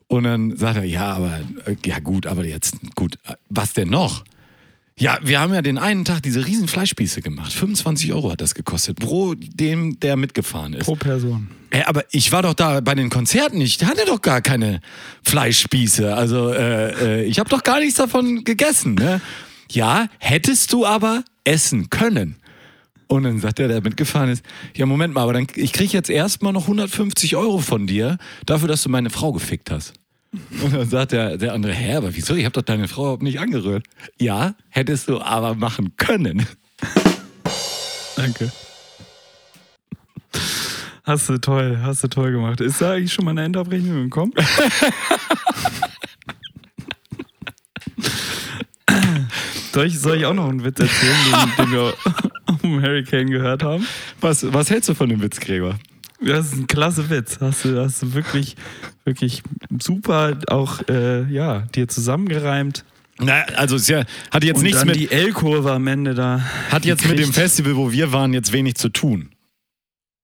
Und 0.09 0.25
dann 0.25 0.57
sagt 0.57 0.79
er, 0.79 0.85
ja, 0.85 1.13
aber, 1.13 1.41
äh, 1.67 1.77
ja 1.85 2.01
gut, 2.01 2.27
aber 2.27 2.45
jetzt, 2.45 2.77
gut, 2.97 3.19
was 3.49 3.75
denn 3.75 3.91
noch? 3.91 4.25
Ja, 4.99 5.19
wir 5.23 5.41
haben 5.41 5.55
ja 5.55 5.63
den 5.63 5.79
einen 5.79 6.05
Tag 6.05 6.23
diese 6.23 6.47
riesen 6.47 6.69
Fleischspieße 6.69 7.23
gemacht. 7.23 7.53
25 7.53 8.13
Euro 8.13 8.33
hat 8.33 8.41
das 8.41 8.55
gekostet, 8.55 8.99
pro 8.99 9.35
dem, 9.35 9.99
der 9.99 10.17
mitgefahren 10.17 10.75
ist. 10.75 10.85
Pro 10.85 10.95
Person. 10.95 11.49
Ey, 11.71 11.83
aber 11.85 12.05
ich 12.11 12.33
war 12.33 12.43
doch 12.43 12.55
da 12.55 12.81
bei 12.81 12.95
den 12.95 13.11
Konzerten, 13.11 13.61
ich 13.61 13.83
hatte 13.85 14.05
doch 14.07 14.21
gar 14.21 14.43
keine 14.43 14.81
Fleischspieße. 15.23 16.15
Also 16.15 16.53
äh, 16.53 17.21
äh, 17.21 17.25
ich 17.25 17.39
habe 17.39 17.49
doch 17.49 17.63
gar 17.63 17.79
nichts 17.79 17.95
davon 17.95 18.45
gegessen. 18.45 18.97
Ne? 18.97 19.21
Ja, 19.71 20.09
hättest 20.19 20.73
du 20.73 20.85
aber 20.85 21.25
essen 21.45 21.89
können. 21.89 22.37
Und 23.07 23.25
dann 23.25 23.41
sagt 23.41 23.59
der, 23.59 23.69
der 23.69 23.83
mitgefahren 23.83 24.31
ist, 24.31 24.45
ja 24.77 24.87
Moment 24.87 25.15
mal, 25.15 25.23
aber 25.23 25.33
dann, 25.33 25.47
ich 25.55 25.73
krieg 25.73 25.93
jetzt 25.93 26.11
erstmal 26.11 26.53
noch 26.53 26.63
150 26.63 27.37
Euro 27.37 27.59
von 27.59 27.87
dir 27.87 28.19
dafür, 28.47 28.69
dass 28.69 28.83
du 28.83 28.89
meine 28.89 29.11
Frau 29.11 29.33
gefickt 29.33 29.71
hast. 29.71 29.95
Und 30.63 30.73
dann 30.73 30.89
sagt 30.89 31.11
der, 31.13 31.37
der 31.37 31.53
andere, 31.55 31.73
hä, 31.73 31.97
aber 31.97 32.15
wieso? 32.15 32.35
Ich 32.35 32.45
habe 32.45 32.53
doch 32.53 32.63
deine 32.63 32.89
Frau 32.89 33.03
überhaupt 33.03 33.23
nicht 33.23 33.41
angerührt. 33.41 33.87
Ja, 34.19 34.55
hättest 34.69 35.09
du 35.09 35.21
aber 35.21 35.55
machen 35.55 35.95
können. 35.97 36.47
Danke. 38.17 38.53
Hast 41.05 41.29
du 41.29 41.39
toll, 41.39 41.79
hast 41.83 42.03
du 42.05 42.09
toll 42.09 42.33
gemacht. 42.33 42.61
Ist 42.61 42.81
da 42.81 42.93
eigentlich 42.93 43.13
schon 43.13 43.25
mal 43.25 43.33
eine 43.33 43.43
Endabrechnung 43.45 44.05
gekommen? 44.05 44.33
soll, 49.73 49.87
ich, 49.87 49.99
soll 49.99 50.19
ich 50.19 50.27
auch 50.27 50.35
noch 50.35 50.49
einen 50.49 50.63
Witz 50.63 50.79
erzählen, 50.79 51.17
den, 51.57 51.65
den 51.65 51.73
wir 51.73 51.95
dem 52.63 52.81
Hurricane 52.81 53.31
gehört 53.31 53.65
haben? 53.65 53.85
Was, 54.21 54.53
was 54.53 54.71
hältst 54.71 54.89
du 54.89 54.95
von 54.95 55.09
dem 55.09 55.21
Witz, 55.21 55.41
Gregor? 55.41 55.77
Das 56.23 56.47
ist 56.47 56.57
ein 56.57 56.67
klasse 56.67 57.09
Witz. 57.09 57.39
Hast 57.41 57.65
du, 57.65 57.81
hast 57.83 58.03
du 58.03 58.13
wirklich, 58.13 58.57
wirklich 59.05 59.43
super 59.81 60.39
auch 60.49 60.81
äh, 60.89 61.25
ja, 61.33 61.61
dir 61.75 61.89
zusammengereimt. 61.89 62.85
Na, 63.19 63.43
also 63.57 63.77
es 63.77 63.83
ist 63.83 63.89
ja, 63.89 64.05
hat 64.31 64.45
jetzt 64.45 64.59
Und 64.59 64.65
nichts 64.65 64.85
mit, 64.85 64.97
die 64.97 65.11
L-Kurve 65.11 65.73
am 65.73 65.87
Ende 65.87 66.15
da. 66.15 66.41
hat 66.71 66.85
jetzt 66.85 67.03
mit 67.03 67.13
dem 67.13 67.27
gekriegt. 67.27 67.35
Festival, 67.35 67.77
wo 67.77 67.93
wir 67.93 68.13
waren, 68.13 68.33
jetzt 68.33 68.53
wenig 68.53 68.77
zu 68.77 68.89
tun. 68.89 69.31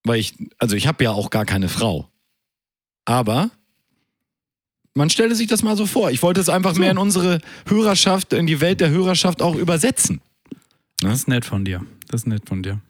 Weil 0.04 0.18
ich, 0.18 0.34
also 0.58 0.76
ich 0.76 0.86
habe 0.86 1.04
ja 1.04 1.10
auch 1.10 1.30
gar 1.30 1.44
keine 1.44 1.68
Frau. 1.68 2.08
Aber 3.04 3.50
man 4.94 5.10
stelle 5.10 5.34
sich 5.34 5.46
das 5.46 5.62
mal 5.62 5.76
so 5.76 5.86
vor. 5.86 6.10
Ich 6.10 6.22
wollte 6.22 6.40
es 6.40 6.48
einfach 6.48 6.74
mehr 6.76 6.90
in 6.90 6.98
unsere 6.98 7.40
Hörerschaft, 7.66 8.32
in 8.32 8.46
die 8.46 8.60
Welt 8.60 8.80
der 8.80 8.90
Hörerschaft 8.90 9.42
auch 9.42 9.54
übersetzen. 9.54 10.20
Das 11.00 11.14
ist 11.14 11.28
nett 11.28 11.44
von 11.44 11.64
dir. 11.64 11.84
Das 12.08 12.22
ist 12.22 12.26
nett 12.26 12.48
von 12.48 12.62
dir. 12.62 12.80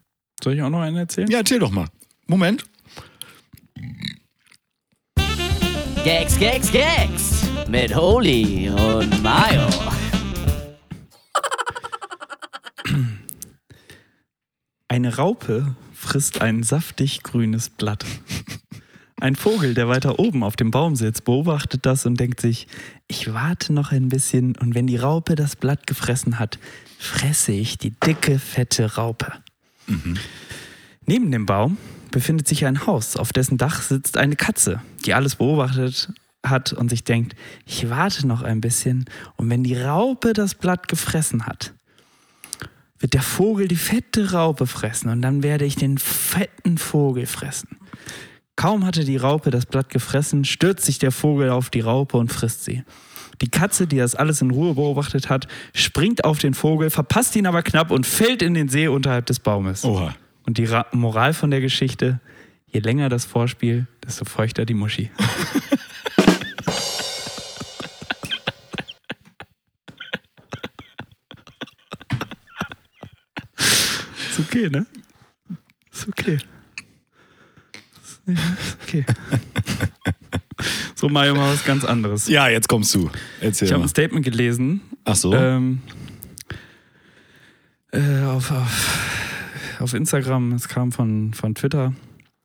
Soll 0.43 0.55
ich 0.55 0.63
auch 0.63 0.71
noch 0.71 0.81
einen 0.81 0.97
erzählen? 0.97 1.29
Ja, 1.31 1.39
erzähl 1.39 1.59
doch 1.59 1.71
mal. 1.73 1.89
Moment. 2.29 2.65
Gags, 6.05 6.39
Gags, 6.39 6.71
Gags 6.71 7.49
mit 7.69 7.95
Holy 7.95 8.71
und 8.71 9.23
Mayo. 9.23 9.69
Eine 14.89 15.17
Raupe 15.17 15.75
frisst 15.93 16.41
ein 16.41 16.63
saftig 16.63 17.23
grünes 17.23 17.69
Blatt. 17.69 18.05
Ein 19.21 19.35
Vogel, 19.35 19.75
der 19.75 19.89
weiter 19.89 20.19
oben 20.19 20.45
auf 20.45 20.57
dem 20.57 20.71
Baum 20.71 20.95
sitzt, 20.95 21.25
beobachtet 21.25 21.87
das 21.87 22.07
und 22.07 22.21
denkt 22.21 22.41
sich, 22.41 22.69
ich 23.09 23.33
warte 23.33 23.73
noch 23.73 23.91
ein 23.91 24.09
bisschen 24.09 24.57
und 24.57 24.75
wenn 24.75 24.87
die 24.87 24.99
Raupe 24.99 25.35
das 25.35 25.57
Blatt 25.57 25.87
gefressen 25.87 26.39
hat, 26.39 26.59
fresse 26.99 27.53
ich 27.53 27.79
die 27.79 27.91
dicke, 27.91 28.39
fette 28.39 28.95
Raupe. 28.95 29.33
Neben 31.07 31.31
dem 31.33 31.47
Baum 31.47 31.79
befindet 32.17 32.49
sich 32.49 32.65
ein 32.65 32.87
Haus, 32.87 33.15
auf 33.17 33.31
dessen 33.31 33.59
Dach 33.59 33.83
sitzt 33.83 34.17
eine 34.17 34.37
Katze, 34.37 34.81
die 35.05 35.13
alles 35.13 35.37
beobachtet 35.37 36.09
hat 36.43 36.73
und 36.73 36.89
sich 36.89 37.05
denkt, 37.05 37.37
ich 37.67 37.91
warte 37.91 38.27
noch 38.27 38.41
ein 38.41 38.63
bisschen 38.63 39.05
und 39.37 39.51
wenn 39.51 39.63
die 39.63 39.79
Raupe 39.79 40.33
das 40.33 40.55
Blatt 40.55 40.89
gefressen 40.89 41.45
hat, 41.45 41.75
wird 42.99 43.13
der 43.13 43.21
Vogel 43.21 43.69
die 43.69 43.77
fette 43.77 44.33
Raupe 44.33 44.67
fressen 44.67 45.11
und 45.11 45.21
dann 45.21 45.43
werde 45.43 45.67
ich 45.67 45.77
den 45.77 45.99
fetten 45.99 46.79
Vogel 46.79 47.27
fressen. 47.27 47.77
Kaum 48.57 48.87
hatte 48.87 49.05
die 49.05 49.19
Raupe 49.19 49.51
das 49.51 49.67
Blatt 49.67 49.91
gefressen, 49.91 50.47
stürzt 50.47 50.87
sich 50.87 50.99
der 50.99 51.13
Vogel 51.13 51.51
auf 51.51 51.69
die 51.69 51.81
Raupe 51.81 52.17
und 52.17 52.33
frisst 52.33 52.65
sie. 52.65 52.83
Die 53.43 53.51
Katze, 53.51 53.87
die 53.87 53.99
das 53.99 54.15
alles 54.15 54.41
in 54.41 54.53
Ruhe 54.53 54.73
beobachtet 54.73 55.29
hat, 55.29 55.49
springt 55.75 56.25
auf 56.25 56.39
den 56.39 56.55
Vogel, 56.55 56.89
verpasst 56.89 57.37
ihn 57.37 57.47
aber 57.47 57.63
knapp 57.63 57.91
und 57.91 58.07
fällt 58.07 58.41
in 58.41 58.55
den 58.55 58.71
See 58.71 58.89
unterhalb 58.89 59.27
des 59.27 59.39
Baumes. 59.39 59.85
Oha. 59.85 60.15
Und 60.47 60.59
die 60.59 60.65
Ra 60.65 60.87
Moral 60.93 61.35
von 61.35 61.51
der 61.51 61.61
Geschichte, 61.61 62.21
je 62.67 62.81
länger 62.81 63.09
das 63.09 63.25
Vorspiel, 63.25 63.87
desto 64.05 64.25
feuchter 64.25 64.65
die 64.65 64.75
Muschi. 64.75 65.11
ist 74.31 74.39
okay, 74.39 74.71
ne? 74.71 74.87
Ist 75.93 76.09
okay. 76.09 76.39
Ist 78.27 78.79
okay. 78.83 79.05
So, 80.95 81.11
Mario, 81.11 81.35
mal 81.35 81.53
was 81.53 81.65
ganz 81.65 81.85
anderes. 81.85 82.27
Ja, 82.27 82.49
jetzt 82.49 82.69
kommst 82.69 82.95
du. 82.95 83.11
Erzähl 83.41 83.67
Ich 83.67 83.73
habe 83.75 83.83
ein 83.83 83.89
Statement 83.89 84.25
gelesen. 84.25 84.81
Ach 85.05 85.15
so. 85.15 85.35
Ähm, 85.35 85.83
äh, 87.93 88.23
auf, 88.25 88.51
auf, 88.51 89.36
auf 89.81 89.95
Instagram, 89.95 90.53
es 90.53 90.69
kam 90.69 90.93
von, 90.93 91.35
von 91.35 91.55
Twitter, 91.55 91.93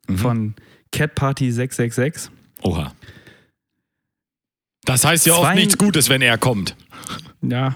Mhm. 0.08 0.18
von 0.18 0.56
CatParty666. 0.94 2.30
Oha. 2.64 2.94
Das 4.84 5.06
heißt 5.06 5.26
ja 5.28 5.34
oft 5.34 5.42
Zwei- 5.44 5.56
nichts 5.56 5.78
Gutes, 5.78 6.10
wenn 6.10 6.22
er 6.22 6.38
kommt. 6.38 6.76
Ja, 7.42 7.76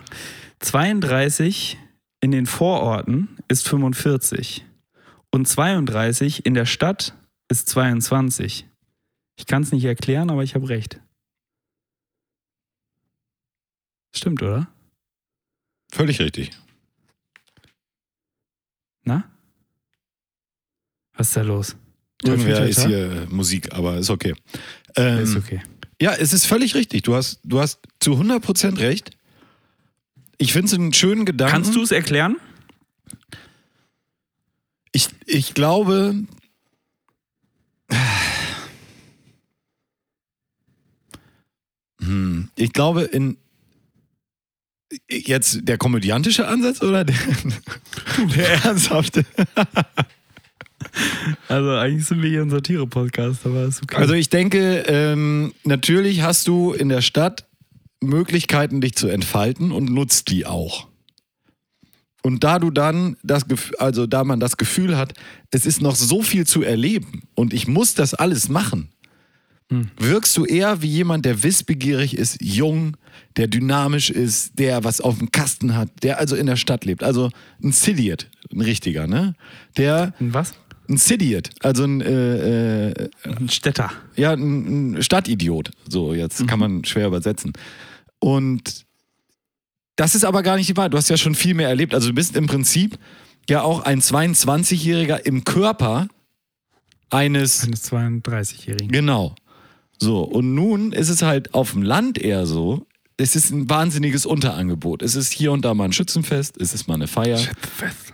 32 0.60 1.78
in 2.22 2.32
den 2.32 2.46
Vororten 2.48 3.38
ist 3.48 3.68
45 3.68 4.66
und 5.32 5.48
32 5.48 6.46
in 6.46 6.54
der 6.56 6.66
Stadt 6.66 7.16
ist 7.50 7.70
22. 7.70 8.68
Ich 9.38 9.46
kann 9.46 9.62
es 9.64 9.72
nicht 9.72 9.86
erklären, 9.86 10.30
aber 10.32 10.44
ich 10.44 10.56
habe 10.56 10.68
recht. 10.70 11.00
Stimmt, 14.16 14.42
oder? 14.42 14.68
Völlig 15.92 16.20
richtig. 16.20 16.52
Na? 19.04 19.30
Was 21.18 21.28
ist 21.28 21.38
da 21.38 21.42
los? 21.42 21.76
Irgendwer 22.24 22.68
ist 22.68 22.86
hier 22.86 23.12
äh, 23.12 23.26
Musik, 23.28 23.74
aber 23.74 23.98
ist 23.98 24.10
okay. 24.10 24.34
Ähm, 24.96 25.20
Ist 25.20 25.36
okay. 25.36 25.62
Ja, 26.02 26.14
es 26.14 26.34
ist 26.34 26.46
völlig 26.46 26.76
richtig. 26.76 27.04
Du 27.04 27.16
hast, 27.16 27.40
du 27.44 27.60
hast 27.60 27.80
zu 28.00 28.14
100% 28.14 28.80
recht. 28.80 29.12
Ich 30.38 30.52
finde 30.54 30.68
es 30.68 30.74
einen 30.74 30.94
schönen 30.94 31.26
Gedanken. 31.26 31.54
Kannst 31.54 31.76
du 31.76 31.82
es 31.82 31.92
erklären? 31.92 32.38
Ich, 34.92 35.10
ich 35.26 35.54
glaube. 35.54 36.16
Hm, 42.02 42.50
ich 42.56 42.74
glaube, 42.74 43.04
in. 43.04 43.38
Jetzt 45.10 45.60
der 45.64 45.78
komödiantische 45.78 46.48
Ansatz 46.48 46.82
oder 46.82 47.04
der, 47.04 47.18
der 48.36 48.66
ernsthafte? 48.66 49.26
Also 51.48 51.72
eigentlich 51.72 52.06
sind 52.06 52.22
wir 52.22 52.30
hier 52.30 52.42
ein 52.42 52.50
Satire-Podcast, 52.50 53.46
aber 53.46 53.66
ist 53.66 53.84
okay. 53.84 53.96
Also 53.96 54.14
ich 54.14 54.30
denke, 54.30 54.84
ähm, 54.88 55.54
natürlich 55.64 56.22
hast 56.22 56.48
du 56.48 56.74
in 56.74 56.90
der 56.90 57.02
Stadt 57.02 57.46
Möglichkeiten, 58.02 58.82
dich 58.82 58.96
zu 58.96 59.08
entfalten 59.08 59.72
und 59.72 59.90
nutzt 59.92 60.30
die 60.30 60.46
auch. 60.46 60.88
Und 62.24 62.44
da 62.44 62.58
du 62.58 62.72
dann 62.72 63.18
das 63.22 63.48
Gefühl, 63.48 63.76
also 63.78 64.08
da 64.08 64.24
man 64.24 64.40
das 64.40 64.58
Gefühl 64.58 64.98
hat, 64.98 65.14
es 65.52 65.66
ist 65.66 65.82
noch 65.82 65.96
so 65.96 66.24
viel 66.24 66.48
zu 66.48 66.64
erleben 66.64 67.24
und 67.36 67.54
ich 67.54 67.68
muss 67.68 67.94
das 67.94 68.16
alles 68.16 68.50
machen, 68.50 68.90
wirkst 69.98 70.38
du 70.38 70.46
eher 70.46 70.82
wie 70.82 70.88
jemand, 70.88 71.26
der 71.26 71.44
wissbegierig 71.44 72.18
ist, 72.18 72.38
jung, 72.42 72.98
der 73.38 73.48
dynamisch 73.48 74.10
ist, 74.10 74.58
der 74.60 74.84
was 74.84 75.02
auf 75.02 75.18
dem 75.18 75.32
Kasten 75.32 75.76
hat, 75.76 75.90
der 76.04 76.20
also 76.20 76.36
in 76.36 76.46
der 76.46 76.56
Stadt 76.56 76.86
lebt. 76.86 77.04
Also 77.04 77.32
ein 77.64 77.72
Sidiot, 77.72 78.30
ein 78.52 78.62
richtiger, 78.62 79.08
ne? 79.08 79.36
Der, 79.78 80.14
Ein 80.20 80.34
was? 80.34 80.54
Ein 80.90 80.98
Sidiot, 80.98 81.50
also 81.62 81.84
ein, 81.84 82.02
äh, 82.02 82.90
äh, 82.92 83.10
Ein 83.24 83.50
Städter. 83.50 83.92
ja, 84.16 84.34
ein, 84.34 84.96
ein 84.96 85.04
Stadtidiot. 85.04 85.72
So, 85.90 86.14
jetzt 86.14 86.48
kann 86.48 86.60
man 86.60 86.84
schwer 86.86 87.08
übersetzen. 87.08 87.54
Und 88.20 88.86
das 89.96 90.16
ist 90.16 90.26
aber 90.26 90.44
gar 90.44 90.58
nicht 90.58 90.70
die 90.70 90.78
Wahrheit. 90.78 90.94
Du 90.94 90.98
hast 90.98 91.10
ja 91.10 91.18
schon 91.18 91.36
viel 91.36 91.54
mehr 91.54 91.70
erlebt. 91.70 91.94
Also 91.94 92.10
du 92.10 92.14
bist 92.14 92.36
im 92.36 92.48
Prinzip 92.48 92.98
ja 93.50 93.62
auch 93.62 93.82
ein 93.82 94.02
22-Jähriger 94.02 95.26
im 95.26 95.44
Körper 95.44 96.08
eines. 97.10 97.64
Eines 97.64 97.92
32-Jährigen. 97.92 98.90
Genau. 98.92 99.36
So, 100.00 100.24
und 100.24 100.54
nun 100.56 100.92
ist 100.92 101.10
es 101.10 101.22
halt 101.22 101.54
auf 101.54 101.72
dem 101.72 101.84
Land 101.84 102.18
eher 102.18 102.46
so. 102.46 102.86
Es 103.18 103.38
ist 103.38 103.52
ein 103.52 103.70
wahnsinniges 103.70 104.26
Unterangebot. 104.26 105.02
Es 105.02 105.16
ist 105.16 105.32
hier 105.32 105.54
und 105.54 105.64
da 105.64 105.74
mal 105.74 105.86
ein 105.86 105.94
Schützenfest, 105.94 106.60
es 106.60 106.74
ist 106.74 106.90
mal 106.90 106.96
eine 106.96 107.08
Feier. 107.08 107.40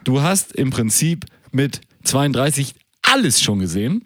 Du 0.03 0.21
hast 0.21 0.51
im 0.51 0.69
Prinzip 0.69 1.25
mit 1.51 1.81
32 2.03 2.75
alles 3.01 3.41
schon 3.41 3.59
gesehen. 3.59 4.05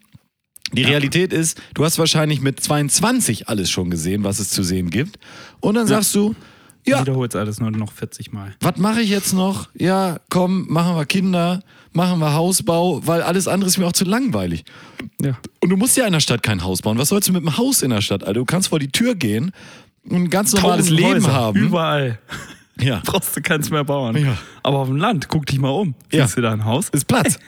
Die 0.74 0.84
Realität 0.84 1.32
ist, 1.32 1.62
du 1.74 1.86
hast 1.86 2.00
wahrscheinlich 2.00 2.42
mit 2.42 2.60
22 2.60 3.48
alles 3.48 3.70
schon 3.70 3.90
gesehen, 3.92 4.24
was 4.24 4.40
es 4.40 4.50
zu 4.50 4.64
sehen 4.64 4.90
gibt. 4.90 5.20
Und 5.62 5.76
dann 5.76 5.88
sagst 5.88 6.14
du, 6.16 6.36
ja, 6.88 7.02
Wiederholst 7.02 7.36
alles 7.36 7.60
nur 7.60 7.72
noch 7.72 7.92
40 7.92 8.32
Mal. 8.32 8.54
was 8.62 8.78
mache 8.78 9.02
ich 9.02 9.10
jetzt 9.10 9.34
noch? 9.34 9.70
Ja, 9.74 10.20
komm, 10.30 10.68
machen 10.70 10.96
wir 10.96 11.06
Kinder, 11.06 11.64
machen 11.94 12.20
wir 12.20 12.34
Hausbau, 12.34 13.02
weil 13.06 13.24
alles 13.24 13.48
andere 13.48 13.70
ist 13.70 13.78
mir 13.78 13.88
auch 13.88 13.94
zu 13.94 14.06
langweilig. 14.06 14.66
Ja. 15.20 15.38
Und 15.62 15.70
du 15.70 15.78
musst 15.78 15.98
ja 15.98 16.06
in 16.06 16.14
der 16.14 16.20
Stadt 16.20 16.44
kein 16.44 16.64
Haus 16.64 16.84
bauen. 16.84 17.00
Was 17.00 17.10
sollst 17.10 17.28
du 17.28 17.34
mit 17.34 17.42
einem 17.42 17.58
Haus 17.58 17.82
in 17.82 17.90
der 17.90 18.02
Stadt? 18.02 18.24
Alter? 18.24 18.40
Du 18.40 18.46
kannst 18.46 18.68
vor 18.68 18.78
die 18.78 18.90
Tür 18.90 19.16
gehen 19.16 19.52
und 20.08 20.16
ein 20.16 20.30
ganz 20.30 20.54
normales 20.54 20.90
Leben 20.90 21.16
Häuser, 21.16 21.34
haben. 21.34 21.60
Überall. 21.60 22.20
Ja. 22.80 23.02
Brauchst 23.06 23.36
du 23.36 23.42
keins 23.42 23.72
mehr 23.72 23.84
bauen. 23.84 24.16
Ja. 24.18 24.38
Aber 24.62 24.78
auf 24.80 24.88
dem 24.88 24.98
Land, 24.98 25.28
guck 25.28 25.48
dich 25.48 25.58
mal 25.58 25.70
um. 25.70 25.96
Ja. 26.12 26.26
Siehst 26.26 26.38
du 26.38 26.42
da 26.42 26.52
ein 26.52 26.66
Haus? 26.66 26.90
Ist 26.90 27.08
Platz. 27.08 27.40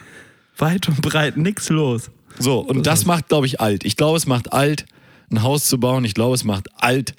Weit 0.58 0.88
und 0.90 1.02
breit, 1.02 1.38
nix 1.38 1.70
los. 1.70 2.10
So, 2.40 2.60
und 2.60 2.86
das 2.86 3.06
macht, 3.06 3.30
glaube 3.30 3.46
ich, 3.48 3.60
alt. 3.62 3.84
Ich 3.86 3.96
glaube, 3.96 4.18
es 4.18 4.26
macht 4.28 4.54
alt, 4.54 4.86
ein 5.32 5.42
Haus 5.44 5.66
zu 5.66 5.80
bauen. 5.80 6.06
Ich 6.06 6.14
glaube, 6.14 6.36
es 6.36 6.44
macht 6.44 6.68
alt, 6.82 7.16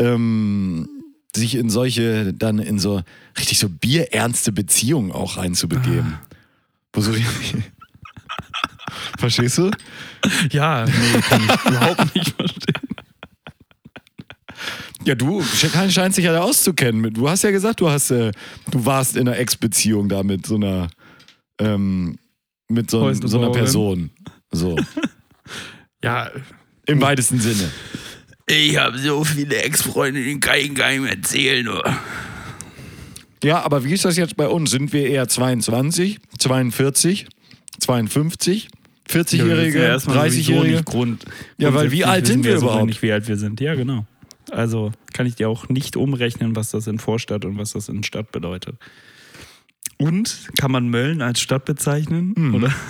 ähm, 0.00 0.88
sich 1.34 1.54
in 1.54 1.68
solche, 1.70 2.32
dann 2.32 2.58
in 2.58 2.78
so 2.78 3.02
richtig 3.38 3.58
so 3.58 3.68
bierernste 3.68 4.52
Beziehungen 4.52 5.12
auch 5.12 5.36
reinzubegeben. 5.36 6.18
Wo 6.92 7.00
so 7.02 7.12
Verstehst 9.18 9.58
du? 9.58 9.70
Ja, 10.50 10.86
nee, 10.86 11.20
kann 11.28 11.42
ich 11.42 11.64
überhaupt 11.70 12.14
nicht 12.14 12.30
verstehen. 12.30 12.88
Ja, 15.04 15.14
du 15.14 15.40
sch- 15.40 15.90
scheinst 15.90 16.18
dich 16.18 16.24
ja 16.24 16.32
da 16.32 16.40
auszukennen. 16.40 17.00
mit- 17.00 17.16
Du 17.16 17.28
hast 17.28 17.42
ja 17.44 17.50
gesagt, 17.50 17.80
du 17.80 17.90
hast, 17.90 18.10
äh, 18.10 18.32
du 18.70 18.84
warst 18.86 19.16
in 19.16 19.28
einer 19.28 19.38
Ex-Beziehung 19.38 20.08
da 20.08 20.22
mit 20.22 20.46
so 20.46 20.56
einer, 20.56 20.88
ähm, 21.58 22.18
mit 22.68 22.90
so, 22.90 23.12
so 23.12 23.38
einer. 23.38 23.52
Person. 23.52 24.10
So, 24.52 24.76
Ja, 26.04 26.30
im 26.86 27.00
weitesten 27.00 27.40
Sinne. 27.40 27.70
ich 28.46 28.76
habe 28.76 28.98
so 28.98 29.24
viele 29.24 29.56
Ex-Freundinnen, 29.56 30.40
kann 30.40 30.58
ich 30.58 30.74
gar 30.74 30.90
nicht 30.90 31.00
mehr 31.00 31.12
erzählen. 31.12 31.68
Oder? 31.68 31.98
Ja, 33.42 33.62
aber 33.62 33.84
wie 33.84 33.92
ist 33.92 34.04
das 34.04 34.16
jetzt 34.16 34.36
bei 34.36 34.46
uns? 34.48 34.70
Sind 34.70 34.92
wir 34.92 35.06
eher 35.06 35.26
22, 35.26 36.18
42, 36.38 37.26
52, 37.80 38.68
40-Jährige, 39.08 39.96
30-Jährige? 39.96 40.82
Grund. 40.84 41.24
Ja, 41.58 41.74
weil 41.74 41.90
wie 41.90 42.04
alt 42.04 42.26
sind 42.26 42.44
wir 42.44 42.52
sowieso 42.52 42.66
überhaupt? 42.66 42.86
nicht, 42.86 43.02
wie 43.02 43.12
alt 43.12 43.28
wir 43.28 43.36
sind. 43.36 43.60
Ja, 43.60 43.74
genau. 43.74 44.06
Also 44.50 44.92
kann 45.12 45.26
ich 45.26 45.34
dir 45.34 45.48
auch 45.48 45.68
nicht 45.68 45.96
umrechnen, 45.96 46.54
was 46.54 46.70
das 46.70 46.86
in 46.86 46.98
Vorstadt 46.98 47.44
und 47.44 47.58
was 47.58 47.72
das 47.72 47.88
in 47.88 48.04
Stadt 48.04 48.30
bedeutet. 48.32 48.76
Und 49.98 50.48
kann 50.58 50.70
man 50.70 50.88
Mölln 50.88 51.22
als 51.22 51.40
Stadt 51.40 51.64
bezeichnen? 51.64 52.54
Oder? 52.54 52.72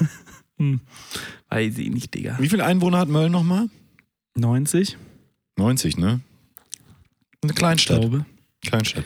Hm. 0.59 0.81
Weiß 1.51 1.77
ich 1.77 1.91
nicht, 1.91 2.15
Digga. 2.15 2.39
Wie 2.41 2.49
viele 2.49 2.65
Einwohner 2.65 2.97
hat 2.97 3.09
Mölln 3.11 3.31
nochmal? 3.31 3.69
90? 4.37 4.97
90, 5.59 5.99
ne? 5.99 6.23
Eine 7.43 7.53
Ich 7.53 7.55
Kleinstadt. 7.59 8.01
glaube. 8.01 8.25
Kleinstadt. 8.63 9.05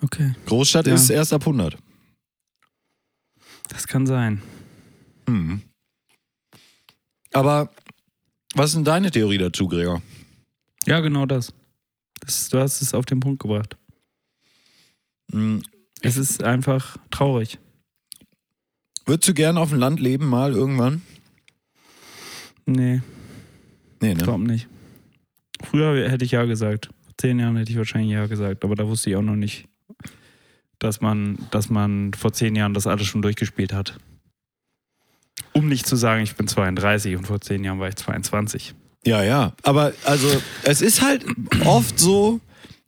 Okay. 0.00 0.32
Großstadt 0.46 0.86
Ja. 0.86 0.94
ist 0.94 1.10
erst 1.10 1.34
ab 1.34 1.42
100. 1.42 1.76
Das 3.68 3.86
kann 3.86 4.06
sein. 4.06 4.40
Mhm. 5.28 5.60
Aber 7.34 7.70
Was 8.54 8.70
ist 8.70 8.76
denn 8.76 8.84
deine 8.84 9.10
Theorie 9.10 9.36
dazu, 9.36 9.68
Gregor? 9.68 10.00
Ja, 10.86 11.00
genau 11.00 11.26
das. 11.26 11.52
das. 12.20 12.48
Du 12.48 12.58
hast 12.58 12.80
es 12.80 12.94
auf 12.94 13.04
den 13.04 13.20
Punkt 13.20 13.42
gebracht. 13.42 13.76
Es 16.04 16.16
ist 16.16 16.42
einfach 16.42 16.96
traurig. 17.10 17.58
Würdest 19.06 19.28
du 19.28 19.34
gern 19.34 19.58
auf 19.58 19.70
dem 19.70 19.78
Land 19.78 20.00
leben, 20.00 20.26
mal 20.26 20.52
irgendwann? 20.52 21.02
Nee, 22.66 23.02
Nee, 24.00 24.14
ne? 24.14 24.22
glaub 24.22 24.40
nicht. 24.40 24.68
Früher 25.62 26.10
hätte 26.10 26.24
ich 26.24 26.32
ja 26.32 26.44
gesagt. 26.44 26.90
Vor 27.04 27.14
zehn 27.18 27.38
Jahren 27.38 27.56
hätte 27.56 27.70
ich 27.70 27.78
wahrscheinlich 27.78 28.12
ja 28.12 28.26
gesagt, 28.26 28.64
aber 28.64 28.74
da 28.74 28.86
wusste 28.86 29.10
ich 29.10 29.16
auch 29.16 29.22
noch 29.22 29.36
nicht, 29.36 29.66
dass 30.78 31.00
man, 31.00 31.38
dass 31.50 31.70
man 31.70 32.12
vor 32.14 32.32
zehn 32.32 32.54
Jahren 32.54 32.74
das 32.74 32.86
alles 32.86 33.06
schon 33.06 33.22
durchgespielt 33.22 33.72
hat. 33.72 33.98
Um 35.52 35.68
nicht 35.68 35.86
zu 35.86 35.96
sagen, 35.96 36.22
ich 36.22 36.36
bin 36.36 36.48
32 36.48 37.16
und 37.16 37.26
vor 37.26 37.40
zehn 37.40 37.64
Jahren 37.64 37.78
war 37.80 37.88
ich 37.88 37.96
22. 37.96 38.74
Ja, 39.06 39.22
ja. 39.22 39.54
Aber 39.62 39.92
also, 40.04 40.28
es 40.64 40.80
ist 40.80 41.02
halt 41.02 41.24
oft 41.64 41.98
so, 41.98 42.40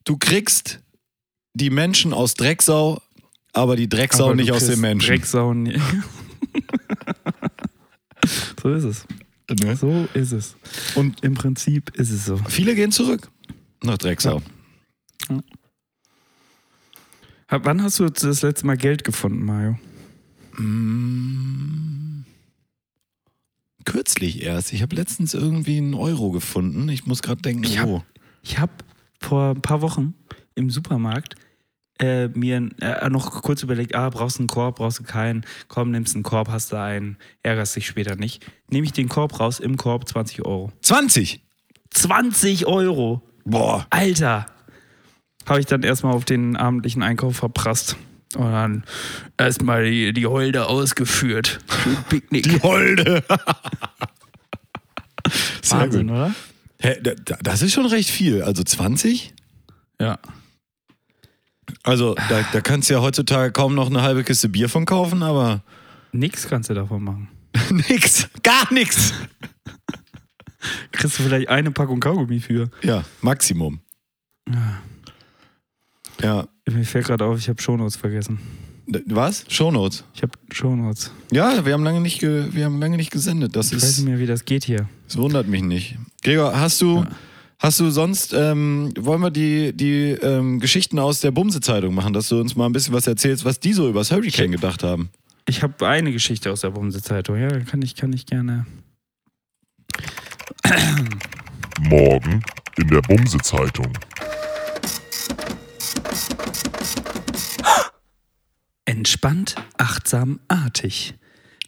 du 0.04 0.16
kriegst 0.16 0.80
die 1.54 1.70
Menschen 1.70 2.12
aus 2.12 2.34
Drecksau, 2.34 3.00
aber 3.56 3.76
die 3.76 3.88
Drecksau 3.88 4.26
Aber 4.26 4.34
nicht 4.36 4.52
aus 4.52 4.66
den 4.66 4.80
Menschen. 4.80 5.08
Drecksau 5.08 5.54
nie- 5.54 5.78
so 8.62 8.72
ist 8.74 8.84
es. 8.84 9.06
Ne? 9.62 9.76
So 9.76 10.08
ist 10.14 10.32
es. 10.32 10.56
Und 10.94 11.22
im 11.22 11.34
Prinzip 11.34 11.90
ist 11.96 12.10
es 12.10 12.24
so. 12.26 12.36
Viele 12.48 12.74
gehen 12.74 12.90
zurück 12.92 13.30
nach 13.82 13.98
Drecksau. 13.98 14.42
Hab- 17.48 17.64
Wann 17.64 17.82
hast 17.82 17.98
du 18.00 18.08
das 18.08 18.42
letzte 18.42 18.66
Mal 18.66 18.76
Geld 18.76 19.04
gefunden, 19.04 19.44
Mario? 19.44 19.78
Kürzlich 23.84 24.42
erst. 24.42 24.72
Ich 24.72 24.82
habe 24.82 24.96
letztens 24.96 25.34
irgendwie 25.34 25.76
einen 25.78 25.94
Euro 25.94 26.30
gefunden. 26.30 26.88
Ich 26.88 27.06
muss 27.06 27.22
gerade 27.22 27.42
denken, 27.42 27.64
Ich 27.64 27.78
hab- 27.78 27.86
wo. 27.88 28.02
Ich 28.42 28.58
habe 28.58 28.72
vor 29.20 29.50
ein 29.50 29.62
paar 29.62 29.80
Wochen 29.82 30.14
im 30.54 30.70
Supermarkt 30.70 31.36
äh, 31.98 32.28
mir 32.28 32.68
äh, 32.80 33.08
noch 33.08 33.42
kurz 33.42 33.62
überlegt, 33.62 33.94
ah, 33.94 34.10
brauchst 34.10 34.36
du 34.38 34.40
einen 34.42 34.48
Korb, 34.48 34.76
brauchst 34.76 34.98
du 35.00 35.02
keinen, 35.04 35.44
komm, 35.68 35.90
nimmst 35.90 36.14
einen 36.14 36.22
Korb, 36.24 36.48
hast 36.48 36.72
du 36.72 36.76
einen, 36.80 37.16
ärgerst 37.42 37.74
dich 37.76 37.86
später 37.86 38.16
nicht. 38.16 38.44
Nehme 38.70 38.84
ich 38.86 38.92
den 38.92 39.08
Korb 39.08 39.38
raus, 39.40 39.60
im 39.60 39.76
Korb 39.76 40.08
20 40.08 40.44
Euro. 40.44 40.72
20! 40.82 41.40
20 41.90 42.66
Euro! 42.66 43.22
Boah. 43.44 43.86
Alter! 43.90 44.46
Habe 45.46 45.60
ich 45.60 45.66
dann 45.66 45.82
erstmal 45.84 46.12
auf 46.14 46.24
den 46.24 46.56
abendlichen 46.56 47.02
Einkauf 47.02 47.36
verprasst. 47.36 47.96
Und 48.34 48.50
dann 48.50 48.84
erstmal 49.38 49.84
die, 49.88 50.12
die 50.12 50.26
Holde 50.26 50.66
ausgeführt. 50.66 51.60
Picknick. 52.08 52.42
Die 52.42 52.60
Holde! 52.60 53.22
Sehr 55.62 55.80
Wahnsinn, 55.80 56.08
gut. 56.08 56.16
oder? 56.16 56.34
Hä, 56.80 56.96
da- 57.02 57.14
da- 57.14 57.38
das 57.42 57.62
ist 57.62 57.72
schon 57.72 57.86
recht 57.86 58.10
viel. 58.10 58.42
Also 58.42 58.62
20? 58.62 59.32
Ja. 60.00 60.18
Also 61.86 62.14
da, 62.28 62.44
da 62.52 62.60
kannst 62.60 62.90
du 62.90 62.94
ja 62.94 63.00
heutzutage 63.00 63.52
kaum 63.52 63.74
noch 63.74 63.88
eine 63.88 64.02
halbe 64.02 64.24
Kiste 64.24 64.48
Bier 64.48 64.68
von 64.68 64.84
kaufen, 64.84 65.22
aber 65.22 65.62
Nix 66.12 66.46
kannst 66.48 66.68
du 66.68 66.74
davon 66.74 67.02
machen. 67.04 67.28
nix. 67.88 68.28
Gar 68.42 68.72
nichts. 68.72 69.14
Kriegst 70.92 71.18
du 71.18 71.22
vielleicht 71.22 71.48
eine 71.48 71.70
Packung 71.70 72.00
Kaugummi 72.00 72.40
für. 72.40 72.68
Ja, 72.82 73.04
Maximum. 73.22 73.80
Ja. 76.22 76.46
Mir 76.68 76.84
fällt 76.84 77.06
gerade 77.06 77.24
auf, 77.24 77.38
ich 77.38 77.48
habe 77.48 77.60
Shownotes 77.62 77.96
vergessen. 77.96 78.38
Was? 79.06 79.44
Shownotes. 79.48 80.04
Ich 80.14 80.22
habe 80.22 80.32
Shownotes. 80.52 81.10
Ja, 81.32 81.64
wir 81.64 81.72
haben 81.72 81.84
lange 81.84 82.00
nicht, 82.00 82.22
wir 82.22 82.64
haben 82.64 82.80
lange 82.80 82.96
nicht 82.96 83.10
gesendet. 83.10 83.54
Das, 83.56 83.68
Ich 83.72 83.76
weiß 83.76 83.84
ist, 83.90 83.98
nicht 83.98 84.06
mehr, 84.08 84.18
wie 84.18 84.26
das 84.26 84.44
geht 84.44 84.64
hier. 84.64 84.88
das 85.06 85.16
wundert 85.16 85.48
mich 85.48 85.62
nicht. 85.62 85.96
Gregor, 86.22 86.58
hast 86.58 86.80
du, 86.80 87.04
hast 87.58 87.80
du 87.80 87.90
sonst, 87.90 88.32
ähm, 88.32 88.92
wollen 88.98 89.20
wir 89.20 89.30
die, 89.30 89.72
die 89.76 90.10
ähm, 90.22 90.60
Geschichten 90.60 90.98
aus 90.98 91.20
der 91.20 91.30
Bumse-Zeitung 91.30 91.94
machen, 91.94 92.12
dass 92.12 92.28
du 92.28 92.40
uns 92.40 92.56
mal 92.56 92.66
ein 92.66 92.72
bisschen 92.72 92.94
was 92.94 93.06
erzählst, 93.06 93.44
was 93.44 93.60
die 93.60 93.72
so 93.72 93.88
über 93.88 94.00
das 94.00 94.10
Hurricane 94.10 94.50
gedacht 94.50 94.82
haben? 94.82 95.10
Ich 95.48 95.62
habe 95.62 95.86
eine 95.86 96.12
Geschichte 96.12 96.50
aus 96.50 96.62
der 96.62 96.70
Bumse-Zeitung. 96.70 97.38
Ja, 97.38 97.60
kann 97.60 97.82
ich, 97.82 97.94
kann 97.94 98.12
ich 98.12 98.26
gerne. 98.26 98.66
Morgen 101.80 102.42
in 102.78 102.88
der 102.88 103.02
Bumse-Zeitung. 103.02 103.92
Entspannt, 108.84 109.56
achtsam, 109.78 110.40
artig. 110.48 111.14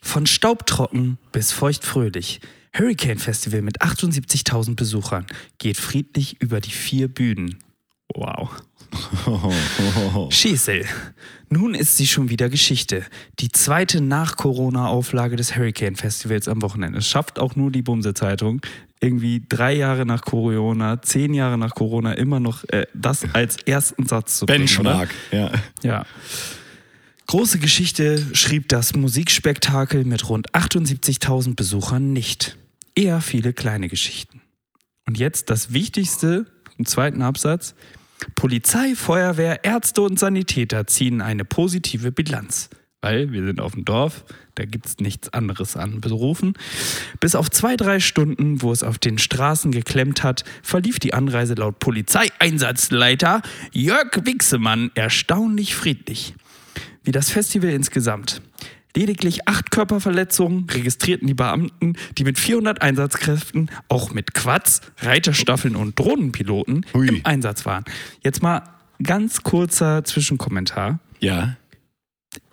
Von 0.02 0.26
staubtrocken 0.26 1.18
bis 1.32 1.52
feuchtfröhlich. 1.52 2.40
Hurricane 2.72 3.18
Festival 3.18 3.62
mit 3.62 3.82
78.000 3.82 4.76
Besuchern 4.76 5.26
geht 5.58 5.76
friedlich 5.76 6.40
über 6.40 6.60
die 6.60 6.70
vier 6.70 7.08
Bühnen. 7.08 7.58
Wow. 8.14 8.50
Schesel. 10.30 10.84
Nun 11.50 11.74
ist 11.74 11.96
sie 11.96 12.06
schon 12.06 12.30
wieder 12.30 12.48
Geschichte. 12.48 13.04
Die 13.38 13.50
zweite 13.50 14.00
Nach-Corona-Auflage 14.00 15.36
des 15.36 15.56
Hurricane 15.56 15.96
Festivals 15.96 16.48
am 16.48 16.62
Wochenende. 16.62 16.98
Es 16.98 17.08
schafft 17.08 17.38
auch 17.38 17.56
nur 17.56 17.70
die 17.70 17.82
Bumse-Zeitung. 17.82 18.60
Irgendwie 19.00 19.42
drei 19.48 19.74
Jahre 19.74 20.04
nach 20.04 20.22
Corona, 20.22 21.00
zehn 21.00 21.32
Jahre 21.32 21.56
nach 21.56 21.74
Corona 21.74 22.12
immer 22.14 22.40
noch 22.40 22.64
äh, 22.64 22.86
das 22.94 23.24
als 23.32 23.56
ersten 23.62 24.06
Satz 24.06 24.38
zu 24.38 24.46
bringen? 24.46 24.60
Benchmark. 24.60 25.10
Ja. 25.30 25.52
Ja. 25.82 26.06
Große 27.28 27.58
Geschichte 27.58 28.26
schrieb 28.34 28.68
das 28.68 28.94
Musikspektakel 28.94 30.04
mit 30.04 30.28
rund 30.28 30.52
78.000 30.54 31.54
Besuchern 31.54 32.12
nicht. 32.12 32.57
Eher 32.98 33.20
viele 33.20 33.52
kleine 33.52 33.86
Geschichten. 33.86 34.40
Und 35.06 35.18
jetzt 35.18 35.50
das 35.50 35.72
Wichtigste 35.72 36.46
im 36.78 36.84
zweiten 36.84 37.22
Absatz. 37.22 37.76
Polizei, 38.34 38.96
Feuerwehr, 38.96 39.64
Ärzte 39.64 40.02
und 40.02 40.18
Sanitäter 40.18 40.84
ziehen 40.88 41.20
eine 41.20 41.44
positive 41.44 42.10
Bilanz. 42.10 42.70
Weil 43.00 43.30
wir 43.30 43.44
sind 43.46 43.60
auf 43.60 43.74
dem 43.74 43.84
Dorf, 43.84 44.24
da 44.56 44.64
gibt 44.64 44.86
es 44.86 44.98
nichts 44.98 45.32
anderes 45.32 45.76
an 45.76 46.00
Berufen. 46.00 46.54
Bis 47.20 47.36
auf 47.36 47.48
zwei, 47.52 47.76
drei 47.76 48.00
Stunden, 48.00 48.62
wo 48.62 48.72
es 48.72 48.82
auf 48.82 48.98
den 48.98 49.18
Straßen 49.18 49.70
geklemmt 49.70 50.24
hat, 50.24 50.42
verlief 50.64 50.98
die 50.98 51.14
Anreise 51.14 51.54
laut 51.54 51.78
Polizeieinsatzleiter 51.78 53.42
Jörg 53.70 54.10
Wixemann 54.24 54.90
erstaunlich 54.96 55.76
friedlich. 55.76 56.34
Wie 57.04 57.12
das 57.12 57.30
Festival 57.30 57.70
insgesamt. 57.70 58.42
Lediglich 58.98 59.46
acht 59.46 59.70
Körperverletzungen 59.70 60.68
registrierten 60.68 61.28
die 61.28 61.34
Beamten, 61.34 61.94
die 62.18 62.24
mit 62.24 62.36
400 62.36 62.82
Einsatzkräften, 62.82 63.70
auch 63.86 64.12
mit 64.12 64.34
Quads, 64.34 64.80
Reiterstaffeln 64.98 65.76
und 65.76 65.96
Drohnenpiloten 65.96 66.84
Hui. 66.92 67.06
im 67.06 67.20
Einsatz 67.22 67.64
waren. 67.64 67.84
Jetzt 68.24 68.42
mal 68.42 68.64
ganz 69.00 69.44
kurzer 69.44 70.02
Zwischenkommentar. 70.02 70.98
Ja. 71.20 71.56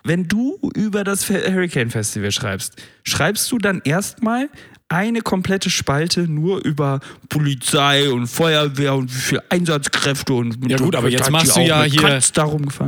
Wenn 0.04 0.28
du 0.28 0.56
über 0.76 1.02
das 1.02 1.28
Hurricane 1.28 1.90
Festival 1.90 2.30
schreibst, 2.30 2.80
schreibst 3.02 3.50
du 3.50 3.58
dann 3.58 3.82
erstmal 3.84 4.48
eine 4.88 5.20
komplette 5.20 5.68
Spalte 5.68 6.28
nur 6.28 6.64
über 6.64 7.00
Polizei 7.28 8.08
und 8.10 8.28
Feuerwehr 8.28 8.94
und 8.94 9.12
wie 9.14 9.18
viele 9.18 9.44
Einsatzkräfte 9.50 10.32
und 10.32 10.58
Ja 10.68 10.76
gut, 10.76 10.94
aber 10.94 11.08
jetzt 11.08 11.30
machst 11.30 11.56
du 11.56 11.60
ja 11.60 11.82
hier-. 11.82 12.20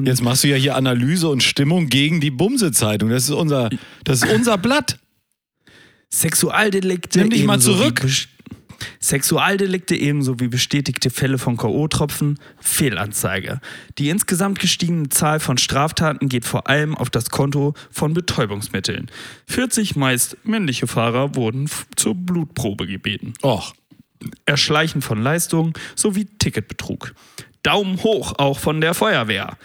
Jetzt 0.05 0.22
machst 0.22 0.44
du 0.44 0.49
ja 0.49 0.57
hier 0.57 0.76
Analyse 0.76 1.28
und 1.28 1.42
Stimmung 1.42 1.88
gegen 1.88 2.20
die 2.20 2.30
Bumse-Zeitung. 2.30 3.11
Das 3.11 3.24
ist 3.24 3.30
unser, 3.30 3.70
das 4.05 4.22
ist 4.22 4.32
unser 4.32 4.59
Blatt. 4.59 4.99
Sexualdelikte 6.11 7.18
Nimm 7.18 7.30
dich 7.30 7.44
mal 7.44 7.61
zurück. 7.61 8.07
Sexualdelikte 9.01 9.97
ebenso 9.97 10.41
wie 10.41 10.49
bestätigte 10.49 11.11
Fälle 11.11 11.39
von 11.39 11.57
K.O.-Tropfen, 11.57 12.37
Fehlanzeige. 12.61 13.61
Die 13.99 14.09
insgesamt 14.09 14.59
gestiegene 14.59 15.09
Zahl 15.09 15.41
von 15.41 15.59
Straftaten 15.59 16.29
geht 16.29 16.45
vor 16.45 16.68
allem 16.68 16.97
auf 16.97 17.11
das 17.11 17.31
Konto 17.31 17.74
von 17.91 18.14
Betäubungsmitteln. 18.14 19.11
40 19.47 19.97
meist 19.97 20.37
männliche 20.45 20.87
Fahrer 20.87 21.35
wurden 21.35 21.70
zur 21.97 22.14
Blutprobe 22.14 22.87
gebeten. 22.87 23.35
Och. 23.43 23.74
Erschleichen 24.47 25.01
von 25.01 25.22
Leistungen 25.22 25.74
sowie 25.95 26.24
Ticketbetrug. 26.24 27.14
Daumen 27.62 28.02
hoch 28.02 28.34
auch 28.38 28.59
von 28.59 28.80
der 28.80 28.94
Feuerwehr. 28.94 29.56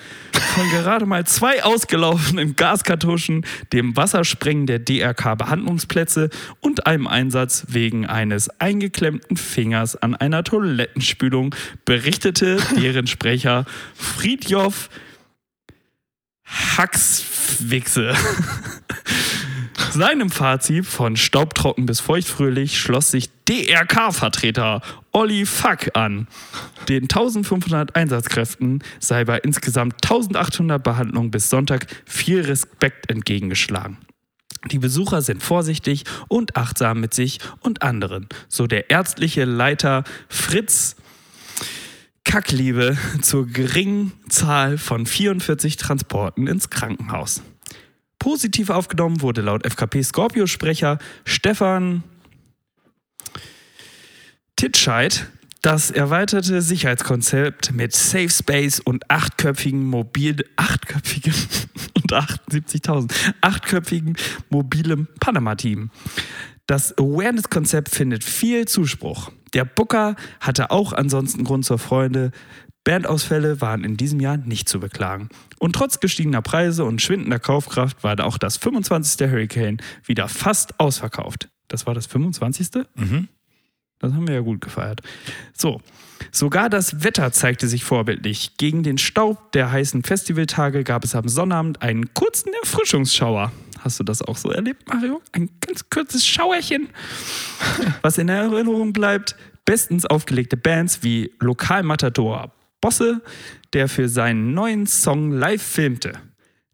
Von 0.55 0.69
gerade 0.69 1.05
mal 1.05 1.25
zwei 1.25 1.63
ausgelaufenen 1.63 2.55
Gaskartuschen, 2.55 3.45
dem 3.71 3.95
Wassersprengen 3.95 4.67
der 4.67 4.79
DRK-Behandlungsplätze 4.79 6.29
und 6.59 6.85
einem 6.85 7.07
Einsatz 7.07 7.65
wegen 7.69 8.05
eines 8.05 8.49
eingeklemmten 8.59 9.37
Fingers 9.37 9.95
an 9.95 10.15
einer 10.15 10.43
Toilettenspülung 10.43 11.55
berichtete 11.85 12.57
deren 12.79 13.07
Sprecher 13.07 13.65
Friedjof 13.95 14.89
Haxwichse. 16.45 18.13
Seinem 19.91 20.29
Fazit 20.31 20.85
von 20.85 21.15
staubtrocken 21.17 21.85
bis 21.85 21.99
feuchtfröhlich 21.99 22.79
schloss 22.79 23.11
sich 23.11 23.29
DRK-Vertreter 23.47 24.81
Olli 25.13 25.45
Fuck 25.45 25.95
an. 25.95 26.27
Den 26.89 27.03
1500 27.03 27.95
Einsatzkräften 27.95 28.83
sei 28.99 29.23
bei 29.25 29.37
insgesamt 29.37 30.03
1800 30.03 30.83
Behandlungen 30.83 31.29
bis 31.31 31.49
Sonntag 31.49 31.85
viel 32.05 32.41
Respekt 32.41 33.09
entgegengeschlagen. 33.11 33.97
Die 34.71 34.79
Besucher 34.79 35.21
sind 35.21 35.43
vorsichtig 35.43 36.03
und 36.29 36.55
achtsam 36.55 36.99
mit 36.99 37.13
sich 37.13 37.39
und 37.59 37.83
anderen, 37.83 38.27
so 38.47 38.65
der 38.65 38.89
ärztliche 38.89 39.45
Leiter 39.45 40.03
Fritz 40.29 40.95
Kackliebe 42.23 42.97
zur 43.21 43.45
geringen 43.45 44.13
Zahl 44.29 44.77
von 44.77 45.05
44 45.05 45.77
Transporten 45.77 46.47
ins 46.47 46.69
Krankenhaus. 46.69 47.43
Positiv 48.17 48.69
aufgenommen 48.69 49.21
wurde 49.21 49.41
laut 49.41 49.65
FKP-Scorpio-Sprecher 49.65 50.97
Stefan 51.25 52.03
Titscheid 54.63 55.29
das 55.61 55.91
erweiterte 55.91 56.61
Sicherheitskonzept 56.61 57.73
mit 57.73 57.91
Safe 57.93 58.29
Space 58.29 58.79
und 58.79 59.11
achtköpfigen 59.11 59.85
mobil 59.85 60.37
achtköpfigen 60.55 61.33
und 61.95 62.13
78.000 62.13 63.11
achtköpfigen 63.41 64.15
mobilem 64.49 65.09
Panama-Team. 65.19 65.89
Das 66.65 66.97
Awareness-Konzept 66.97 67.89
findet 67.89 68.23
viel 68.23 68.65
Zuspruch. 68.65 69.33
Der 69.53 69.65
Booker 69.65 70.15
hatte 70.39 70.71
auch 70.71 70.93
ansonsten 70.93 71.43
Grund 71.43 71.65
zur 71.65 71.77
Freude. 71.77 72.31
Bandausfälle 72.85 73.59
waren 73.59 73.83
in 73.83 73.97
diesem 73.97 74.21
Jahr 74.21 74.37
nicht 74.37 74.69
zu 74.69 74.79
beklagen. 74.79 75.27
Und 75.59 75.75
trotz 75.75 75.99
gestiegener 75.99 76.41
Preise 76.41 76.85
und 76.85 77.01
schwindender 77.01 77.39
Kaufkraft 77.39 78.01
war 78.05 78.17
auch 78.25 78.37
das 78.37 78.55
25. 78.55 79.29
Hurricane 79.29 79.81
wieder 80.05 80.29
fast 80.29 80.79
ausverkauft. 80.79 81.49
Das 81.67 81.85
war 81.85 81.93
das 81.93 82.05
25. 82.05 82.85
Das 84.03 84.11
haben 84.13 84.27
wir 84.27 84.35
ja 84.35 84.41
gut 84.41 84.59
gefeiert. 84.59 85.01
So, 85.53 85.79
sogar 86.29 86.69
das 86.69 87.05
Wetter 87.05 87.31
zeigte 87.31 87.69
sich 87.69 87.85
vorbildlich. 87.85 88.57
Gegen 88.57 88.83
den 88.83 88.97
Staub 88.97 89.53
der 89.53 89.71
heißen 89.71 90.03
Festivaltage 90.03 90.83
gab 90.83 91.05
es 91.05 91.15
am 91.15 91.29
Sonnabend 91.29 91.81
einen 91.81 92.13
kurzen 92.13 92.51
Erfrischungsschauer. 92.61 93.53
Hast 93.79 94.01
du 94.01 94.03
das 94.03 94.21
auch 94.21 94.35
so 94.35 94.51
erlebt, 94.51 94.89
Mario? 94.89 95.21
Ein 95.31 95.49
ganz 95.61 95.89
kurzes 95.89 96.27
Schauerchen. 96.27 96.89
Was 98.01 98.17
in 98.17 98.27
Erinnerung 98.27 98.91
bleibt, 98.91 99.37
bestens 99.63 100.05
aufgelegte 100.05 100.57
Bands 100.57 101.01
wie 101.03 101.31
Lokalmatador 101.39 102.51
Bosse, 102.81 103.21
der 103.71 103.87
für 103.87 104.09
seinen 104.09 104.53
neuen 104.53 104.85
Song 104.85 105.31
live 105.31 105.63
filmte. 105.63 106.11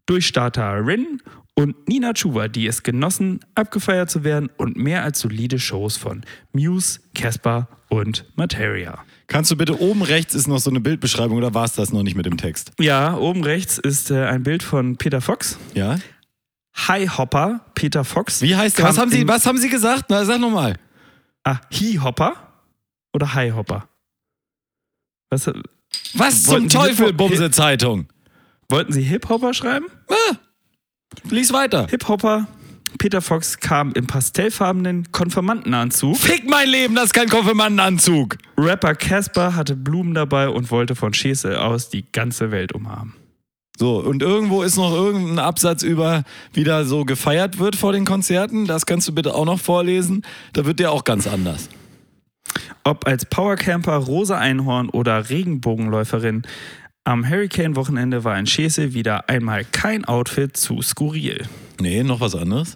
Durchstarter 0.06 0.84
Rin 0.84 1.22
und 1.54 1.88
Nina 1.88 2.12
Chuba, 2.14 2.48
die 2.48 2.66
es 2.66 2.82
genossen, 2.82 3.40
abgefeiert 3.54 4.10
zu 4.10 4.24
werden 4.24 4.50
und 4.56 4.76
mehr 4.76 5.02
als 5.02 5.20
solide 5.20 5.58
Shows 5.58 5.96
von 5.96 6.22
Muse, 6.52 7.00
Casper 7.14 7.68
und 7.88 8.24
Materia. 8.36 9.04
Kannst 9.26 9.50
du 9.50 9.56
bitte 9.56 9.80
oben 9.80 10.02
rechts 10.02 10.34
ist 10.34 10.48
noch 10.48 10.58
so 10.58 10.70
eine 10.70 10.80
Bildbeschreibung 10.80 11.36
oder 11.36 11.54
war 11.54 11.64
es 11.64 11.72
das 11.74 11.92
noch 11.92 12.02
nicht 12.02 12.16
mit 12.16 12.26
dem 12.26 12.36
Text? 12.36 12.72
Ja, 12.80 13.16
oben 13.16 13.44
rechts 13.44 13.78
ist 13.78 14.10
äh, 14.10 14.24
ein 14.24 14.42
Bild 14.42 14.62
von 14.62 14.96
Peter 14.96 15.20
Fox. 15.20 15.58
Ja. 15.74 15.98
High 16.88 17.18
Hopper, 17.18 17.60
Peter 17.74 18.04
Fox. 18.04 18.42
Wie 18.42 18.56
heißt 18.56 18.78
der? 18.78 18.86
Was 18.86 18.98
haben 18.98 19.10
Sie, 19.10 19.26
was 19.28 19.44
haben 19.46 19.58
Sie 19.58 19.68
gesagt? 19.68 20.06
Na, 20.08 20.24
sag 20.24 20.40
nochmal. 20.40 20.76
Ah, 21.44 21.58
He 21.70 21.98
Hopper 21.98 22.34
oder 23.12 23.34
High 23.34 23.54
Hopper? 23.54 23.88
Was, 25.30 25.46
äh, 25.46 25.52
Was 26.14 26.44
zum 26.44 26.68
Teufel, 26.68 27.12
Bumse 27.12 27.50
Zeitung? 27.50 28.06
wollten 28.68 28.92
Sie 28.92 29.02
Hip 29.02 29.28
Hopper 29.28 29.52
schreiben? 29.52 29.86
Lies 31.30 31.52
weiter. 31.52 31.86
Hip 31.90 32.08
Hopper. 32.08 32.46
Peter 32.98 33.22
Fox 33.22 33.58
kam 33.58 33.92
im 33.92 34.06
pastellfarbenen 34.06 35.10
Konfirmandenanzug. 35.12 36.16
Fick 36.18 36.48
mein 36.48 36.68
Leben, 36.68 36.94
das 36.94 37.06
ist 37.06 37.14
kein 37.14 37.28
Konfirmandenanzug. 37.28 38.36
Rapper 38.58 38.94
Casper 38.94 39.54
hatte 39.54 39.74
Blumen 39.76 40.12
dabei 40.12 40.48
und 40.48 40.70
wollte 40.70 40.94
von 40.94 41.14
Schesel 41.14 41.56
aus 41.56 41.88
die 41.88 42.04
ganze 42.12 42.50
Welt 42.50 42.72
umarmen. 42.72 43.14
So, 43.78 43.98
und 44.00 44.22
irgendwo 44.22 44.62
ist 44.62 44.76
noch 44.76 44.92
irgendein 44.92 45.38
Absatz 45.38 45.82
über, 45.82 46.24
wie 46.52 46.64
da 46.64 46.84
so 46.84 47.06
gefeiert 47.06 47.58
wird 47.58 47.76
vor 47.76 47.94
den 47.94 48.04
Konzerten. 48.04 48.66
Das 48.66 48.84
kannst 48.84 49.08
du 49.08 49.14
bitte 49.14 49.34
auch 49.34 49.46
noch 49.46 49.58
vorlesen. 49.58 50.22
Da 50.52 50.66
wird 50.66 50.80
der 50.80 50.92
auch 50.92 51.04
ganz 51.04 51.26
anders. 51.26 51.70
Ob 52.84 53.06
als 53.06 53.24
Powercamper, 53.24 53.96
rosa 53.96 54.36
Einhorn 54.36 54.90
oder 54.90 55.30
Regenbogenläuferin, 55.30 56.42
am 57.04 57.28
Hurricane-Wochenende 57.28 58.24
war 58.24 58.38
in 58.38 58.46
Schesel 58.46 58.94
wieder 58.94 59.28
einmal 59.28 59.64
kein 59.64 60.04
Outfit 60.04 60.56
zu 60.56 60.82
skurril. 60.82 61.46
Nee, 61.80 62.02
noch 62.02 62.20
was 62.20 62.34
anderes? 62.34 62.74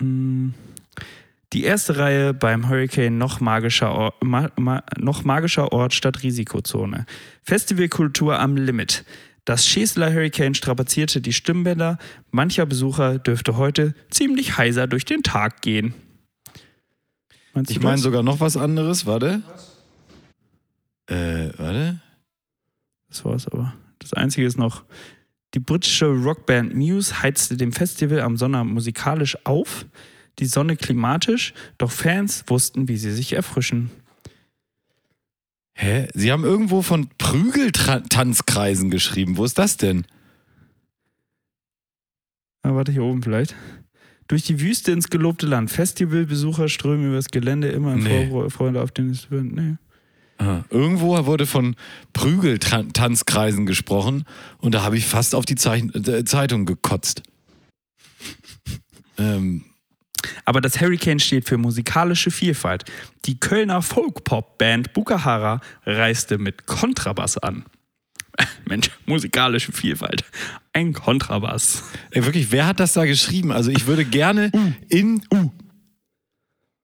Die 0.00 1.64
erste 1.64 1.96
Reihe 1.98 2.34
beim 2.34 2.68
Hurricane 2.68 3.16
noch 3.16 3.40
magischer, 3.40 3.92
Ort, 3.92 4.22
ma, 4.22 4.50
ma, 4.56 4.82
noch 4.98 5.24
magischer 5.24 5.72
Ort 5.72 5.94
statt 5.94 6.22
Risikozone. 6.22 7.06
Festivalkultur 7.42 8.38
am 8.38 8.56
Limit. 8.56 9.04
Das 9.44 9.66
Schesler 9.66 10.12
Hurricane 10.12 10.54
strapazierte 10.54 11.20
die 11.20 11.32
Stimmbänder. 11.32 11.98
Mancher 12.30 12.66
Besucher 12.66 13.18
dürfte 13.18 13.56
heute 13.56 13.94
ziemlich 14.10 14.56
heiser 14.56 14.86
durch 14.86 15.04
den 15.04 15.22
Tag 15.22 15.62
gehen. 15.62 15.94
Meinst 17.52 17.70
Ich 17.70 17.80
meine 17.80 17.98
sogar 17.98 18.22
noch 18.22 18.40
was 18.40 18.56
anderes. 18.56 19.06
Warte. 19.06 19.42
Äh, 21.06 21.50
warte. 21.56 22.00
Das 23.14 23.24
war's 23.24 23.46
aber. 23.46 23.74
Das 24.00 24.12
Einzige 24.12 24.44
ist 24.44 24.58
noch, 24.58 24.82
die 25.54 25.60
britische 25.60 26.06
Rockband 26.06 26.74
Muse 26.74 27.22
heizte 27.22 27.56
dem 27.56 27.70
Festival 27.70 28.20
am 28.20 28.36
Sonnabend 28.36 28.74
musikalisch 28.74 29.38
auf, 29.44 29.86
die 30.40 30.46
Sonne 30.46 30.76
klimatisch, 30.76 31.54
doch 31.78 31.92
Fans 31.92 32.42
wussten, 32.48 32.88
wie 32.88 32.96
sie 32.96 33.12
sich 33.12 33.34
erfrischen. 33.34 33.90
Hä? 35.74 36.08
Sie 36.12 36.32
haben 36.32 36.42
irgendwo 36.42 36.82
von 36.82 37.08
Prügeltanzkreisen 37.18 38.90
geschrieben. 38.90 39.36
Wo 39.36 39.44
ist 39.44 39.58
das 39.58 39.76
denn? 39.76 40.06
Ah, 42.62 42.74
warte, 42.74 42.90
hier 42.90 43.04
oben 43.04 43.22
vielleicht. 43.22 43.54
Durch 44.26 44.42
die 44.42 44.60
Wüste 44.60 44.90
ins 44.90 45.08
gelobte 45.08 45.46
Land. 45.46 45.70
Festivalbesucher 45.70 46.68
strömen 46.68 47.10
übers 47.10 47.28
Gelände 47.28 47.68
immer 47.68 47.94
in 47.94 48.02
Nee. 48.02 48.28
Vorfreude 48.28 48.82
auf 48.82 48.90
den 48.90 49.12
Event. 49.12 49.54
Nee. 49.54 49.74
Irgendwo 50.70 51.26
wurde 51.26 51.46
von 51.46 51.76
Prügeltanzkreisen 52.12 53.66
gesprochen 53.66 54.24
und 54.58 54.74
da 54.74 54.82
habe 54.82 54.96
ich 54.96 55.06
fast 55.06 55.34
auf 55.34 55.44
die 55.44 55.56
Zeichen 55.56 55.94
äh, 55.94 56.24
Zeitung 56.24 56.66
gekotzt. 56.66 57.22
ähm, 59.18 59.64
Aber 60.44 60.60
das 60.60 60.80
Hurricane 60.80 61.20
steht 61.20 61.48
für 61.48 61.58
musikalische 61.58 62.30
Vielfalt. 62.30 62.84
Die 63.26 63.38
Kölner 63.38 63.82
Folk-Pop-Band 63.82 64.92
Bukahara 64.92 65.60
reiste 65.84 66.38
mit 66.38 66.66
Kontrabass 66.66 67.38
an. 67.38 67.64
Mensch, 68.66 68.90
musikalische 69.06 69.72
Vielfalt. 69.72 70.24
Ein 70.72 70.92
Kontrabass. 70.92 71.84
ey, 72.10 72.24
wirklich, 72.24 72.50
wer 72.50 72.66
hat 72.66 72.80
das 72.80 72.94
da 72.94 73.04
geschrieben? 73.04 73.52
Also 73.52 73.70
ich 73.70 73.86
würde 73.86 74.04
gerne 74.04 74.50
in 74.88 75.22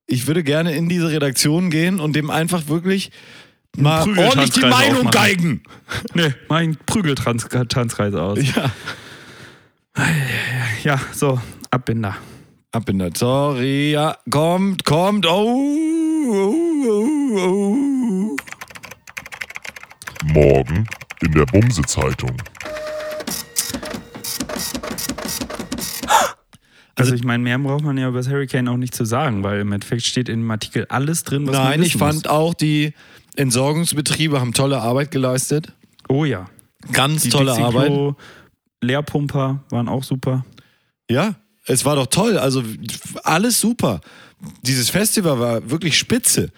ich 0.06 0.26
würde 0.26 0.42
gerne 0.42 0.74
in 0.74 0.88
diese 0.88 1.11
Redaktion 1.11 1.70
gehen 1.70 2.00
und 2.00 2.16
dem 2.16 2.30
einfach 2.30 2.66
wirklich 2.66 3.12
mal 3.77 4.01
ordentlich 4.18 4.51
die 4.51 4.61
Meinung 4.61 5.07
aufmachen. 5.07 5.11
geigen. 5.11 5.62
Nee, 6.14 6.35
mein 6.49 6.77
Prügeltanzkreis 6.87 8.14
aus. 8.14 8.39
Ja. 8.41 8.71
Ja, 10.85 11.01
so, 11.12 11.41
Abbinder. 11.71 12.16
Abbinder, 12.73 13.11
sorry, 13.14 13.93
ja, 13.93 14.16
kommt, 14.31 14.85
kommt, 14.85 15.27
oh, 15.27 15.31
oh, 16.29 16.55
oh, 16.87 17.37
oh. 17.37 18.37
Morgen 20.33 20.87
in 21.23 21.33
der 21.33 21.47
Bumse-Zeitung. 21.47 22.37
Also 26.95 27.14
ich 27.14 27.25
meine, 27.25 27.43
mehr 27.43 27.59
braucht 27.59 27.83
man 27.83 27.97
ja 27.97 28.09
über 28.09 28.18
das 28.18 28.29
Hurricane 28.29 28.68
auch 28.68 28.77
nicht 28.77 28.95
zu 28.95 29.05
sagen, 29.05 29.43
weil 29.43 29.61
im 29.61 29.73
Endeffekt 29.73 30.03
steht 30.03 30.29
in 30.29 30.41
dem 30.41 30.51
Artikel 30.51 30.87
alles 30.91 31.25
drin, 31.25 31.47
was 31.47 31.57
man 31.57 31.64
Nein, 31.64 31.83
ich 31.83 31.97
fand 31.97 32.29
auch, 32.29 32.53
die 32.55 32.93
Entsorgungsbetriebe 33.41 34.41
haben 34.41 34.53
tolle 34.53 34.80
Arbeit 34.80 35.11
geleistet. 35.11 35.72
Oh 36.09 36.24
ja. 36.24 36.49
Ganz 36.93 37.22
Die 37.22 37.30
tolle 37.30 37.53
Arbeit. 37.53 37.93
Leerpumper 38.82 39.64
waren 39.70 39.88
auch 39.88 40.05
super. 40.05 40.45
Ja, 41.11 41.34
es 41.66 41.84
war 41.84 41.97
doch 41.97 42.07
toll. 42.07 42.38
Also 42.38 42.62
alles 43.24 43.61
super. 43.61 44.01
Dieses 44.62 44.91
Festival 44.91 45.38
war 45.38 45.70
wirklich 45.70 45.99
spitze. 45.99 46.51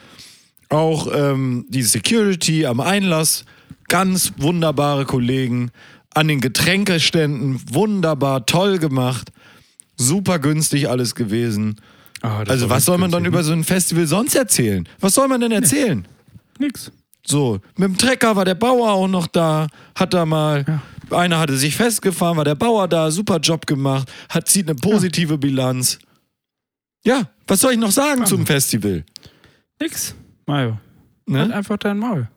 Auch 0.69 1.09
ähm, 1.13 1.67
die 1.69 1.83
Security 1.83 2.67
am 2.67 2.81
Einlass, 2.81 3.45
ganz 3.89 4.33
wunderbare 4.39 5.05
Kollegen. 5.05 5.71
An 6.15 6.29
den 6.29 6.41
Getränkeständen, 6.41 7.61
wunderbar, 7.73 8.47
toll 8.47 8.79
gemacht. 8.79 9.33
Super 9.97 10.39
günstig 10.39 10.89
alles 10.89 11.15
gewesen. 11.15 11.77
Ah, 12.23 12.43
Also 12.47 12.71
was 12.71 12.85
soll 12.85 12.99
man 12.99 13.11
dann 13.11 13.23
ne? 13.23 13.29
über 13.29 13.43
so 13.43 13.53
ein 13.53 13.65
Festival 13.65 14.07
sonst 14.07 14.35
erzählen? 14.35 14.89
Was 15.01 15.15
soll 15.15 15.29
man 15.29 15.41
denn 15.41 15.53
erzählen? 15.53 16.07
Nix. 16.59 16.91
So, 17.25 17.61
mit 17.77 17.89
dem 17.89 17.97
Trecker 17.99 18.35
war 18.35 18.45
der 18.45 18.55
Bauer 18.57 18.91
auch 18.93 19.09
noch 19.09 19.29
da, 19.29 19.69
hat 19.95 20.13
da 20.13 20.27
mal, 20.27 20.81
einer 21.11 21.39
hatte 21.39 21.57
sich 21.57 21.77
festgefahren, 21.77 22.37
war 22.37 22.45
der 22.45 22.57
Bauer 22.57 22.89
da, 22.89 23.11
super 23.13 23.39
Job 23.39 23.67
gemacht, 23.67 24.11
hat 24.29 24.49
zieht 24.49 24.69
eine 24.69 24.75
positive 24.75 25.39
Bilanz. 25.39 25.99
Ja, 27.05 27.31
was 27.47 27.61
soll 27.61 27.73
ich 27.73 27.79
noch 27.79 27.93
sagen 27.93 28.27
zum 28.27 28.45
Festival? 28.47 29.05
Nix. 29.81 30.15
Mario. 30.47 30.79
Halt 31.31 31.49
Ne? 31.49 31.55
einfach 31.55 31.77
dein 31.77 31.99
Maul. 31.99 32.29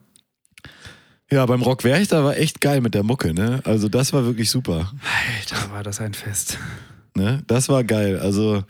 Ja, 1.32 1.46
beim 1.48 1.64
Rock 1.64 1.84
Werchter 1.84 2.24
war 2.24 2.38
echt 2.38 2.62
geil 2.62 2.82
mit 2.82 2.94
der 2.94 3.04
Mucke, 3.04 3.34
ne? 3.34 3.60
Also 3.66 3.90
das 3.90 4.14
war 4.14 4.26
wirklich 4.26 4.50
super. 4.50 4.92
Alter, 5.40 5.72
war 5.72 5.82
das 5.84 6.00
ein 6.00 6.14
Fest. 6.14 6.60
Ne? 7.16 7.42
Das 7.48 7.68
war 7.68 7.84
geil. 7.84 8.20
Also 8.20 8.64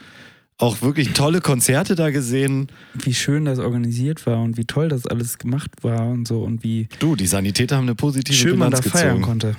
auch 0.58 0.82
wirklich 0.82 1.14
tolle 1.14 1.41
Konzerte 1.41 1.95
da 1.95 2.12
gesehen. 2.12 2.68
Wie 2.93 3.14
schön 3.14 3.45
das 3.45 3.60
organisiert 3.60 4.26
war 4.26 4.41
und 4.41 4.58
wie 4.58 4.66
toll 4.66 4.88
das 4.89 5.06
alles 5.06 5.38
gemacht 5.38 5.72
war 5.82 6.08
und 6.08 6.28
so 6.28 6.43
und 6.43 6.64
wie 6.64 6.88
Du, 6.99 7.16
die 7.16 7.28
Sanitäter 7.28 7.78
haben 7.78 7.86
eine 7.86 7.95
positive 7.95 8.36
schön 8.38 8.58
man 8.58 8.72
da 8.72 8.80
Bilanz 8.80 8.91
feiern 8.91 9.08
gezogen. 9.18 9.22
konnte. 9.24 9.56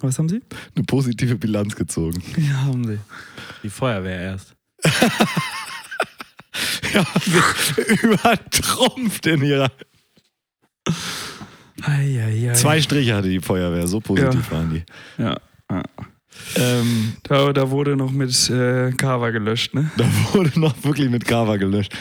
Was 0.00 0.18
haben 0.18 0.28
sie? 0.28 0.42
Eine 0.74 0.84
positive 0.84 1.36
Bilanz 1.36 1.76
gezogen. 1.76 2.22
Ja, 2.36 2.64
haben 2.64 2.86
sie. 2.86 2.98
Die 3.62 3.70
Feuerwehr 3.70 4.20
erst. 4.20 4.54
Ja, 6.92 7.04
übertrumpft 8.02 9.26
in 9.26 9.42
ihrer. 9.42 9.72
Eieiei. 11.82 12.52
Zwei 12.52 12.80
Striche 12.80 13.16
hatte 13.16 13.28
die 13.28 13.40
Feuerwehr, 13.40 13.88
so 13.88 13.98
positiv 14.00 14.50
waren 14.52 14.70
die. 14.70 14.84
Ja. 15.20 15.36
ja. 15.70 15.82
Ähm, 16.56 17.14
Da, 17.24 17.52
da 17.52 17.70
wurde 17.70 17.96
noch 17.96 18.10
mit 18.12 18.50
äh, 18.50 18.92
Kava 18.92 19.30
gelöscht, 19.30 19.74
ne? 19.74 19.90
da 19.96 20.04
wurde 20.32 20.58
noch 20.58 20.74
wirklich 20.84 21.08
mit 21.10 21.24
Kava 21.24 21.56
gelöscht. 21.56 21.92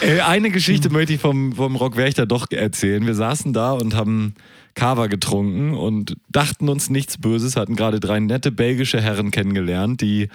Äh, 0.00 0.20
eine 0.20 0.50
Geschichte 0.50 0.90
möchte 0.90 1.12
ich 1.14 1.20
vom, 1.20 1.52
vom 1.52 1.76
Rock 1.76 1.96
Werchter 1.96 2.26
doch 2.26 2.50
erzählen. 2.50 3.06
Wir 3.06 3.14
saßen 3.14 3.52
da 3.52 3.72
und 3.72 3.94
haben 3.94 4.34
Kava 4.74 5.06
getrunken 5.08 5.74
und 5.74 6.16
dachten 6.30 6.68
uns 6.68 6.88
nichts 6.90 7.18
Böses, 7.18 7.56
hatten 7.56 7.76
gerade 7.76 8.00
drei 8.00 8.20
nette 8.20 8.50
belgische 8.52 9.00
Herren 9.00 9.30
kennengelernt, 9.30 10.00
die 10.00 10.28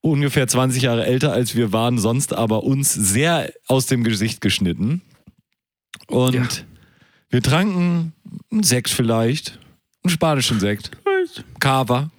ungefähr 0.00 0.46
20 0.46 0.82
Jahre 0.82 1.04
älter 1.04 1.32
als 1.32 1.56
wir 1.56 1.72
waren, 1.72 1.98
sonst 1.98 2.32
aber 2.32 2.62
uns 2.62 2.92
sehr 2.94 3.52
aus 3.66 3.86
dem 3.86 4.04
Gesicht 4.04 4.40
geschnitten. 4.40 5.02
Und 6.06 6.34
Ja. 6.34 6.48
wir 7.30 7.42
tranken 7.42 8.12
einen 8.52 8.62
Sekt 8.62 8.88
vielleicht, 8.90 9.58
einen 10.04 10.10
spanischen 10.10 10.60
Sekt, 10.60 10.90
Kava, 11.58 12.10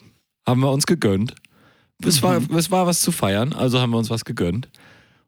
haben 0.45 0.61
wir 0.61 0.71
uns 0.71 0.85
gegönnt. 0.85 1.35
Es 2.03 2.23
war, 2.23 2.41
es 2.55 2.71
war 2.71 2.87
was 2.87 3.01
zu 3.01 3.11
feiern, 3.11 3.53
also 3.53 3.79
haben 3.79 3.91
wir 3.91 3.97
uns 3.97 4.09
was 4.09 4.25
gegönnt. 4.25 4.69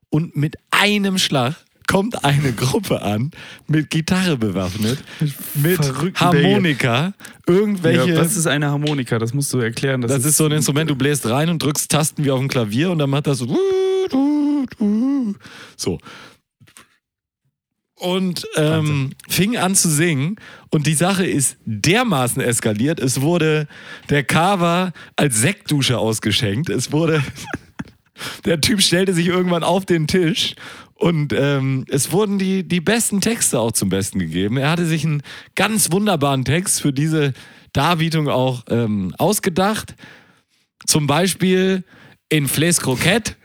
Und 0.09 0.35
mit 0.35 0.55
einem 0.71 1.17
Schlag 1.17 1.55
kommt 1.87 2.23
eine 2.23 2.53
Gruppe 2.53 3.01
an, 3.01 3.31
mit 3.67 3.89
Gitarre 3.89 4.37
bewaffnet, 4.37 5.03
mit 5.55 5.83
verrückten 5.83 6.19
Harmonika, 6.19 7.13
irgendwelche. 7.47 8.13
Ja, 8.13 8.21
was 8.21 8.35
ist 8.35 8.47
eine 8.47 8.67
Harmonika? 8.67 9.19
Das 9.19 9.33
musst 9.33 9.53
du 9.53 9.59
erklären. 9.59 10.01
Das, 10.01 10.11
Das 10.11 10.25
ist 10.25 10.37
so 10.37 10.45
ein 10.45 10.51
Instrument, 10.51 10.89
du 10.89 10.95
bläst 10.95 11.27
rein 11.27 11.49
und 11.49 11.61
drückst 11.61 11.91
Tasten 11.91 12.23
wie 12.23 12.31
auf 12.31 12.39
dem 12.39 12.47
Klavier 12.47 12.91
und 12.91 12.99
dann 12.99 13.09
macht 13.09 13.27
das 13.27 13.39
so. 13.39 13.47
So. 15.77 15.99
Und 18.03 18.45
ähm, 18.57 19.11
fing 19.29 19.55
an 19.55 19.75
zu 19.75 19.87
singen 19.87 20.35
und 20.69 20.87
die 20.87 20.93
Sache 20.93 21.25
ist 21.25 21.55
dermaßen 21.63 22.41
eskaliert. 22.41 22.99
Es 22.99 23.21
wurde 23.21 23.65
der 24.09 24.25
Carver 24.25 24.91
als 25.15 25.39
Sektdusche 25.39 25.97
ausgeschenkt. 25.97 26.69
Es 26.69 26.91
wurde. 26.91 27.23
der 28.45 28.59
Typ 28.59 28.81
stellte 28.81 29.13
sich 29.13 29.27
irgendwann 29.27 29.63
auf 29.63 29.85
den 29.85 30.07
Tisch 30.07 30.55
und 30.95 31.33
ähm, 31.33 31.85
es 31.89 32.11
wurden 32.11 32.39
die, 32.39 32.67
die 32.67 32.81
besten 32.81 33.21
Texte 33.21 33.59
auch 33.59 33.71
zum 33.71 33.87
Besten 33.89 34.19
gegeben. 34.19 34.57
Er 34.57 34.69
hatte 34.69 34.85
sich 34.85 35.05
einen 35.05 35.23
ganz 35.55 35.91
wunderbaren 35.91 36.45
Text 36.45 36.81
für 36.81 36.91
diese 36.91 37.33
Darbietung 37.71 38.27
auch 38.29 38.63
ähm, 38.69 39.15
ausgedacht. 39.17 39.95
Zum 40.85 41.07
Beispiel 41.07 41.83
in 42.29 42.47
Fles 42.47 42.81
Croquette 42.81 43.35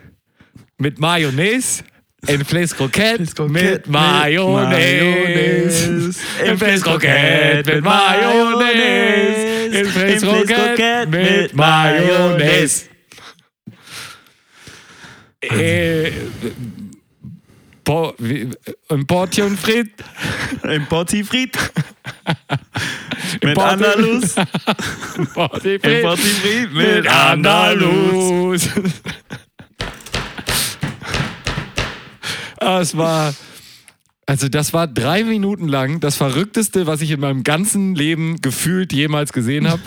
mit 0.78 0.98
Mayonnaise. 0.98 1.84
In 2.26 2.44
Fles 2.44 2.74
Croquette 2.74 3.48
mit 3.48 3.86
Mayonnaise. 3.86 5.28
In 6.44 6.58
Fles 6.58 6.82
Croquette 6.82 7.74
mit 7.74 7.84
Mayonnaise. 7.84 9.78
In 9.78 9.86
Fles 9.86 10.22
Croquette 10.22 11.06
mit 11.06 11.54
Mayonnaise. 11.54 12.86
Äh, 15.40 16.10
ein 18.90 19.06
Portion 19.06 19.56
Frit. 19.56 19.92
ein 20.62 20.86
Portifrit. 20.86 21.56
Mit 23.42 23.58
Andalus. 23.58 24.36
Ein 24.36 25.26
Portifrit 26.02 26.72
mit 26.72 27.06
Andalus. 27.06 28.68
Ah, 32.68 32.80
es 32.82 32.96
war, 32.96 33.34
also 34.26 34.48
das 34.48 34.72
war 34.74 34.86
drei 34.86 35.24
Minuten 35.24 35.68
lang 35.68 36.00
das 36.00 36.16
Verrückteste, 36.16 36.86
was 36.86 37.00
ich 37.00 37.10
in 37.10 37.20
meinem 37.20 37.44
ganzen 37.44 37.94
Leben 37.94 38.42
gefühlt 38.42 38.92
jemals 38.92 39.32
gesehen 39.32 39.68
habe. 39.70 39.80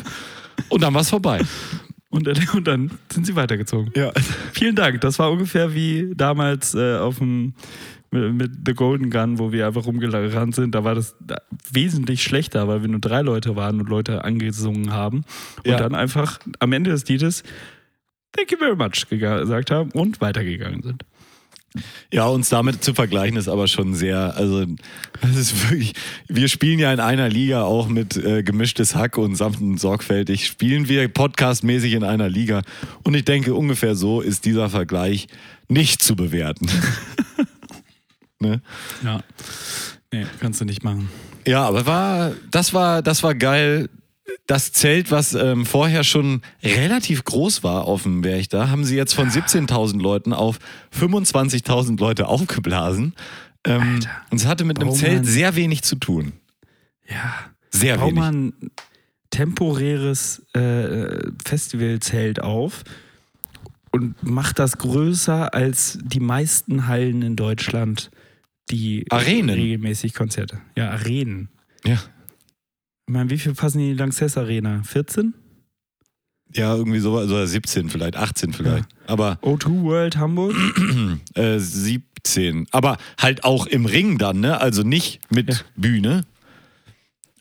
Und 0.70 0.82
dann 0.82 0.94
war 0.94 1.02
es 1.02 1.10
vorbei. 1.10 1.42
Und 2.10 2.26
dann, 2.28 2.38
und 2.54 2.66
dann 2.68 2.92
sind 3.12 3.26
sie 3.28 3.36
weitergezogen. 3.36 3.92
Ja. 3.96 4.12
Vielen 4.54 4.76
Dank. 4.76 5.00
Das 5.02 5.20
war 5.20 5.32
ungefähr 5.32 5.74
wie 5.76 6.12
damals 6.16 6.74
äh, 6.74 6.98
auf 6.98 7.20
dem 7.20 7.54
mit, 8.10 8.34
mit 8.34 8.52
The 8.66 8.74
Golden 8.74 9.10
Gun, 9.12 9.40
wo 9.40 9.52
wir 9.52 9.68
einfach 9.68 9.86
rumgerannt 9.86 10.56
sind. 10.56 10.76
Da 10.76 10.84
war 10.84 10.96
das 10.96 11.16
da 11.22 11.38
wesentlich 11.72 12.24
schlechter, 12.24 12.68
weil 12.68 12.82
wir 12.82 12.90
nur 12.90 13.00
drei 13.00 13.22
Leute 13.22 13.56
waren 13.56 13.80
und 13.80 13.88
Leute 13.90 14.24
angesungen 14.26 14.92
haben. 14.92 15.18
Und 15.58 15.68
Ja. 15.68 15.78
dann 15.78 15.96
einfach 15.96 16.40
am 16.60 16.74
Ende 16.74 16.90
des 16.90 17.08
Liedes 17.08 17.44
Thank 18.34 18.52
you 18.52 18.58
very 18.58 18.76
much 18.76 19.08
gesagt 19.10 19.72
haben 19.72 19.92
und 19.92 20.20
weitergegangen 20.22 20.82
sind. 20.84 21.04
Ja, 22.12 22.26
uns 22.28 22.50
damit 22.50 22.84
zu 22.84 22.94
vergleichen 22.94 23.38
ist 23.38 23.48
aber 23.48 23.68
schon 23.68 23.94
sehr, 23.94 24.36
also 24.36 24.66
das 25.22 25.38
ist 25.38 25.70
wirklich, 25.70 25.94
wir 26.28 26.50
spielen 26.50 26.80
ja 26.80 26.92
in 26.92 27.00
einer 27.00 27.30
Liga 27.30 27.64
auch 27.64 27.88
mit 27.88 28.18
äh, 28.18 28.44
gemischtes 28.44 28.96
Hack 28.96 29.18
und 29.18 29.36
sanft 29.36 29.62
und 29.62 29.80
sorgfältig, 29.80 30.46
spielen 30.46 30.90
wir 30.90 31.08
podcastmäßig 31.08 31.94
in 31.94 32.04
einer 32.04 32.28
Liga 32.28 32.64
und 33.04 33.14
ich 33.14 33.24
denke 33.24 33.56
ungefähr 33.56 33.96
so 33.96 34.20
ist 34.20 34.44
dieser 34.44 34.70
Vergleich 34.70 35.28
nicht 35.70 36.04
zu 36.04 36.18
bewerten. 36.18 36.68
ne? 38.40 38.62
Ja. 39.04 39.24
Nee, 40.12 40.26
kannst 40.42 40.60
du 40.60 40.66
nicht 40.66 40.84
machen. 40.84 41.10
Ja, 41.48 41.66
aber 41.66 41.86
war, 41.86 42.32
das 42.52 42.74
war, 42.74 43.02
das 43.02 43.24
war 43.24 43.34
geil. 43.34 43.90
Das 44.48 44.72
Zelt, 44.72 45.12
was 45.12 45.34
ähm, 45.34 45.66
vorher 45.66 46.04
schon 46.04 46.42
relativ 46.64 47.24
groß 47.24 47.64
war 47.64 47.86
auf 47.86 48.04
dem 48.04 48.22
Berg 48.22 48.50
da, 48.50 48.70
haben 48.70 48.84
sie 48.84 48.96
jetzt 48.96 49.14
von 49.14 49.30
17.000 49.30 50.02
Leuten 50.02 50.34
auf 50.34 50.60
25.000 50.98 52.00
Leute 52.00 52.28
aufgeblasen. 52.28 53.14
Ähm, 53.66 54.00
und 54.30 54.38
es 54.38 54.46
hatte 54.46 54.66
mit 54.66 54.80
einem. 54.80 54.92
Zelt 54.92 55.26
sehr 55.26 55.56
wenig 55.56 55.84
zu 55.84 55.96
tun. 55.96 56.34
Ja. 57.08 57.34
Sehr 57.70 58.02
wenig. 58.02 58.16
mal 58.16 58.34
ein 58.34 58.54
temporäres 59.30 60.42
äh, 60.54 61.32
Festivalzelt 61.44 62.42
auf 62.42 62.84
und 63.92 64.16
mach 64.22 64.54
das 64.54 64.78
größer 64.78 65.54
als 65.54 66.00
die 66.02 66.20
meisten 66.20 66.88
Hallen 66.88 67.22
in 67.22 67.36
Deutschland, 67.36 68.12
die 68.70 69.06
Arenen. 69.10 69.56
regelmäßig 69.56 70.14
Konzerte. 70.14 70.60
Ja, 70.76 70.92
Arenen. 70.92 71.50
Ja. 71.86 71.98
Ich 73.12 73.14
meine, 73.14 73.30
wie 73.30 73.38
viel 73.38 73.54
passen 73.54 73.80
in 73.80 73.88
die 73.88 73.94
Lanxess 73.94 74.38
Arena? 74.38 74.84
14? 74.84 75.34
ja, 76.54 76.74
irgendwie 76.74 77.00
so, 77.00 77.18
also 77.18 77.46
17 77.46 77.90
vielleicht, 77.90 78.16
18 78.16 78.54
vielleicht. 78.54 78.86
Aber 79.06 79.38
O2 79.42 79.84
World 79.84 80.16
Hamburg? 80.16 80.56
äh, 81.34 81.60
17. 81.60 82.68
Aber 82.72 82.96
halt 83.18 83.44
auch 83.44 83.66
im 83.68 83.86
Ring 83.86 84.18
dann, 84.18 84.40
ne? 84.40 84.62
Also 84.62 84.84
nicht 84.84 85.20
mit 85.30 85.50
Ja. 85.50 85.60
Bühne. 85.76 86.24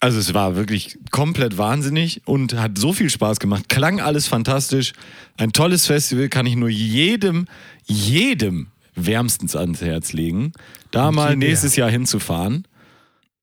Also 0.01 0.18
es 0.18 0.35
war 0.35 0.57
wirklich 0.57 0.99
komplett 1.12 1.57
wahnsinnig 1.57 2.23
und 2.25 2.55
hat 2.55 2.77
so 2.77 2.93
viel 2.93 3.09
Spaß 3.09 3.39
gemacht. 3.39 3.68
Klang 3.68 4.01
alles 4.01 4.27
fantastisch. 4.27 4.93
Ein 5.37 5.53
tolles 5.53 5.87
Festival 5.87 6.29
kann 6.29 6.47
ich 6.47 6.57
nur 6.57 6.68
jedem, 6.68 7.47
jedem 7.87 8.66
wärmstens 8.97 9.55
ans 9.55 9.83
Herz 9.83 10.12
legen, 10.12 10.53
da 10.91 11.12
mal 11.12 11.37
nächstes 11.37 11.77
Jahr 11.77 11.91
hinzufahren 11.91 12.66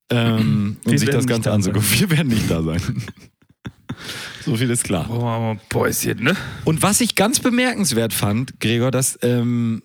ähm, 0.10 0.78
und 0.86 0.98
sich 0.98 1.10
das 1.10 1.28
Ganze 1.28 1.50
da 1.50 1.56
anzugucken. 1.56 1.88
Wir 2.00 2.12
werden 2.12 2.28
nicht 2.28 2.50
da 2.50 2.62
sein. 2.64 2.82
so 4.46 4.56
viel 4.56 4.70
ist 4.70 4.84
klar. 4.84 5.10
Oh, 5.10 5.60
Päuschen, 5.70 6.24
ne? 6.24 6.36
Und 6.66 6.82
was 6.82 7.02
ich 7.02 7.16
ganz 7.16 7.40
bemerkenswert 7.40 8.14
fand, 8.14 8.60
Gregor, 8.60 8.92
dass, 8.92 9.18
ähm, 9.22 9.84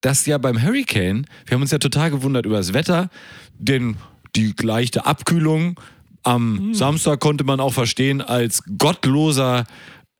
dass 0.00 0.26
ja 0.26 0.38
beim 0.38 0.62
Hurricane, 0.62 1.26
wir 1.46 1.54
haben 1.54 1.62
uns 1.62 1.70
ja 1.70 1.78
total 1.78 2.10
gewundert 2.10 2.46
über 2.46 2.56
das 2.56 2.72
Wetter, 2.72 3.10
den, 3.58 3.96
die 4.36 4.54
leichte 4.60 5.06
Abkühlung. 5.06 5.78
Am 6.22 6.58
Hm. 6.58 6.74
Samstag 6.74 7.20
konnte 7.20 7.44
man 7.44 7.60
auch 7.60 7.72
verstehen 7.72 8.20
als 8.20 8.62
gottloser 8.78 9.64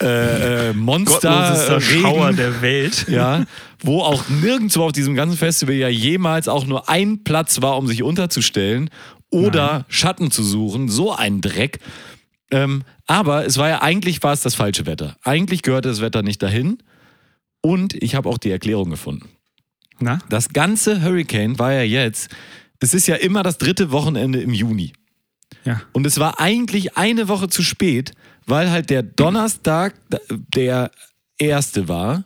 äh, 0.02 0.70
äh, 0.70 0.72
Monster 0.72 1.76
Regen. 1.76 2.00
Schauer 2.00 2.32
der 2.32 2.62
Welt. 2.62 3.06
Ja, 3.08 3.44
wo 3.82 4.00
auch 4.00 4.28
nirgendwo 4.42 4.84
auf 4.84 4.92
diesem 4.92 5.14
ganzen 5.14 5.36
Festival 5.36 5.74
ja 5.74 5.88
jemals 5.88 6.48
auch 6.48 6.66
nur 6.66 6.88
ein 6.88 7.22
Platz 7.22 7.60
war, 7.60 7.76
um 7.76 7.86
sich 7.86 8.02
unterzustellen 8.02 8.88
oder 9.30 9.84
Schatten 9.88 10.30
zu 10.30 10.42
suchen. 10.42 10.88
So 10.88 11.12
ein 11.14 11.40
Dreck. 11.40 11.78
Ähm, 12.50 12.82
aber 13.06 13.46
es 13.46 13.56
war 13.58 13.68
ja 13.68 13.82
eigentlich 13.82 14.22
war 14.22 14.32
es 14.32 14.42
das 14.42 14.54
falsche 14.54 14.86
Wetter. 14.86 15.16
Eigentlich 15.22 15.62
gehörte 15.62 15.88
das 15.88 16.00
Wetter 16.00 16.22
nicht 16.22 16.42
dahin. 16.42 16.78
Und 17.62 17.94
ich 17.94 18.14
habe 18.14 18.28
auch 18.28 18.38
die 18.38 18.50
Erklärung 18.50 18.90
gefunden. 18.90 19.28
Na? 19.98 20.18
Das 20.28 20.48
ganze 20.50 21.02
Hurricane 21.02 21.58
war 21.58 21.72
ja 21.72 21.82
jetzt, 21.82 22.30
es 22.80 22.94
ist 22.94 23.06
ja 23.06 23.16
immer 23.16 23.42
das 23.42 23.58
dritte 23.58 23.90
Wochenende 23.90 24.40
im 24.40 24.54
Juni. 24.54 24.92
Ja. 25.64 25.82
Und 25.92 26.06
es 26.06 26.18
war 26.18 26.40
eigentlich 26.40 26.96
eine 26.96 27.28
Woche 27.28 27.48
zu 27.48 27.62
spät, 27.62 28.12
weil 28.46 28.70
halt 28.70 28.88
der 28.88 29.02
Donnerstag, 29.02 29.94
der 30.28 30.90
erste 31.38 31.88
war 31.88 32.24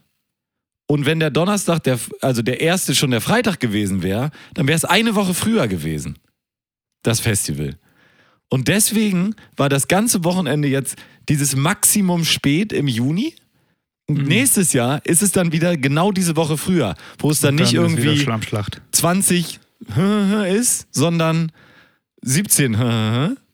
und 0.86 1.06
wenn 1.06 1.20
der 1.20 1.30
Donnerstag, 1.30 1.82
der, 1.84 1.98
also 2.20 2.42
der 2.42 2.60
erste 2.60 2.94
schon 2.94 3.10
der 3.10 3.20
Freitag 3.20 3.60
gewesen 3.60 4.02
wäre, 4.02 4.30
dann 4.54 4.68
wäre 4.68 4.76
es 4.76 4.84
eine 4.84 5.14
Woche 5.14 5.34
früher 5.34 5.66
gewesen, 5.66 6.16
das 7.04 7.20
Festival. 7.20 7.76
Und 8.48 8.68
deswegen 8.68 9.34
war 9.56 9.68
das 9.68 9.88
ganze 9.88 10.24
Wochenende 10.24 10.68
jetzt 10.68 10.96
dieses 11.28 11.56
Maximum 11.56 12.24
spät 12.24 12.72
im 12.72 12.88
Juni. 12.88 13.34
Und 14.06 14.26
nächstes 14.28 14.74
Jahr 14.74 15.00
ist 15.06 15.22
es 15.22 15.32
dann 15.32 15.52
wieder 15.52 15.76
genau 15.76 16.12
diese 16.12 16.36
Woche 16.36 16.58
früher, 16.58 16.94
wo 17.18 17.30
es 17.30 17.40
dann, 17.40 17.54
nicht 17.54 17.74
Dann 17.74 17.92
wieder 17.96 18.02
irgendwie 18.02 18.18
Schlammschlacht. 18.22 18.82
20 18.92 19.60
ist, 20.48 20.88
sondern 20.90 21.52
17. 22.22 23.36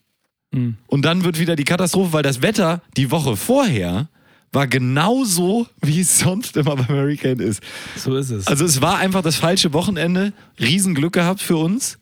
Mhm. 0.52 0.78
Und 0.88 1.04
dann 1.04 1.22
wird 1.22 1.38
wieder 1.38 1.54
die 1.54 1.62
Katastrophe, 1.62 2.12
weil 2.12 2.24
das 2.24 2.42
Wetter 2.42 2.82
die 2.96 3.12
Woche 3.12 3.36
vorher 3.36 4.08
war 4.52 4.66
genauso, 4.66 5.68
wie 5.80 6.00
es 6.00 6.18
sonst 6.18 6.56
immer 6.56 6.74
beim 6.74 6.88
Hurricane 6.88 7.38
ist. 7.38 7.62
So 7.96 8.16
ist 8.16 8.30
es. 8.30 8.48
Also 8.48 8.64
es 8.64 8.82
war 8.82 8.98
einfach 8.98 9.22
das 9.22 9.36
falsche 9.36 9.72
Wochenende. 9.72 10.32
Riesenglück 10.58 11.12
gehabt 11.12 11.40
für 11.40 11.56
uns. 11.56 11.99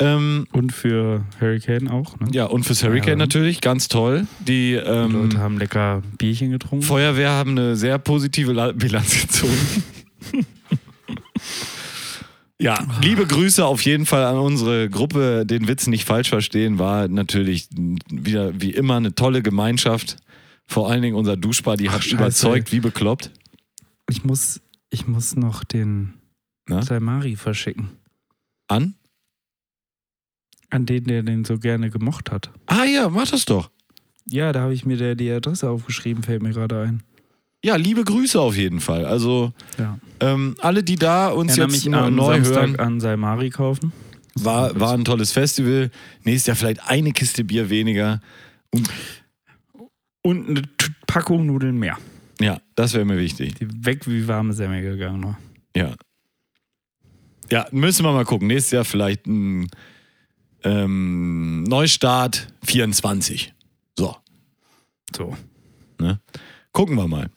Ähm, 0.00 0.46
Und 0.52 0.72
für 0.72 1.24
Hurricane 1.40 1.88
auch. 1.88 2.18
Ne? 2.18 2.28
ja, 2.32 2.46
und 2.46 2.64
fürs 2.64 2.82
Hurricane 2.82 3.10
Ja. 3.10 3.16
natürlich, 3.16 3.60
ganz 3.60 3.88
toll. 3.88 4.26
Die 4.40 4.72
Die 4.72 4.74
ähm, 4.74 5.12
Leute 5.12 5.38
haben 5.38 5.58
lecker 5.58 6.02
Bierchen 6.18 6.50
getrunken. 6.50 6.84
Feuerwehr 6.84 7.30
haben 7.30 7.50
eine 7.52 7.76
sehr 7.76 7.98
positive 7.98 8.52
La- 8.52 8.72
Bilanz 8.72 9.20
gezogen. 9.20 9.52
ja, 12.58 12.78
liebe 13.02 13.26
Grüße 13.26 13.64
auf 13.64 13.82
jeden 13.82 14.06
Fall 14.06 14.24
an 14.24 14.38
unsere 14.38 14.88
Gruppe. 14.88 15.44
Den 15.46 15.68
Witz 15.68 15.86
nicht 15.86 16.04
falsch 16.06 16.28
verstehen, 16.30 16.78
war 16.78 17.08
natürlich 17.08 17.68
wieder 18.10 18.60
wie 18.60 18.70
immer 18.70 18.96
eine 18.96 19.14
tolle 19.14 19.42
Gemeinschaft. 19.42 20.16
Vor 20.66 20.90
allen 20.90 21.02
Dingen 21.02 21.16
unser 21.16 21.36
Duschbar, 21.36 21.76
die 21.76 21.90
hat 21.90 22.02
Scheiße, 22.04 22.14
überzeugt 22.16 22.72
wie 22.72 22.80
bekloppt. 22.80 23.30
Ich 24.08 24.24
muss, 24.24 24.60
ich 24.90 25.06
muss 25.06 25.36
noch 25.36 25.64
den 25.64 26.14
Na? 26.66 26.82
Salmari 26.82 27.36
verschicken. 27.36 27.90
An? 28.68 28.94
An 30.72 30.86
den, 30.86 31.04
der 31.04 31.22
den 31.22 31.44
so 31.44 31.58
gerne 31.58 31.90
gemocht 31.90 32.30
hat. 32.32 32.50
Ah 32.66 32.84
ja, 32.84 33.08
mach 33.08 33.28
das 33.30 33.44
doch. 33.44 33.70
Ja, 34.26 34.52
da 34.52 34.62
habe 34.62 34.72
ich 34.74 34.86
mir 34.86 34.96
der, 34.96 35.14
die 35.14 35.30
Adresse 35.30 35.68
aufgeschrieben, 35.68 36.22
fällt 36.22 36.42
mir 36.42 36.50
gerade 36.52 36.80
ein. 36.82 37.02
Ja, 37.64 37.76
liebe 37.76 38.02
Grüße 38.04 38.40
auf 38.40 38.56
jeden 38.56 38.80
Fall. 38.80 39.04
Also 39.04 39.52
Ja. 39.78 39.98
ähm, 40.20 40.54
alle, 40.60 40.82
die 40.82 40.96
da 40.96 41.28
uns 41.28 41.52
Erinnere 41.58 41.74
jetzt 41.74 41.84
mich 41.84 41.92
neu 41.92 41.98
am 41.98 42.14
neu 42.16 42.34
Samstag 42.36 42.56
hören, 42.70 42.76
an 42.80 43.00
Salmari 43.00 43.50
kaufen. 43.50 43.92
war, 44.34 44.78
war 44.80 44.94
ein 44.94 45.04
tolles 45.04 45.30
Festival. 45.32 45.90
Nächstes 46.24 46.46
Jahr 46.46 46.56
vielleicht 46.56 46.88
eine 46.88 47.12
Kiste 47.12 47.44
Bier 47.44 47.68
weniger. 47.70 48.20
Und 50.22 50.48
eine 50.48 50.62
T- 50.62 50.90
Packung 51.06 51.46
Nudeln 51.46 51.78
mehr. 51.78 51.98
Ja, 52.40 52.60
das 52.74 52.94
wäre 52.94 53.04
mir 53.04 53.18
wichtig. 53.18 53.54
Die 53.56 53.68
weg 53.84 54.06
wie 54.08 54.26
warme 54.26 54.52
Semmel 54.52 54.82
gegangen 54.82 55.20
noch. 55.20 55.36
Ja. 55.76 55.94
Ja, 57.50 57.66
müssen 57.72 58.04
wir 58.04 58.12
mal 58.12 58.24
gucken. 58.24 58.46
Nächstes 58.48 58.70
Jahr 58.72 58.84
vielleicht 58.84 59.26
ein 59.26 59.68
ähm, 60.64 61.64
Neustart 61.64 62.48
24. 62.64 63.52
So, 63.98 64.16
So. 65.14 65.36
ne? 65.98 66.20
Gucken 66.72 66.96
wir 66.96 67.08
mal. 67.08 67.30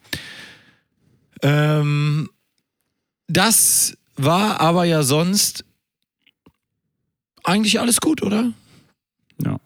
Ähm, 1.41 2.29
das 3.27 3.97
war 4.15 4.61
aber 4.61 4.85
ja 4.85 5.03
sonst 5.03 5.65
eigentlich 7.43 7.79
alles 7.79 7.99
gut, 7.99 8.21
oder? 8.21 8.51
Ja. 9.43 9.59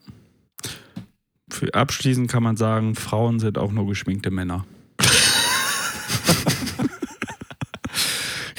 Für 1.49 1.74
abschließend 1.74 2.30
kann 2.30 2.43
man 2.43 2.57
sagen, 2.57 2.95
Frauen 2.95 3.39
sind 3.39 3.57
auch 3.57 3.72
nur 3.72 3.88
geschminkte 3.88 4.32
Männer. 4.32 4.66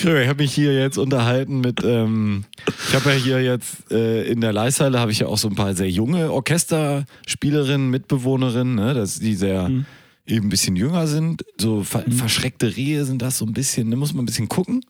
Ich 0.03 0.07
habe 0.07 0.43
mich 0.43 0.55
hier 0.55 0.73
jetzt 0.73 0.97
unterhalten 0.97 1.61
mit, 1.61 1.85
ähm, 1.85 2.47
ich 2.91 2.97
habe 2.97 3.11
ja 3.11 3.17
hier 3.17 3.43
jetzt 3.43 3.91
äh, 3.93 4.25
in 4.25 4.41
der 4.41 4.53
Leishalle 4.53 4.99
habe 4.99 5.13
ich 5.13 5.21
ja 5.21 5.29
auch 5.29 5.39
so 5.39 5.49
ein 5.49 5.55
paar 5.55 5.75
sehr 5.75 5.89
junge 5.89 6.33
Orchesterspielerinnen, 6.33 7.89
Mitbewohnerinnen, 7.89 8.75
ne, 8.75 8.95
dass 8.95 9.21
die 9.21 9.35
sehr 9.35 9.69
Mhm. 9.69 9.87
eben 10.27 10.47
ein 10.47 10.51
bisschen 10.51 10.75
jünger 10.75 11.07
sind. 11.07 11.45
So 11.61 11.85
ver 11.85 12.05
verschreckte 12.11 12.77
Rehe 12.77 13.05
sind 13.05 13.23
das 13.23 13.39
so 13.39 13.47
ein 13.47 13.53
bisschen, 13.53 13.91
da 13.93 13.97
muss 13.97 14.13
man 14.13 14.25
ein 14.25 14.27
bisschen 14.27 14.49
gucken. 14.49 14.85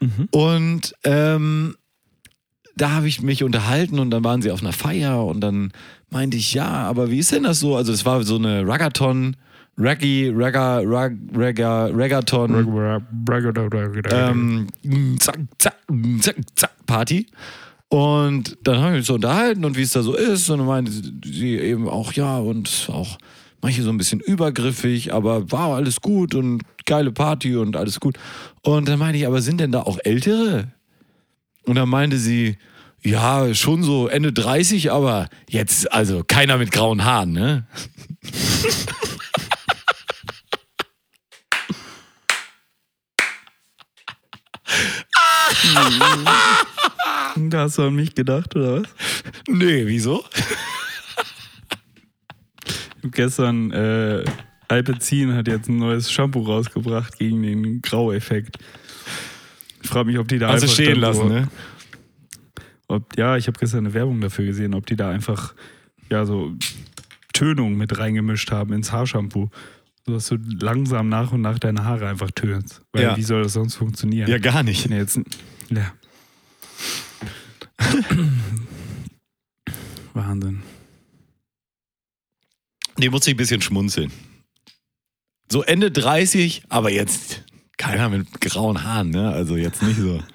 Mhm. 0.00 0.28
Und 0.32 0.94
ähm, 1.04 1.76
da 2.76 2.90
habe 2.90 3.06
ich 3.08 3.22
mich 3.22 3.44
unterhalten 3.44 3.98
und 4.00 4.10
dann 4.10 4.24
waren 4.24 4.42
sie 4.42 4.50
auf 4.50 4.60
einer 4.60 4.72
Feier 4.72 5.24
und 5.24 5.40
dann 5.40 5.72
meinte 6.10 6.36
ich, 6.36 6.54
ja, 6.54 6.68
aber 6.68 7.10
wie 7.10 7.18
ist 7.18 7.30
denn 7.32 7.42
das 7.44 7.60
so? 7.60 7.76
Also 7.76 7.92
es 7.92 8.04
war 8.04 8.22
so 8.24 8.36
eine 8.36 8.66
Raggaton, 8.66 9.36
Reggae, 9.78 10.32
Ragga, 10.34 10.80
Rag, 10.84 11.12
Ragga, 11.34 11.86
Reggaeton 11.86 12.54
ähm, 14.10 15.18
zack, 15.20 15.38
zack, 15.58 15.76
zack, 16.20 16.36
zack, 16.56 16.86
Party. 16.86 17.26
Und 17.88 18.58
dann 18.64 18.78
haben 18.78 18.92
wir 18.92 18.98
uns 18.98 19.06
so 19.06 19.14
unterhalten 19.14 19.64
und 19.64 19.76
wie 19.76 19.82
es 19.82 19.92
da 19.92 20.02
so 20.02 20.14
ist. 20.14 20.50
Und 20.50 20.58
dann 20.58 20.66
meinte 20.66 20.92
sie 21.24 21.56
eben 21.56 21.88
auch, 21.88 22.12
ja, 22.12 22.38
und 22.38 22.88
auch 22.92 23.18
manche 23.62 23.82
so 23.82 23.90
ein 23.90 23.98
bisschen 23.98 24.20
übergriffig, 24.20 25.14
aber 25.14 25.50
war 25.50 25.74
alles 25.74 26.00
gut 26.00 26.34
und 26.34 26.62
geile 26.84 27.12
Party 27.12 27.56
und 27.56 27.76
alles 27.76 28.00
gut. 28.00 28.18
Und 28.62 28.88
dann 28.88 28.98
meinte 28.98 29.18
ich, 29.18 29.26
aber 29.26 29.40
sind 29.40 29.60
denn 29.60 29.72
da 29.72 29.82
auch 29.82 29.98
Ältere? 30.04 30.72
Und 31.64 31.76
dann 31.76 31.88
meinte 31.88 32.18
sie, 32.18 32.56
ja, 33.02 33.54
schon 33.54 33.82
so 33.82 34.08
Ende 34.08 34.32
30, 34.32 34.90
aber 34.90 35.28
jetzt, 35.48 35.92
also 35.92 36.24
keiner 36.26 36.58
mit 36.58 36.72
grauen 36.72 37.04
Haaren, 37.04 37.32
ne? 37.32 37.66
Da 47.36 47.60
hast 47.60 47.78
du 47.78 47.82
an 47.82 47.94
mich 47.94 48.14
gedacht, 48.14 48.54
oder 48.56 48.82
was? 48.82 48.88
Nee, 49.48 49.86
wieso? 49.86 50.24
Gestern, 53.02 53.70
äh, 53.70 54.24
Alpecin 54.68 55.34
hat 55.34 55.48
jetzt 55.48 55.68
ein 55.68 55.78
neues 55.78 56.12
Shampoo 56.12 56.42
rausgebracht 56.42 57.18
gegen 57.18 57.42
den 57.42 57.80
Graueffekt. 57.80 58.58
Ich 59.82 59.88
frage 59.88 60.06
mich, 60.06 60.18
ob 60.18 60.28
die 60.28 60.38
da 60.38 60.48
Also 60.48 60.64
einfach 60.64 60.74
stehen 60.74 61.00
lassen, 61.00 61.20
so, 61.20 61.28
ne? 61.28 61.48
Ob, 62.88 63.16
ja, 63.16 63.36
ich 63.36 63.46
habe 63.46 63.58
gestern 63.58 63.80
eine 63.80 63.94
Werbung 63.94 64.20
dafür 64.20 64.44
gesehen, 64.46 64.74
ob 64.74 64.86
die 64.86 64.96
da 64.96 65.10
einfach 65.10 65.54
ja 66.10 66.24
so 66.24 66.54
Tönung 67.32 67.76
mit 67.76 67.98
reingemischt 67.98 68.50
haben 68.50 68.72
ins 68.72 68.92
Haarshampoo. 68.92 69.48
Sodass 70.08 70.28
du 70.28 70.36
langsam 70.62 71.10
nach 71.10 71.32
und 71.32 71.42
nach 71.42 71.58
deine 71.58 71.84
Haare 71.84 72.08
einfach 72.08 72.30
tönst. 72.30 72.80
Weil 72.92 73.02
Ja. 73.02 73.16
wie 73.18 73.22
soll 73.22 73.42
das 73.42 73.52
sonst 73.52 73.74
funktionieren? 73.74 74.30
Ja, 74.30 74.38
gar 74.38 74.62
nicht. 74.62 74.88
Ja, 74.88 74.96
jetzt, 74.96 75.20
ja. 75.68 75.92
Wahnsinn. 80.14 80.62
Nee, 82.98 83.10
musste 83.10 83.28
ich 83.30 83.34
ein 83.34 83.36
bisschen 83.36 83.60
schmunzeln. 83.60 84.10
So 85.52 85.62
Ende 85.62 85.90
30, 85.90 86.62
aber 86.70 86.90
jetzt 86.90 87.44
keiner 87.76 88.08
mit 88.08 88.40
grauen 88.40 88.82
Haaren, 88.84 89.10
ne? 89.10 89.30
Also 89.30 89.56
jetzt 89.56 89.82
nicht 89.82 89.98
so. 90.00 90.22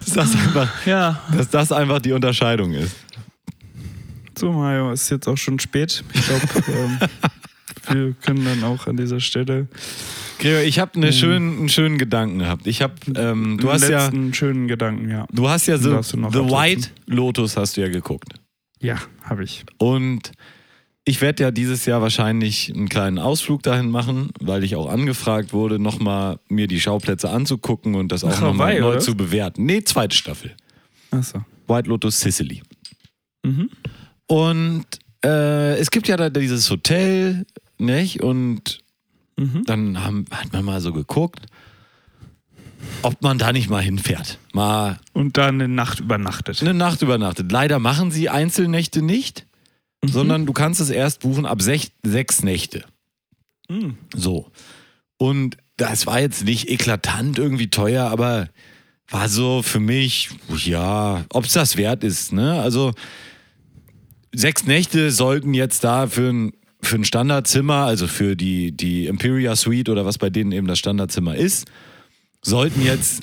Dass 0.00 0.14
das 0.14 0.34
einfach, 0.36 0.86
Ja, 0.86 1.22
dass 1.36 1.50
das 1.50 1.70
einfach 1.72 2.00
die 2.00 2.12
Unterscheidung 2.12 2.72
ist. 2.72 2.96
So 4.38 4.52
Mario, 4.52 4.92
ist 4.92 5.10
jetzt 5.10 5.28
auch 5.28 5.38
schon 5.38 5.58
spät. 5.58 6.04
Ich 6.12 6.26
glaube, 6.26 6.46
ähm, 6.68 6.98
wir 7.88 8.14
können 8.14 8.44
dann 8.44 8.64
auch 8.64 8.86
an 8.86 8.96
dieser 8.96 9.20
Stelle 9.20 9.68
Gregor, 10.38 10.60
ich 10.60 10.78
habe 10.78 10.94
eine 10.94 11.12
schönen, 11.12 11.58
einen 11.58 11.68
schönen 11.68 11.98
Gedanken 11.98 12.40
gehabt. 12.40 12.66
Ich 12.66 12.82
habe, 12.82 12.94
ähm, 13.16 13.58
du 13.58 13.72
hast 13.72 13.88
ja, 13.88 14.04
letzten 14.04 14.34
schönen 14.34 14.68
Gedanken, 14.68 15.10
ja. 15.10 15.26
du 15.32 15.48
hast 15.48 15.66
ja 15.66 15.78
so 15.78 15.90
noch 15.90 16.04
The 16.04 16.18
absetzen. 16.18 16.50
White 16.50 16.88
Lotus 17.06 17.56
hast 17.56 17.76
du 17.76 17.80
ja 17.80 17.88
geguckt. 17.88 18.34
Ja, 18.80 18.98
habe 19.22 19.44
ich. 19.44 19.64
Und 19.78 20.32
ich 21.04 21.20
werde 21.20 21.44
ja 21.44 21.50
dieses 21.50 21.86
Jahr 21.86 22.02
wahrscheinlich 22.02 22.72
einen 22.74 22.88
kleinen 22.88 23.18
Ausflug 23.18 23.62
dahin 23.62 23.90
machen, 23.90 24.30
weil 24.40 24.64
ich 24.64 24.76
auch 24.76 24.90
angefragt 24.90 25.52
wurde, 25.52 25.78
nochmal 25.78 26.38
mir 26.48 26.66
die 26.66 26.80
Schauplätze 26.80 27.30
anzugucken 27.30 27.94
und 27.94 28.12
das 28.12 28.24
auch 28.24 28.40
nochmal 28.40 28.78
neu 28.78 28.90
oder? 28.90 28.98
zu 28.98 29.16
bewerten. 29.16 29.64
Nee, 29.64 29.84
zweite 29.84 30.16
Staffel. 30.16 30.54
Achso. 31.10 31.44
White 31.66 31.88
Lotus 31.88 32.20
Sicily. 32.20 32.62
Mhm. 33.44 33.70
Und 34.26 34.84
äh, 35.24 35.74
es 35.78 35.90
gibt 35.90 36.08
ja 36.08 36.16
da 36.16 36.30
dieses 36.30 36.70
Hotel, 36.70 37.46
nicht? 37.78 38.22
Und 38.22 38.80
Mhm. 39.38 39.64
dann 39.66 40.02
haben, 40.02 40.24
hat 40.30 40.50
man 40.54 40.64
mal 40.64 40.80
so 40.80 40.94
geguckt, 40.94 41.44
ob 43.02 43.20
man 43.22 43.36
da 43.38 43.52
nicht 43.52 43.68
mal 43.68 43.82
hinfährt. 43.82 44.38
Mal 44.54 44.98
Und 45.12 45.36
dann 45.36 45.56
eine 45.56 45.68
Nacht 45.68 46.00
übernachtet. 46.00 46.62
eine 46.62 46.72
Nacht 46.72 47.02
übernachtet. 47.02 47.52
Leider 47.52 47.78
machen 47.78 48.10
sie 48.10 48.30
Einzelnächte 48.30 49.02
nicht, 49.02 49.44
Mhm. 50.02 50.08
sondern 50.08 50.46
du 50.46 50.52
kannst 50.54 50.80
es 50.80 50.88
erst 50.88 51.20
buchen 51.20 51.44
ab 51.44 51.60
sech, 51.60 51.92
sechs 52.02 52.42
Nächte. 52.42 52.84
Mhm. 53.68 53.98
So. 54.14 54.50
Und 55.18 55.58
das 55.76 56.06
war 56.06 56.20
jetzt 56.20 56.44
nicht 56.44 56.70
eklatant 56.70 57.38
irgendwie 57.38 57.68
teuer, 57.68 58.06
aber 58.10 58.48
war 59.08 59.28
so 59.28 59.62
für 59.62 59.80
mich, 59.80 60.30
ja, 60.64 61.26
ob 61.28 61.44
es 61.44 61.52
das 61.52 61.76
wert 61.76 62.02
ist, 62.04 62.32
ne? 62.32 62.60
Also 62.60 62.92
sechs 64.34 64.64
Nächte 64.66 65.10
sollten 65.10 65.54
jetzt 65.54 65.84
da 65.84 66.06
für 66.06 66.28
einen 66.28 66.52
für 66.82 66.96
ein 66.96 67.04
Standardzimmer, 67.04 67.86
also 67.86 68.06
für 68.06 68.36
die, 68.36 68.70
die 68.70 69.06
Imperial 69.06 69.56
Suite 69.56 69.88
oder 69.88 70.04
was 70.06 70.18
bei 70.18 70.30
denen 70.30 70.52
eben 70.52 70.66
das 70.68 70.78
Standardzimmer 70.78 71.34
ist, 71.34 71.66
sollten 72.42 72.82
jetzt, 72.82 73.22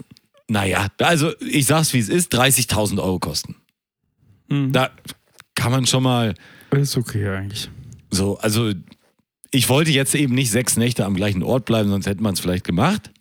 naja, 0.49 0.87
also 0.97 1.31
ich 1.39 1.67
sag's 1.67 1.93
wie 1.93 1.99
es 1.99 2.09
ist, 2.09 2.33
30.000 2.35 3.01
Euro 3.01 3.19
kosten. 3.19 3.55
Mhm. 4.49 4.71
Da 4.73 4.89
kann 5.55 5.71
man 5.71 5.85
schon 5.85 6.03
mal 6.03 6.33
Ist 6.71 6.97
okay 6.97 7.25
eigentlich. 7.29 7.69
so, 8.09 8.37
also 8.39 8.73
ich 9.51 9.69
wollte 9.69 9.91
jetzt 9.91 10.15
eben 10.15 10.33
nicht 10.33 10.49
sechs 10.51 10.75
Nächte 10.75 11.05
am 11.05 11.13
gleichen 11.15 11.43
Ort 11.43 11.65
bleiben, 11.65 11.89
sonst 11.89 12.07
hätte 12.07 12.23
man 12.23 12.33
es 12.33 12.39
vielleicht 12.39 12.65
gemacht. 12.65 13.11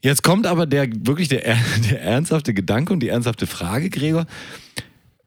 Jetzt 0.00 0.22
kommt 0.22 0.46
aber 0.46 0.64
der 0.64 0.88
wirklich 1.06 1.28
der, 1.28 1.44
er- 1.44 1.58
der 1.90 2.00
ernsthafte 2.02 2.54
Gedanke 2.54 2.92
und 2.92 3.00
die 3.00 3.08
ernsthafte 3.08 3.46
Frage, 3.46 3.90
Gregor. 3.90 4.26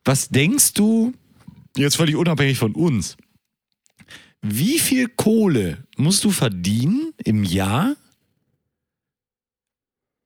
Was 0.06 0.30
denkst 0.30 0.74
du, 0.74 1.14
jetzt 1.76 1.98
völlig 1.98 2.16
unabhängig 2.16 2.60
von 2.60 2.74
uns, 2.76 3.18
wie 4.42 4.78
viel 4.78 5.10
Kohle 5.10 5.84
musst 5.98 6.24
du 6.24 6.30
verdienen 6.30 7.14
im 7.24 7.44
Jahr 7.44 7.96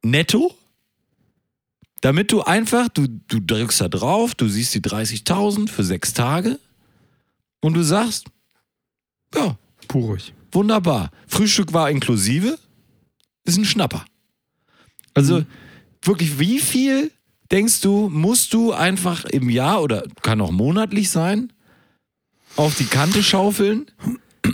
netto, 0.03 0.53
damit 2.01 2.32
du 2.32 2.41
einfach, 2.41 2.89
du, 2.89 3.07
du 3.07 3.39
drückst 3.39 3.82
da 3.82 3.88
drauf, 3.88 4.36
du 4.36 4.49
siehst 4.49 4.73
die 4.75 4.82
30.000 4.82 5.69
für 5.69 5.84
sechs 5.84 6.13
Tage 6.13 6.59
und 7.61 7.73
du 7.73 7.84
sagst, 7.84 8.27
ja, 9.34 9.57
Purig. 9.88 10.34
wunderbar. 10.51 11.11
Frühstück 11.27 11.71
war 11.71 11.89
inklusive, 11.89 12.59
ist 13.45 13.57
ein 13.57 13.65
Schnapper. 13.65 14.05
Also 15.13 15.45
wirklich, 16.01 16.39
wie 16.39 16.59
viel 16.59 17.11
denkst 17.51 17.81
du, 17.81 18.09
musst 18.09 18.53
du 18.53 18.73
einfach 18.73 19.25
im 19.25 19.49
Jahr 19.49 19.81
oder 19.81 20.03
kann 20.21 20.41
auch 20.41 20.51
monatlich 20.51 21.09
sein, 21.09 21.51
auf 22.55 22.75
die 22.75 22.85
Kante 22.85 23.23
schaufeln, 23.23 23.89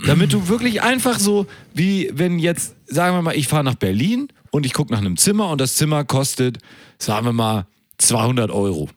damit 0.06 0.32
du 0.32 0.48
wirklich 0.48 0.82
einfach 0.82 1.18
so, 1.18 1.46
wie 1.74 2.10
wenn 2.12 2.38
jetzt, 2.38 2.74
sagen 2.86 3.16
wir 3.16 3.22
mal, 3.22 3.36
ich 3.36 3.48
fahre 3.48 3.64
nach 3.64 3.74
Berlin 3.74 4.28
und 4.50 4.66
ich 4.66 4.72
gucke 4.72 4.92
nach 4.92 5.00
einem 5.00 5.16
Zimmer 5.16 5.50
und 5.50 5.60
das 5.60 5.76
Zimmer 5.76 6.04
kostet, 6.04 6.58
sagen 6.98 7.26
wir 7.26 7.32
mal, 7.32 7.66
200 7.98 8.50
Euro. 8.50 8.88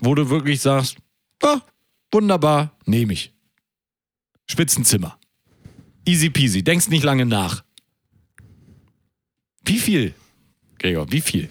Wo 0.00 0.14
du 0.14 0.28
wirklich 0.28 0.60
sagst, 0.60 0.96
ja, 1.42 1.62
wunderbar, 2.12 2.76
nehme 2.84 3.14
ich. 3.14 3.32
Spitzenzimmer. 4.46 5.18
Easy 6.04 6.28
peasy, 6.28 6.62
denkst 6.62 6.88
nicht 6.88 7.02
lange 7.02 7.24
nach. 7.24 7.64
Wie 9.64 9.78
viel? 9.78 10.14
Gregor, 10.78 11.10
wie 11.10 11.22
viel? 11.22 11.48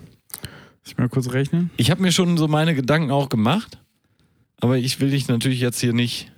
Ich 0.86 0.98
mal 0.98 1.10
kurz 1.10 1.32
rechnen. 1.32 1.72
Ich 1.78 1.92
habe 1.92 2.02
mir 2.02 2.12
schon 2.12 2.38
so 2.38 2.48
meine 2.48 2.76
Gedanken 2.76 3.12
auch 3.12 3.30
gemacht, 3.30 3.78
aber 4.60 4.78
ich 4.78 5.00
will 5.00 5.12
dich 5.12 5.28
natürlich 5.28 5.60
jetzt 5.60 5.80
hier 5.80 5.94
nicht 5.94 6.32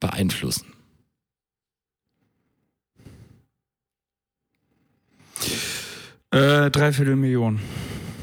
beeinflussen. 0.00 0.66
Äh, 6.30 6.70
dreiviertel 6.70 7.16
Millionen. 7.16 7.60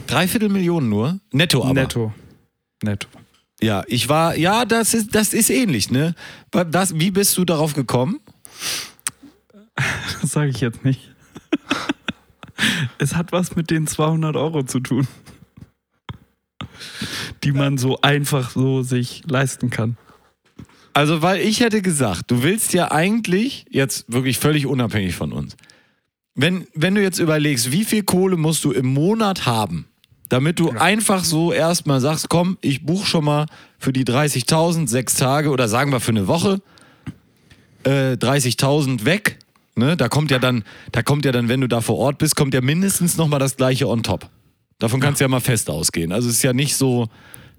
Dreiviertel 0.07 0.49
Millionen 0.49 0.89
nur? 0.89 1.19
Netto 1.31 1.63
aber. 1.63 1.73
Netto. 1.73 2.13
Netto. 2.83 3.07
Ja, 3.61 3.83
ich 3.87 4.09
war, 4.09 4.35
ja, 4.35 4.65
das 4.65 4.93
ist, 4.93 5.13
das 5.15 5.33
ist 5.33 5.49
ähnlich, 5.49 5.91
ne? 5.91 6.15
Das, 6.51 6.99
wie 6.99 7.11
bist 7.11 7.37
du 7.37 7.45
darauf 7.45 7.73
gekommen? 7.73 8.19
Das 10.21 10.33
sage 10.33 10.51
ich 10.51 10.61
jetzt 10.61 10.85
nicht. 10.85 11.10
Es 13.01 13.15
hat 13.15 13.31
was 13.31 13.55
mit 13.55 13.71
den 13.71 13.87
200 13.87 14.35
Euro 14.35 14.63
zu 14.63 14.79
tun. 14.79 15.07
Die 17.43 17.51
man 17.51 17.79
so 17.79 17.99
einfach 18.01 18.51
so 18.51 18.83
sich 18.83 19.23
leisten 19.25 19.71
kann. 19.71 19.97
Also, 20.93 21.21
weil 21.21 21.41
ich 21.41 21.61
hätte 21.61 21.81
gesagt, 21.81 22.29
du 22.29 22.43
willst 22.43 22.73
ja 22.73 22.91
eigentlich, 22.91 23.65
jetzt 23.71 24.05
wirklich 24.11 24.37
völlig 24.37 24.67
unabhängig 24.67 25.15
von 25.15 25.31
uns, 25.31 25.57
wenn, 26.35 26.67
wenn 26.75 26.93
du 26.93 27.01
jetzt 27.01 27.17
überlegst, 27.19 27.71
wie 27.71 27.85
viel 27.85 28.03
Kohle 28.03 28.37
musst 28.37 28.63
du 28.65 28.71
im 28.71 28.87
Monat 28.87 29.45
haben, 29.47 29.87
damit 30.29 30.59
du 30.59 30.69
einfach 30.69 31.23
so 31.23 31.51
erstmal 31.51 32.01
sagst, 32.01 32.29
komm, 32.29 32.57
ich 32.61 32.85
buche 32.85 33.07
schon 33.07 33.25
mal 33.25 33.47
für 33.79 33.93
die 33.93 34.05
30.000 34.05 34.87
sechs 34.87 35.15
Tage 35.15 35.49
oder 35.49 35.67
sagen 35.67 35.91
wir 35.91 35.99
für 36.01 36.11
eine 36.11 36.27
Woche 36.27 36.61
äh, 37.83 38.13
30.000 38.13 39.05
weg. 39.05 39.39
Ne? 39.75 39.95
Da 39.95 40.09
kommt 40.09 40.31
ja 40.31 40.39
dann, 40.39 40.63
da 40.91 41.01
kommt 41.01 41.25
ja 41.25 41.31
dann, 41.31 41.47
wenn 41.47 41.61
du 41.61 41.67
da 41.67 41.81
vor 41.81 41.97
Ort 41.97 42.17
bist, 42.17 42.35
kommt 42.35 42.53
ja 42.53 42.61
mindestens 42.61 43.17
nochmal 43.17 43.39
das 43.39 43.55
gleiche 43.55 43.87
on 43.87 44.03
top. 44.03 44.29
Davon 44.79 44.99
kannst 44.99 45.21
du 45.21 45.25
ja 45.25 45.27
mal 45.27 45.39
fest 45.39 45.69
ausgehen. 45.69 46.11
Also 46.11 46.27
es 46.29 46.35
ist 46.35 46.43
ja 46.43 46.53
nicht 46.53 46.75
so, 46.75 47.07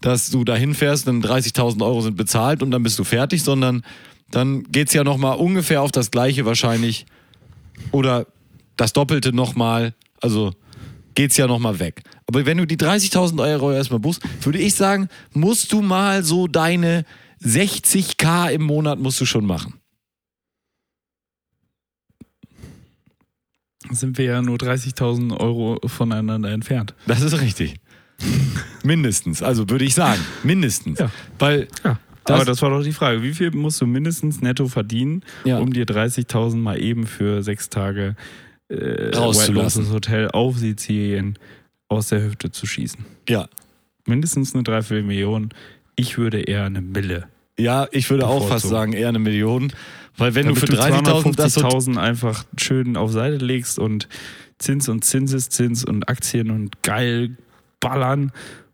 dass 0.01 0.31
du 0.31 0.45
da 0.45 0.57
hinfährst, 0.57 1.07
dann 1.07 1.23
30.000 1.23 1.85
Euro 1.85 2.01
sind 2.01 2.17
bezahlt 2.17 2.63
und 2.63 2.71
dann 2.71 2.83
bist 2.83 2.99
du 2.99 3.05
fertig, 3.05 3.43
sondern 3.43 3.83
dann 4.31 4.65
geht 4.65 4.89
es 4.89 4.95
ja 4.95 5.05
nochmal 5.05 5.37
ungefähr 5.37 5.83
auf 5.83 5.93
das 5.93 6.11
gleiche 6.11 6.45
wahrscheinlich 6.45 7.07
oder 7.93 8.27
das 8.77 8.93
Doppelte 8.93 9.33
nochmal. 9.33 9.95
Also 10.21 10.53
geht 11.15 11.31
es 11.31 11.37
ja 11.37 11.47
nochmal 11.47 11.79
weg. 11.79 12.03
Aber 12.27 12.45
wenn 12.47 12.59
du 12.59 12.67
die 12.67 12.77
30.000 12.77 13.41
Euro 13.41 13.73
erstmal 13.73 14.01
buchst, 14.01 14.23
würde 14.45 14.59
ich 14.59 14.75
sagen, 14.75 15.09
musst 15.33 15.73
du 15.73 15.83
mal 15.83 16.25
so 16.25 16.47
deine 16.47 17.05
60k 17.43 18.51
im 18.51 18.63
Monat 18.63 18.99
musst 18.99 19.21
du 19.21 19.27
schon 19.27 19.45
machen. 19.47 19.75
Sind 23.93 24.19
wir 24.19 24.25
ja 24.25 24.43
nur 24.43 24.57
30.000 24.57 25.39
Euro 25.39 25.79
voneinander 25.87 26.51
entfernt. 26.51 26.95
Das 27.07 27.21
ist 27.23 27.39
richtig. 27.41 27.77
mindestens, 28.83 29.43
also 29.43 29.69
würde 29.69 29.85
ich 29.85 29.95
sagen, 29.95 30.21
mindestens. 30.43 30.99
Ja. 30.99 31.11
Weil 31.39 31.69
Ja. 31.85 31.99
Das- 32.25 32.37
Aber 32.37 32.45
das 32.45 32.63
war 32.63 32.71
doch 32.71 32.85
die 32.85 32.93
Frage. 32.93 33.21
Wie 33.25 33.35
viel 33.35 33.51
musst 33.51 33.81
du 33.81 33.87
mindestens 33.87 34.41
netto 34.41 34.69
verdienen, 34.69 35.25
Ja. 35.45 35.59
um 35.59 35.73
dir 35.73 35.85
30.000 35.85 36.63
mal 36.63 36.81
eben 36.81 37.07
für 37.09 37.43
sechs 37.43 37.69
Tage 37.69 38.15
äh, 38.69 39.11
Rauszulassen. 39.15 39.91
Hotel 39.91 40.29
auf 40.31 40.57
Sizilien 40.57 41.37
aus 41.89 42.09
der 42.11 42.23
Hüfte 42.23 42.51
zu 42.53 42.65
schießen? 42.67 43.05
ja, 43.29 43.49
Mindestens 44.07 44.55
eine 44.55 44.63
Dreiviertelmillion. 44.63 45.51
Ich 45.97 46.17
würde 46.17 46.41
eher 46.43 46.65
eine 46.65 46.81
Mille. 46.81 47.27
ja, 47.59 47.87
ich 47.93 48.09
würde 48.09 48.27
auch 48.29 48.49
fast 48.49 48.69
sagen, 48.69 48.93
eher 48.95 49.09
eine 49.09 49.19
Million. 49.19 49.73
Weil 50.17 50.35
wenn 50.35 50.47
Damit 50.47 50.63
du 50.63 50.67
für 50.67 50.73
30.000 50.73 51.37
das 51.37 51.55
so 51.55 51.61
250.000 51.63 51.97
einfach 51.99 52.45
schön 52.57 52.97
auf 52.97 53.13
Seite 53.13 53.37
legst 53.37 53.79
und 53.79 54.09
Zins 54.59 54.89
und 54.89 55.05
Zinseszins 55.05 55.85
und 55.85 56.09
Aktien 56.09 56.51
und 56.51 56.83
geil 56.83 57.37
ballern 57.81 58.31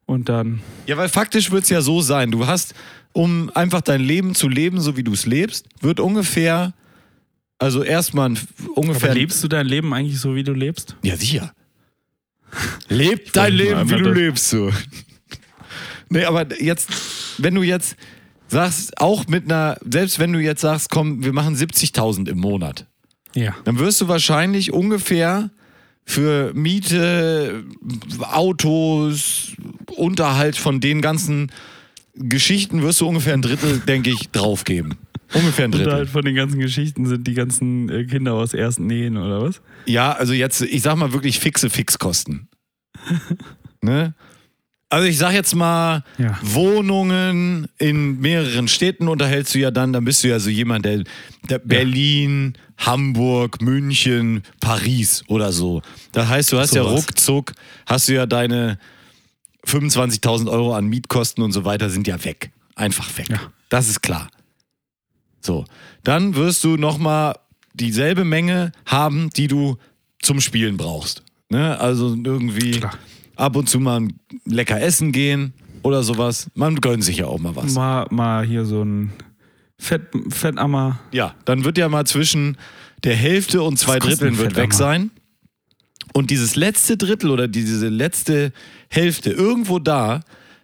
und 0.06 0.28
dann 0.28 0.60
Ja, 0.86 0.96
weil 0.96 1.08
faktisch 1.08 1.50
wird 1.50 1.64
es 1.64 1.70
ja 1.70 1.80
so 1.80 2.00
sein, 2.00 2.30
du 2.30 2.46
hast, 2.46 2.74
um 3.12 3.50
einfach 3.54 3.80
dein 3.80 4.00
Leben 4.00 4.34
zu 4.34 4.48
leben, 4.48 4.80
so 4.80 4.96
wie 4.96 5.02
du 5.02 5.12
es 5.12 5.26
lebst, 5.26 5.66
wird 5.80 6.00
ungefähr, 6.00 6.74
also 7.58 7.82
erstmal 7.82 8.34
ungefähr. 8.74 9.10
Aber 9.10 9.18
lebst 9.18 9.42
du 9.42 9.48
dein 9.48 9.66
Leben 9.66 9.92
eigentlich 9.94 10.20
so, 10.20 10.34
wie 10.34 10.44
du 10.44 10.52
lebst? 10.52 10.96
Ja, 11.02 11.16
sicher. 11.16 11.52
Leb 12.88 13.32
dein 13.32 13.54
Leben, 13.54 13.88
wie 13.90 13.96
du 13.96 14.12
lebst, 14.12 14.48
so. 14.48 14.70
Nee, 16.10 16.24
aber 16.24 16.60
jetzt, 16.60 16.90
wenn 17.38 17.54
du 17.54 17.62
jetzt 17.62 17.96
sagst, 18.48 18.98
auch 19.00 19.26
mit 19.28 19.44
einer, 19.44 19.78
selbst 19.88 20.18
wenn 20.18 20.32
du 20.32 20.38
jetzt 20.40 20.60
sagst, 20.62 20.90
komm, 20.90 21.22
wir 21.24 21.32
machen 21.32 21.54
70.000 21.56 22.28
im 22.28 22.38
Monat, 22.38 22.86
Ja. 23.34 23.54
dann 23.64 23.78
wirst 23.78 24.00
du 24.00 24.08
wahrscheinlich 24.08 24.72
ungefähr 24.72 25.50
für 26.04 26.52
Miete, 26.54 27.64
Autos, 28.20 29.52
Unterhalt 29.96 30.56
von 30.56 30.80
den 30.80 31.02
ganzen 31.02 31.52
Geschichten 32.14 32.82
wirst 32.82 33.00
du 33.00 33.06
ungefähr 33.08 33.34
ein 33.34 33.42
Drittel, 33.42 33.78
denke 33.80 34.10
ich, 34.10 34.30
draufgeben. 34.30 34.94
Ungefähr 35.34 35.66
ein 35.66 35.72
Drittel. 35.72 35.92
halt 35.92 36.08
von 36.08 36.24
den 36.24 36.34
ganzen 36.34 36.58
Geschichten 36.58 37.04
sind 37.06 37.26
die 37.26 37.34
ganzen 37.34 37.90
äh, 37.90 38.04
Kinder 38.04 38.32
aus 38.32 38.54
ersten 38.54 38.88
Ehen 38.88 39.18
oder 39.18 39.42
was? 39.42 39.60
Ja, 39.84 40.12
also 40.12 40.32
jetzt, 40.32 40.62
ich 40.62 40.80
sag 40.82 40.96
mal 40.96 41.12
wirklich 41.12 41.38
fixe 41.38 41.68
Fixkosten. 41.68 42.48
ne? 43.82 44.14
Also 44.90 45.06
ich 45.06 45.18
sag 45.18 45.32
jetzt 45.34 45.54
mal, 45.54 46.02
Ja. 46.16 46.38
Wohnungen 46.42 47.68
in 47.78 48.18
mehreren 48.20 48.68
Städten 48.68 49.08
unterhältst 49.08 49.54
du 49.54 49.58
ja 49.58 49.70
dann, 49.70 49.92
dann 49.92 50.04
bist 50.04 50.24
du 50.24 50.28
ja 50.28 50.38
so 50.38 50.48
jemand, 50.50 50.84
der, 50.86 51.04
der 51.50 51.58
Berlin, 51.58 52.54
Hamburg, 52.78 53.60
München, 53.60 54.42
Paris 54.60 55.22
oder 55.28 55.52
so. 55.52 55.82
Das 56.12 56.28
heißt, 56.28 56.52
du 56.52 56.58
hast 56.58 56.74
ja 56.74 56.84
Sowas. 56.84 57.02
ruckzuck, 57.02 57.52
hast 57.86 58.08
du 58.08 58.14
ja 58.14 58.24
deine 58.24 58.78
25.000 59.66 60.50
Euro 60.50 60.74
an 60.74 60.86
Mietkosten 60.86 61.42
und 61.44 61.52
so 61.52 61.64
weiter 61.64 61.90
sind 61.90 62.06
ja 62.06 62.22
weg. 62.24 62.50
Einfach 62.74 63.16
weg. 63.18 63.28
Ja. 63.28 63.40
Das 63.68 63.88
ist 63.88 64.00
klar. 64.02 64.28
So, 65.40 65.64
dann 66.04 66.34
wirst 66.34 66.64
du 66.64 66.76
nochmal 66.76 67.34
dieselbe 67.74 68.24
Menge 68.24 68.72
haben, 68.86 69.30
die 69.36 69.48
du 69.48 69.76
zum 70.22 70.40
Spielen 70.40 70.76
brauchst. 70.76 71.22
Ne? 71.50 71.78
Also 71.78 72.16
irgendwie 72.24 72.72
Klar. 72.72 72.94
Ab 73.38 73.56
und 73.56 73.68
zu 73.68 73.80
mal 73.80 74.08
lecker 74.44 74.80
essen 74.80 75.12
gehen 75.12 75.52
oder 75.82 76.02
sowas. 76.02 76.50
Man 76.54 76.76
gönnt 76.76 77.04
sich 77.04 77.18
ja 77.18 77.26
auch 77.26 77.38
mal 77.38 77.56
was. 77.56 77.74
Mal, 77.74 78.06
mal 78.10 78.44
hier 78.44 78.64
so 78.64 78.82
ein 78.82 79.12
Fett, 79.78 80.02
Fettammer. 80.28 80.98
Ja, 81.12 81.34
dann 81.44 81.64
wird 81.64 81.78
ja 81.78 81.88
mal 81.88 82.06
zwischen 82.06 82.56
der 83.04 83.14
Hälfte 83.14 83.62
und 83.62 83.78
zwei 83.78 83.98
Dritteln 83.98 84.38
wird 84.38 84.56
weg 84.56 84.74
sein. 84.74 85.10
Und 86.12 86.30
dieses 86.30 86.56
letzte 86.56 86.96
Drittel 86.96 87.30
oder 87.30 87.46
diese 87.46 87.88
letzte 87.88 88.52
Hälfte, 88.90 89.30
irgendwo 89.30 89.78
da, 89.78 90.20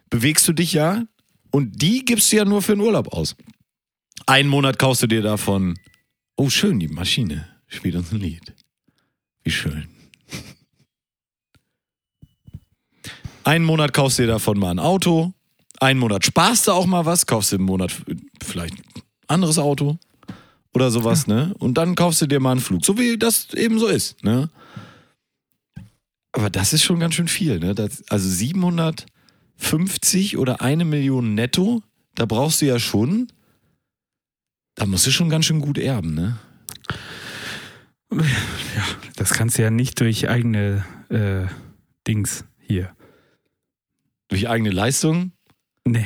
bewegst 0.09 0.47
du 0.47 0.53
dich 0.53 0.73
ja 0.73 1.03
und 1.51 1.81
die 1.81 2.03
gibst 2.03 2.31
du 2.31 2.37
ja 2.37 2.45
nur 2.45 2.61
für 2.61 2.75
den 2.75 2.81
Urlaub 2.81 3.13
aus. 3.13 3.35
Einen 4.25 4.49
Monat 4.49 4.79
kaufst 4.79 5.03
du 5.03 5.07
dir 5.07 5.21
davon. 5.21 5.75
Oh, 6.35 6.49
schön, 6.49 6.79
die 6.79 6.87
Maschine 6.87 7.47
spielt 7.67 7.95
uns 7.95 8.11
ein 8.11 8.19
Lied. 8.19 8.53
Wie 9.43 9.51
schön. 9.51 9.87
Einen 13.45 13.63
Monat 13.63 13.93
kaufst 13.93 14.17
du 14.17 14.23
dir 14.23 14.29
davon 14.29 14.57
mal 14.57 14.71
ein 14.71 14.79
Auto. 14.79 15.31
Einen 15.79 15.99
Monat 15.99 16.25
sparst 16.25 16.67
du 16.67 16.71
auch 16.71 16.87
mal 16.87 17.05
was, 17.05 17.27
kaufst 17.27 17.51
dir 17.51 17.57
im 17.57 17.61
Monat 17.61 17.95
vielleicht 18.43 18.73
ein 18.73 19.03
anderes 19.27 19.59
Auto 19.59 19.99
oder 20.73 20.89
sowas, 20.89 21.27
ne? 21.27 21.53
Und 21.59 21.75
dann 21.75 21.93
kaufst 21.93 22.23
du 22.23 22.25
dir 22.25 22.39
mal 22.39 22.53
einen 22.53 22.59
Flug, 22.59 22.83
so 22.83 22.97
wie 22.97 23.19
das 23.19 23.53
eben 23.53 23.77
so 23.77 23.85
ist, 23.85 24.23
ne? 24.23 24.49
Aber 26.31 26.49
das 26.49 26.73
ist 26.73 26.83
schon 26.83 26.99
ganz 26.99 27.13
schön 27.13 27.27
viel, 27.27 27.59
ne? 27.59 27.75
Das, 27.75 28.03
also 28.09 28.27
750 28.27 30.37
oder 30.37 30.61
eine 30.61 30.83
Million 30.83 31.35
netto, 31.35 31.83
da 32.15 32.25
brauchst 32.25 32.63
du 32.63 32.65
ja 32.65 32.79
schon, 32.79 33.27
da 34.73 34.87
musst 34.87 35.05
du 35.05 35.11
schon 35.11 35.29
ganz 35.29 35.45
schön 35.45 35.59
gut 35.59 35.77
erben, 35.77 36.15
ne? 36.15 36.39
Das 39.17 39.33
kannst 39.33 39.59
du 39.59 39.61
ja 39.61 39.69
nicht 39.69 39.99
durch 39.99 40.29
eigene 40.29 40.83
äh, 41.09 41.45
Dings 42.07 42.43
hier. 42.59 42.95
Durch 44.29 44.47
eigene 44.49 44.71
Leistung, 44.71 45.31
Nee. 45.87 46.05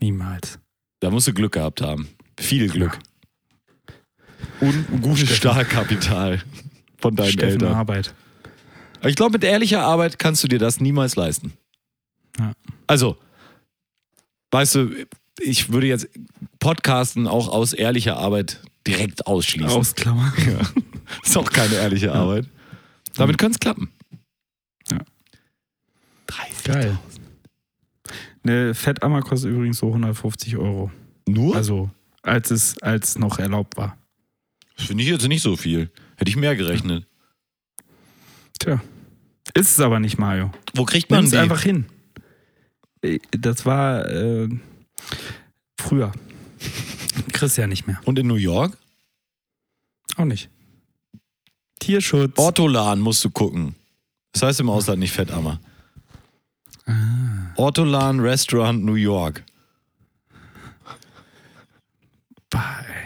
Niemals. 0.00 0.58
da 1.00 1.10
musst 1.10 1.28
du 1.28 1.34
Glück 1.34 1.52
gehabt 1.52 1.80
haben. 1.82 2.08
Viel 2.40 2.68
Glück. 2.68 2.98
Und 4.60 4.90
ein 4.90 5.02
gutes 5.02 5.36
Startkapital 5.36 6.42
von 6.98 7.14
deinen 7.16 7.30
Steffen 7.32 7.50
Eltern. 7.62 7.74
Arbeit. 7.74 8.14
Aber 9.00 9.08
ich 9.10 9.16
glaube, 9.16 9.32
mit 9.32 9.44
ehrlicher 9.44 9.82
Arbeit 9.82 10.18
kannst 10.18 10.42
du 10.42 10.48
dir 10.48 10.58
das 10.58 10.80
niemals 10.80 11.16
leisten. 11.16 11.52
Ja. 12.38 12.52
Also, 12.86 13.16
weißt 14.52 14.74
du, 14.76 14.90
ich 15.40 15.72
würde 15.72 15.86
jetzt 15.88 16.08
Podcasten 16.60 17.26
auch 17.26 17.48
aus 17.48 17.72
ehrlicher 17.72 18.16
Arbeit 18.16 18.62
direkt 18.86 19.26
ausschließen. 19.26 19.70
Ausklammern. 19.70 20.32
Ist 21.22 21.36
auch 21.36 21.50
keine 21.50 21.74
ehrliche 21.74 22.12
Arbeit. 22.12 22.48
Damit 23.16 23.38
könnte 23.38 23.56
es 23.56 23.60
klappen. 23.60 23.90
Ja. 26.38 26.44
30. 26.44 26.64
Geil. 26.64 26.98
Eine 28.44 28.74
Fettammer 28.74 29.22
kostet 29.22 29.50
übrigens 29.52 29.78
so 29.78 29.88
150 29.88 30.56
Euro. 30.56 30.90
Nur? 31.28 31.54
Also, 31.54 31.90
als 32.22 32.50
es 32.50 32.78
als 32.82 33.18
noch 33.18 33.38
erlaubt 33.38 33.76
war. 33.76 33.96
das 34.76 34.86
finde 34.86 35.04
ich 35.04 35.10
jetzt 35.10 35.26
nicht 35.28 35.42
so 35.42 35.56
viel. 35.56 35.90
Hätte 36.16 36.28
ich 36.28 36.36
mehr 36.36 36.56
gerechnet. 36.56 37.06
Tja. 38.58 38.82
Ist 39.54 39.72
es 39.72 39.80
aber 39.80 40.00
nicht, 40.00 40.18
Mario. 40.18 40.50
Wo 40.74 40.84
kriegt 40.84 41.10
man 41.10 41.24
es 41.24 41.30
die? 41.30 41.36
einfach 41.36 41.62
hin. 41.62 41.86
Äh, 43.02 43.18
Das 43.32 43.64
war 43.66 44.06
äh, 44.08 44.48
früher. 45.78 46.12
Kriegst 47.32 47.58
ja 47.58 47.66
nicht 47.66 47.86
mehr. 47.86 48.00
Und 48.04 48.18
in 48.18 48.26
New 48.26 48.36
York? 48.36 48.76
Auch 50.16 50.24
nicht. 50.24 50.48
Tierschutz. 51.80 52.38
Ortolan 52.38 53.00
musst 53.00 53.24
du 53.24 53.30
gucken. 53.30 53.74
Das 54.32 54.42
heißt 54.42 54.60
im 54.60 54.70
Ausland 54.70 55.00
nicht 55.00 55.12
Fettammer. 55.12 55.60
Ortolan 57.56 58.20
Restaurant 58.20 58.84
New 58.84 58.94
York. 58.94 59.44
Ey. 62.54 63.02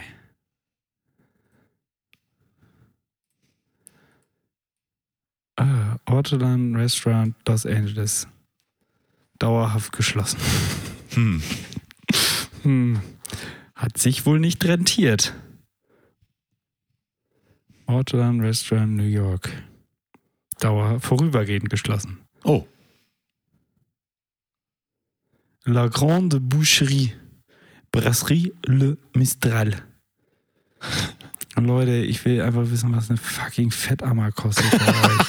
Ah, 5.57 5.97
Ortolan 6.07 6.75
Restaurant 6.77 7.35
Los 7.47 7.67
Angeles. 7.67 8.27
Dauerhaft 9.39 9.93
geschlossen. 9.93 10.39
Hm. 11.11 11.43
Hm. 12.63 13.01
Hat 13.75 13.99
sich 13.99 14.25
wohl 14.27 14.41
nicht 14.41 14.65
rentiert. 14.65 15.35
Ortolan 17.87 18.41
Restaurant 18.41 18.97
New 18.97 19.05
York. 19.05 19.53
Dauer 20.59 21.01
vorübergehend 21.01 21.71
geschlossen. 21.71 22.19
Oh. 22.45 22.67
La 25.67 25.89
Grande 25.89 26.41
Boucherie. 26.41 27.13
Brasserie 27.93 28.53
Le 28.67 28.97
Mistral. 29.15 29.75
Leute, 31.57 31.97
ich 31.97 32.25
will 32.25 32.41
einfach 32.43 32.71
wissen, 32.71 32.95
was 32.95 33.09
eine 33.09 33.19
fucking 33.19 33.71
Fettammer 33.71 34.31
kostet 34.31 34.71
bei 34.71 34.87
euch. 34.89 35.27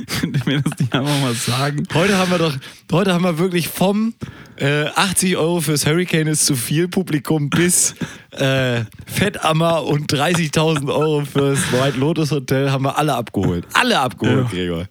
Könnt 0.20 0.36
ihr 0.38 0.44
mir 0.46 0.62
das 0.62 0.78
nicht 0.78 0.94
einfach 0.94 1.20
mal 1.20 1.34
sagen? 1.34 1.86
Heute 1.92 2.16
haben 2.16 2.30
wir 2.30 2.38
doch, 2.38 2.56
heute 2.90 3.12
haben 3.12 3.24
wir 3.24 3.38
wirklich 3.38 3.68
vom 3.68 4.14
äh, 4.56 4.84
80 4.86 5.36
Euro 5.36 5.60
fürs 5.60 5.86
Hurricane 5.86 6.28
ist 6.28 6.46
zu 6.46 6.56
viel 6.56 6.88
Publikum 6.88 7.50
bis 7.50 7.94
äh, 8.30 8.84
Fettammer 9.06 9.84
und 9.84 10.10
30.000 10.12 10.88
Euro 10.88 11.24
fürs 11.24 11.60
White 11.72 11.98
Lotus 11.98 12.30
Hotel 12.30 12.70
haben 12.70 12.84
wir 12.84 12.96
alle 12.96 13.14
abgeholt. 13.14 13.66
Alle 13.74 14.00
abgeholt, 14.00 14.46
Ja. 14.46 14.50
Gregor. 14.50 14.86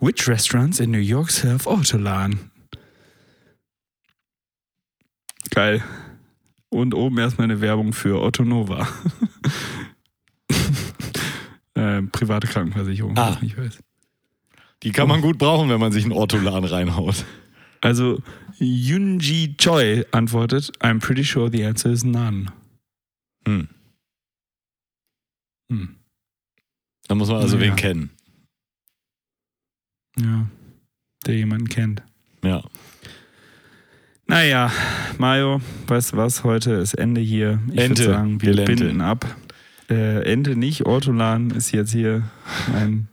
Which 0.00 0.28
restaurants 0.28 0.80
in 0.80 0.90
New 0.90 0.98
York 0.98 1.30
serve 1.30 1.66
Ortolan? 1.68 2.38
Geil. 5.50 5.82
Und 6.70 6.94
oben 6.94 7.18
erstmal 7.18 7.44
eine 7.44 7.60
Werbung 7.60 7.92
für 7.92 8.20
Otto 8.20 8.44
Nova. 8.44 8.88
äh, 11.74 12.02
private 12.02 12.46
Krankenversicherung, 12.46 13.16
Ah. 13.16 13.38
nicht 13.40 13.56
weiß. 13.56 13.78
Die 14.82 14.90
kann 14.92 15.08
man 15.08 15.20
gut 15.22 15.38
brauchen, 15.38 15.68
wenn 15.70 15.80
man 15.80 15.92
sich 15.92 16.04
einen 16.04 16.12
Ortolan 16.12 16.64
reinhaut. 16.64 17.24
Also 17.80 18.22
Yunji 18.58 19.56
Choi 19.56 20.04
antwortet, 20.12 20.72
I'm 20.80 21.00
pretty 21.00 21.24
sure 21.24 21.50
the 21.50 21.64
answer 21.64 21.90
is 21.90 22.04
none. 22.04 22.46
Hm. 23.46 23.68
Hm. 25.70 25.96
Da 27.06 27.14
muss 27.14 27.28
man 27.28 27.38
also 27.40 27.56
Ja. 27.56 27.62
wen 27.62 27.76
kennen. 27.76 28.10
Ja, 30.18 30.46
der 31.26 31.36
jemanden 31.36 31.68
kennt. 31.68 32.02
Ja. 32.42 32.62
Naja, 34.26 34.70
Mario, 35.18 35.60
weißt 35.86 36.12
du 36.12 36.16
was? 36.16 36.44
Heute 36.44 36.72
ist 36.74 36.94
Ende 36.94 37.20
hier. 37.20 37.58
Ich 37.72 37.88
würde 37.88 38.02
sagen, 38.04 38.40
wir 38.40 38.52
Gelente. 38.52 38.74
binden 38.84 39.00
ab. 39.00 39.26
Äh, 39.90 40.22
Ente 40.32 40.56
nicht, 40.56 40.86
Ortolan 40.86 41.50
ist 41.50 41.72
jetzt 41.72 41.92
hier 41.92 42.22
ein 42.74 43.08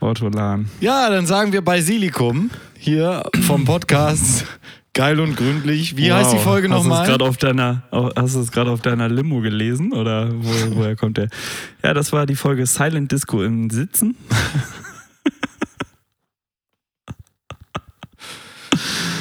Ortolan. 0.00 0.68
Ja, 0.80 1.08
dann 1.08 1.26
sagen 1.26 1.52
wir 1.52 1.62
bei 1.62 1.80
Silikum 1.80 2.50
hier 2.78 3.22
vom 3.46 3.64
Podcast 3.64 4.44
Geil 4.94 5.18
und 5.20 5.36
gründlich. 5.38 5.96
Wie 5.96 6.12
heißt 6.12 6.32
die 6.32 6.36
Wow. 6.36 6.42
Folge 6.44 6.68
Hast 6.68 6.74
du 6.74 6.80
es 6.80 6.84
nochmal? 6.84 8.12
hast 8.14 8.34
du 8.34 8.40
es 8.40 8.52
gerade 8.52 8.70
auf 8.70 8.82
deiner 8.82 9.08
Limo 9.08 9.40
gelesen 9.40 9.94
oder 9.94 10.28
wo, 10.34 10.76
woher 10.76 10.96
kommt 10.96 11.16
der? 11.16 11.28
Ja, 11.82 11.94
das 11.94 12.12
war 12.12 12.26
die 12.26 12.34
Folge 12.36 12.66
Silent 12.66 13.10
Disco 13.10 13.42
im 13.42 13.70
Sitzen. 13.70 14.16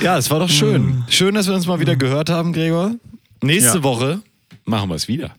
Ja, 0.01 0.17
es 0.17 0.29
war 0.31 0.39
doch 0.39 0.49
schön. 0.49 1.03
Schön, 1.09 1.35
dass 1.35 1.47
wir 1.47 1.53
uns 1.53 1.67
mal 1.67 1.79
wieder 1.79 1.95
gehört 1.95 2.29
haben, 2.29 2.53
Gregor. 2.53 2.95
Nächste 3.43 3.77
Ja. 3.77 3.83
Woche 3.83 4.21
machen 4.65 4.89
wir 4.89 4.95
es 4.95 5.07
wieder. 5.07 5.35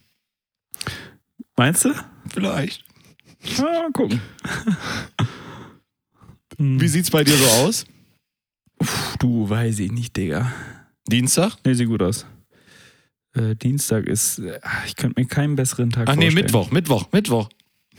Meinst 1.57 1.85
du? 1.85 1.93
Vielleicht. 2.33 2.85
Ja, 3.57 3.65
mal 3.65 3.93
gucken. 3.93 4.21
Wie 6.59 6.89
sieht's 6.89 7.11
bei 7.11 7.25
dir 7.25 7.37
so 7.37 7.45
aus? 7.47 7.85
Du, 9.19 9.49
weiß 9.49 9.81
ich 9.81 9.91
nicht, 9.91 10.17
Digga. 10.17 10.53
Dienstag? 11.09 11.57
Nee, 11.65 11.75
sieht 11.75 11.89
gut 11.89 12.03
aus. 12.03 12.27
Äh, 13.35 13.57
Dienstag 13.57 14.07
ist, 14.07 14.39
äh, 14.39 14.61
ich 14.87 14.95
könnte 14.97 15.21
mir 15.21 15.27
keinen 15.27 15.57
besseren 15.57 15.91
Tag 15.91 16.09
Ach 16.09 16.15
nee, 16.15 16.27
vorstellen. 16.27 16.45
Mittwoch, 16.45 16.71
Mittwoch, 16.71 17.13
Mittwoch. 17.13 17.49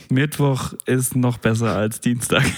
Mittwoch 0.08 0.72
ist 0.86 1.14
noch 1.16 1.38
besser 1.38 1.76
als 1.76 2.00
Dienstag. 2.00 2.44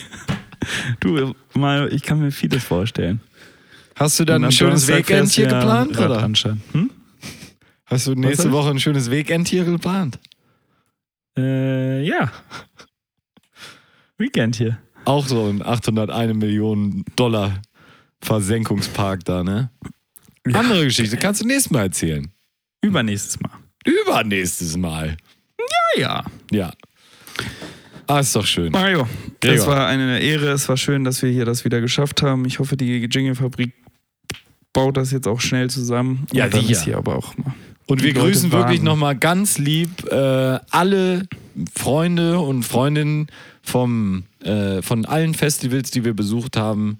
Du, 0.98 1.34
mal, 1.54 1.92
ich 1.92 2.02
kann 2.02 2.18
mir 2.18 2.32
vieles 2.32 2.64
vorstellen. 2.64 3.20
Hast 3.96 4.20
du 4.20 4.24
dann 4.26 4.44
ein 4.44 4.52
schönes 4.52 4.86
ja 4.86 5.00
geplant? 5.00 5.98
Oder? 5.98 6.22
Hm? 6.22 6.90
Hast 7.86 8.06
du 8.06 8.14
nächste? 8.14 8.52
Woche 8.52 8.70
ein 8.70 8.78
schönes 8.78 9.10
Weekend 9.10 9.48
hier 9.48 9.64
geplant? 9.64 10.18
Äh, 11.38 12.02
ja. 12.02 12.30
Weekend 14.18 14.56
hier. 14.56 14.78
Auch 15.06 15.26
so 15.26 15.46
ein 15.46 15.62
801 15.64 16.34
Millionen 16.34 17.04
Dollar 17.16 17.62
Versenkungspark 18.20 19.24
da, 19.24 19.42
ne? 19.42 19.70
Ja. 20.46 20.60
Andere 20.60 20.84
Geschichte, 20.84 21.16
kannst 21.16 21.42
du 21.42 21.46
nächstes 21.46 21.70
Mal 21.70 21.82
erzählen. 21.84 22.30
Übernächstes 22.82 23.40
Mal. 23.40 23.52
Übernächstes 23.84 24.76
Mal. 24.76 25.16
Ja, 25.96 26.00
ja. 26.00 26.24
Ja. 26.50 26.72
Ah, 28.06 28.20
ist 28.20 28.36
doch 28.36 28.46
schön. 28.46 28.72
Mario, 28.72 29.08
Gregor. 29.40 29.56
es 29.56 29.66
war 29.66 29.86
eine 29.86 30.20
Ehre. 30.20 30.50
Es 30.50 30.68
war 30.68 30.76
schön, 30.76 31.02
dass 31.04 31.22
wir 31.22 31.30
hier 31.30 31.44
das 31.44 31.64
wieder 31.64 31.80
geschafft 31.80 32.22
haben. 32.22 32.44
Ich 32.44 32.58
hoffe, 32.58 32.76
die 32.76 33.04
Jingle-Fabrik 33.04 33.72
baut 34.76 34.96
das 34.96 35.10
jetzt 35.10 35.26
auch 35.26 35.40
schnell 35.40 35.68
zusammen. 35.70 36.26
Ja, 36.32 36.44
Und 36.44 36.54
dann 36.54 36.60
sicher. 36.60 36.72
ist 36.72 36.84
hier 36.84 36.96
aber 36.98 37.16
auch 37.16 37.36
mal. 37.38 37.54
Und 37.86 38.02
wir 38.02 38.12
Die 38.12 38.18
Leute 38.18 38.32
grüßen 38.32 38.52
wirklich 38.52 38.82
nochmal 38.82 39.16
ganz 39.16 39.58
lieb 39.58 40.04
äh, 40.10 40.58
alle 40.70 41.26
Freunde 41.74 42.38
und 42.40 42.62
Freundinnen 42.64 43.28
vom, 43.62 44.24
äh, 44.42 44.82
von 44.82 45.04
allen 45.06 45.34
Festivals, 45.34 45.90
die 45.90 46.04
wir 46.04 46.14
besucht 46.14 46.56
haben. 46.56 46.98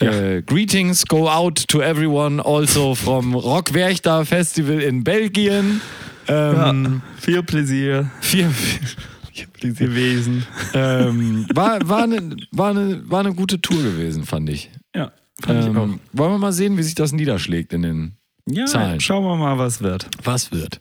Äh, 0.00 0.42
greetings 0.42 1.04
go 1.06 1.28
out 1.28 1.66
to 1.66 1.80
everyone 1.80 2.40
also 2.44 2.94
from 2.94 3.34
Rock 3.34 3.74
Werchter 3.74 4.24
Festival 4.24 4.80
in 4.80 5.02
Belgien. 5.02 5.80
Ähm, 6.28 7.00
Viel 7.20 7.42
Pläsier 7.42 8.10
viel, 8.20 8.48
viel 8.50 9.46
Pläsier. 9.54 9.88
gewesen. 9.88 10.46
ähm, 10.74 11.46
war, 11.54 11.80
war, 11.88 12.02
eine, 12.04 12.36
war, 12.52 12.70
eine, 12.70 13.02
war 13.10 13.20
eine 13.20 13.34
gute 13.34 13.60
Tour 13.60 13.82
gewesen, 13.82 14.24
fand 14.24 14.50
ich. 14.50 14.70
Ja. 14.94 15.10
Ähm, 15.46 16.00
wollen 16.12 16.32
wir 16.32 16.38
mal 16.38 16.52
sehen, 16.52 16.76
wie 16.76 16.82
sich 16.82 16.94
das 16.94 17.12
niederschlägt 17.12 17.72
in 17.72 17.82
den 17.82 18.12
Ja, 18.48 18.66
Zahlen. 18.66 19.00
schauen 19.00 19.24
wir 19.24 19.36
mal, 19.36 19.58
was 19.58 19.80
wird. 19.82 20.08
Was 20.24 20.50
wird? 20.52 20.80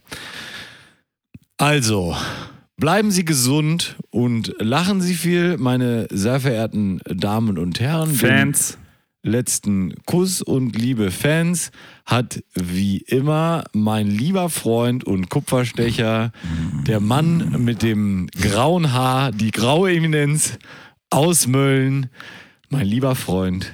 Also, 1.57 2.15
bleiben 2.77 3.11
Sie 3.11 3.25
gesund 3.25 3.95
und 4.09 4.53
lachen 4.59 5.01
Sie 5.01 5.15
viel, 5.15 5.57
meine 5.57 6.07
sehr 6.11 6.39
verehrten 6.39 6.99
Damen 7.05 7.57
und 7.57 7.79
Herren. 7.79 8.09
Fans. 8.11 8.77
Den 9.23 9.31
letzten 9.31 9.93
Kuss 10.05 10.41
und 10.41 10.77
liebe 10.77 11.11
Fans 11.11 11.71
hat 12.05 12.41
wie 12.53 12.97
immer 12.99 13.63
mein 13.73 14.07
lieber 14.07 14.49
Freund 14.49 15.03
und 15.03 15.29
Kupferstecher, 15.29 16.31
der 16.85 16.99
Mann 16.99 17.63
mit 17.65 17.81
dem 17.81 18.27
grauen 18.39 18.93
Haar, 18.93 19.31
die 19.31 19.51
graue 19.51 19.91
Eminenz 19.93 20.57
aus 21.09 21.45
Mölln, 21.47 22.09
mein 22.69 22.85
lieber 22.87 23.15
Freund 23.15 23.73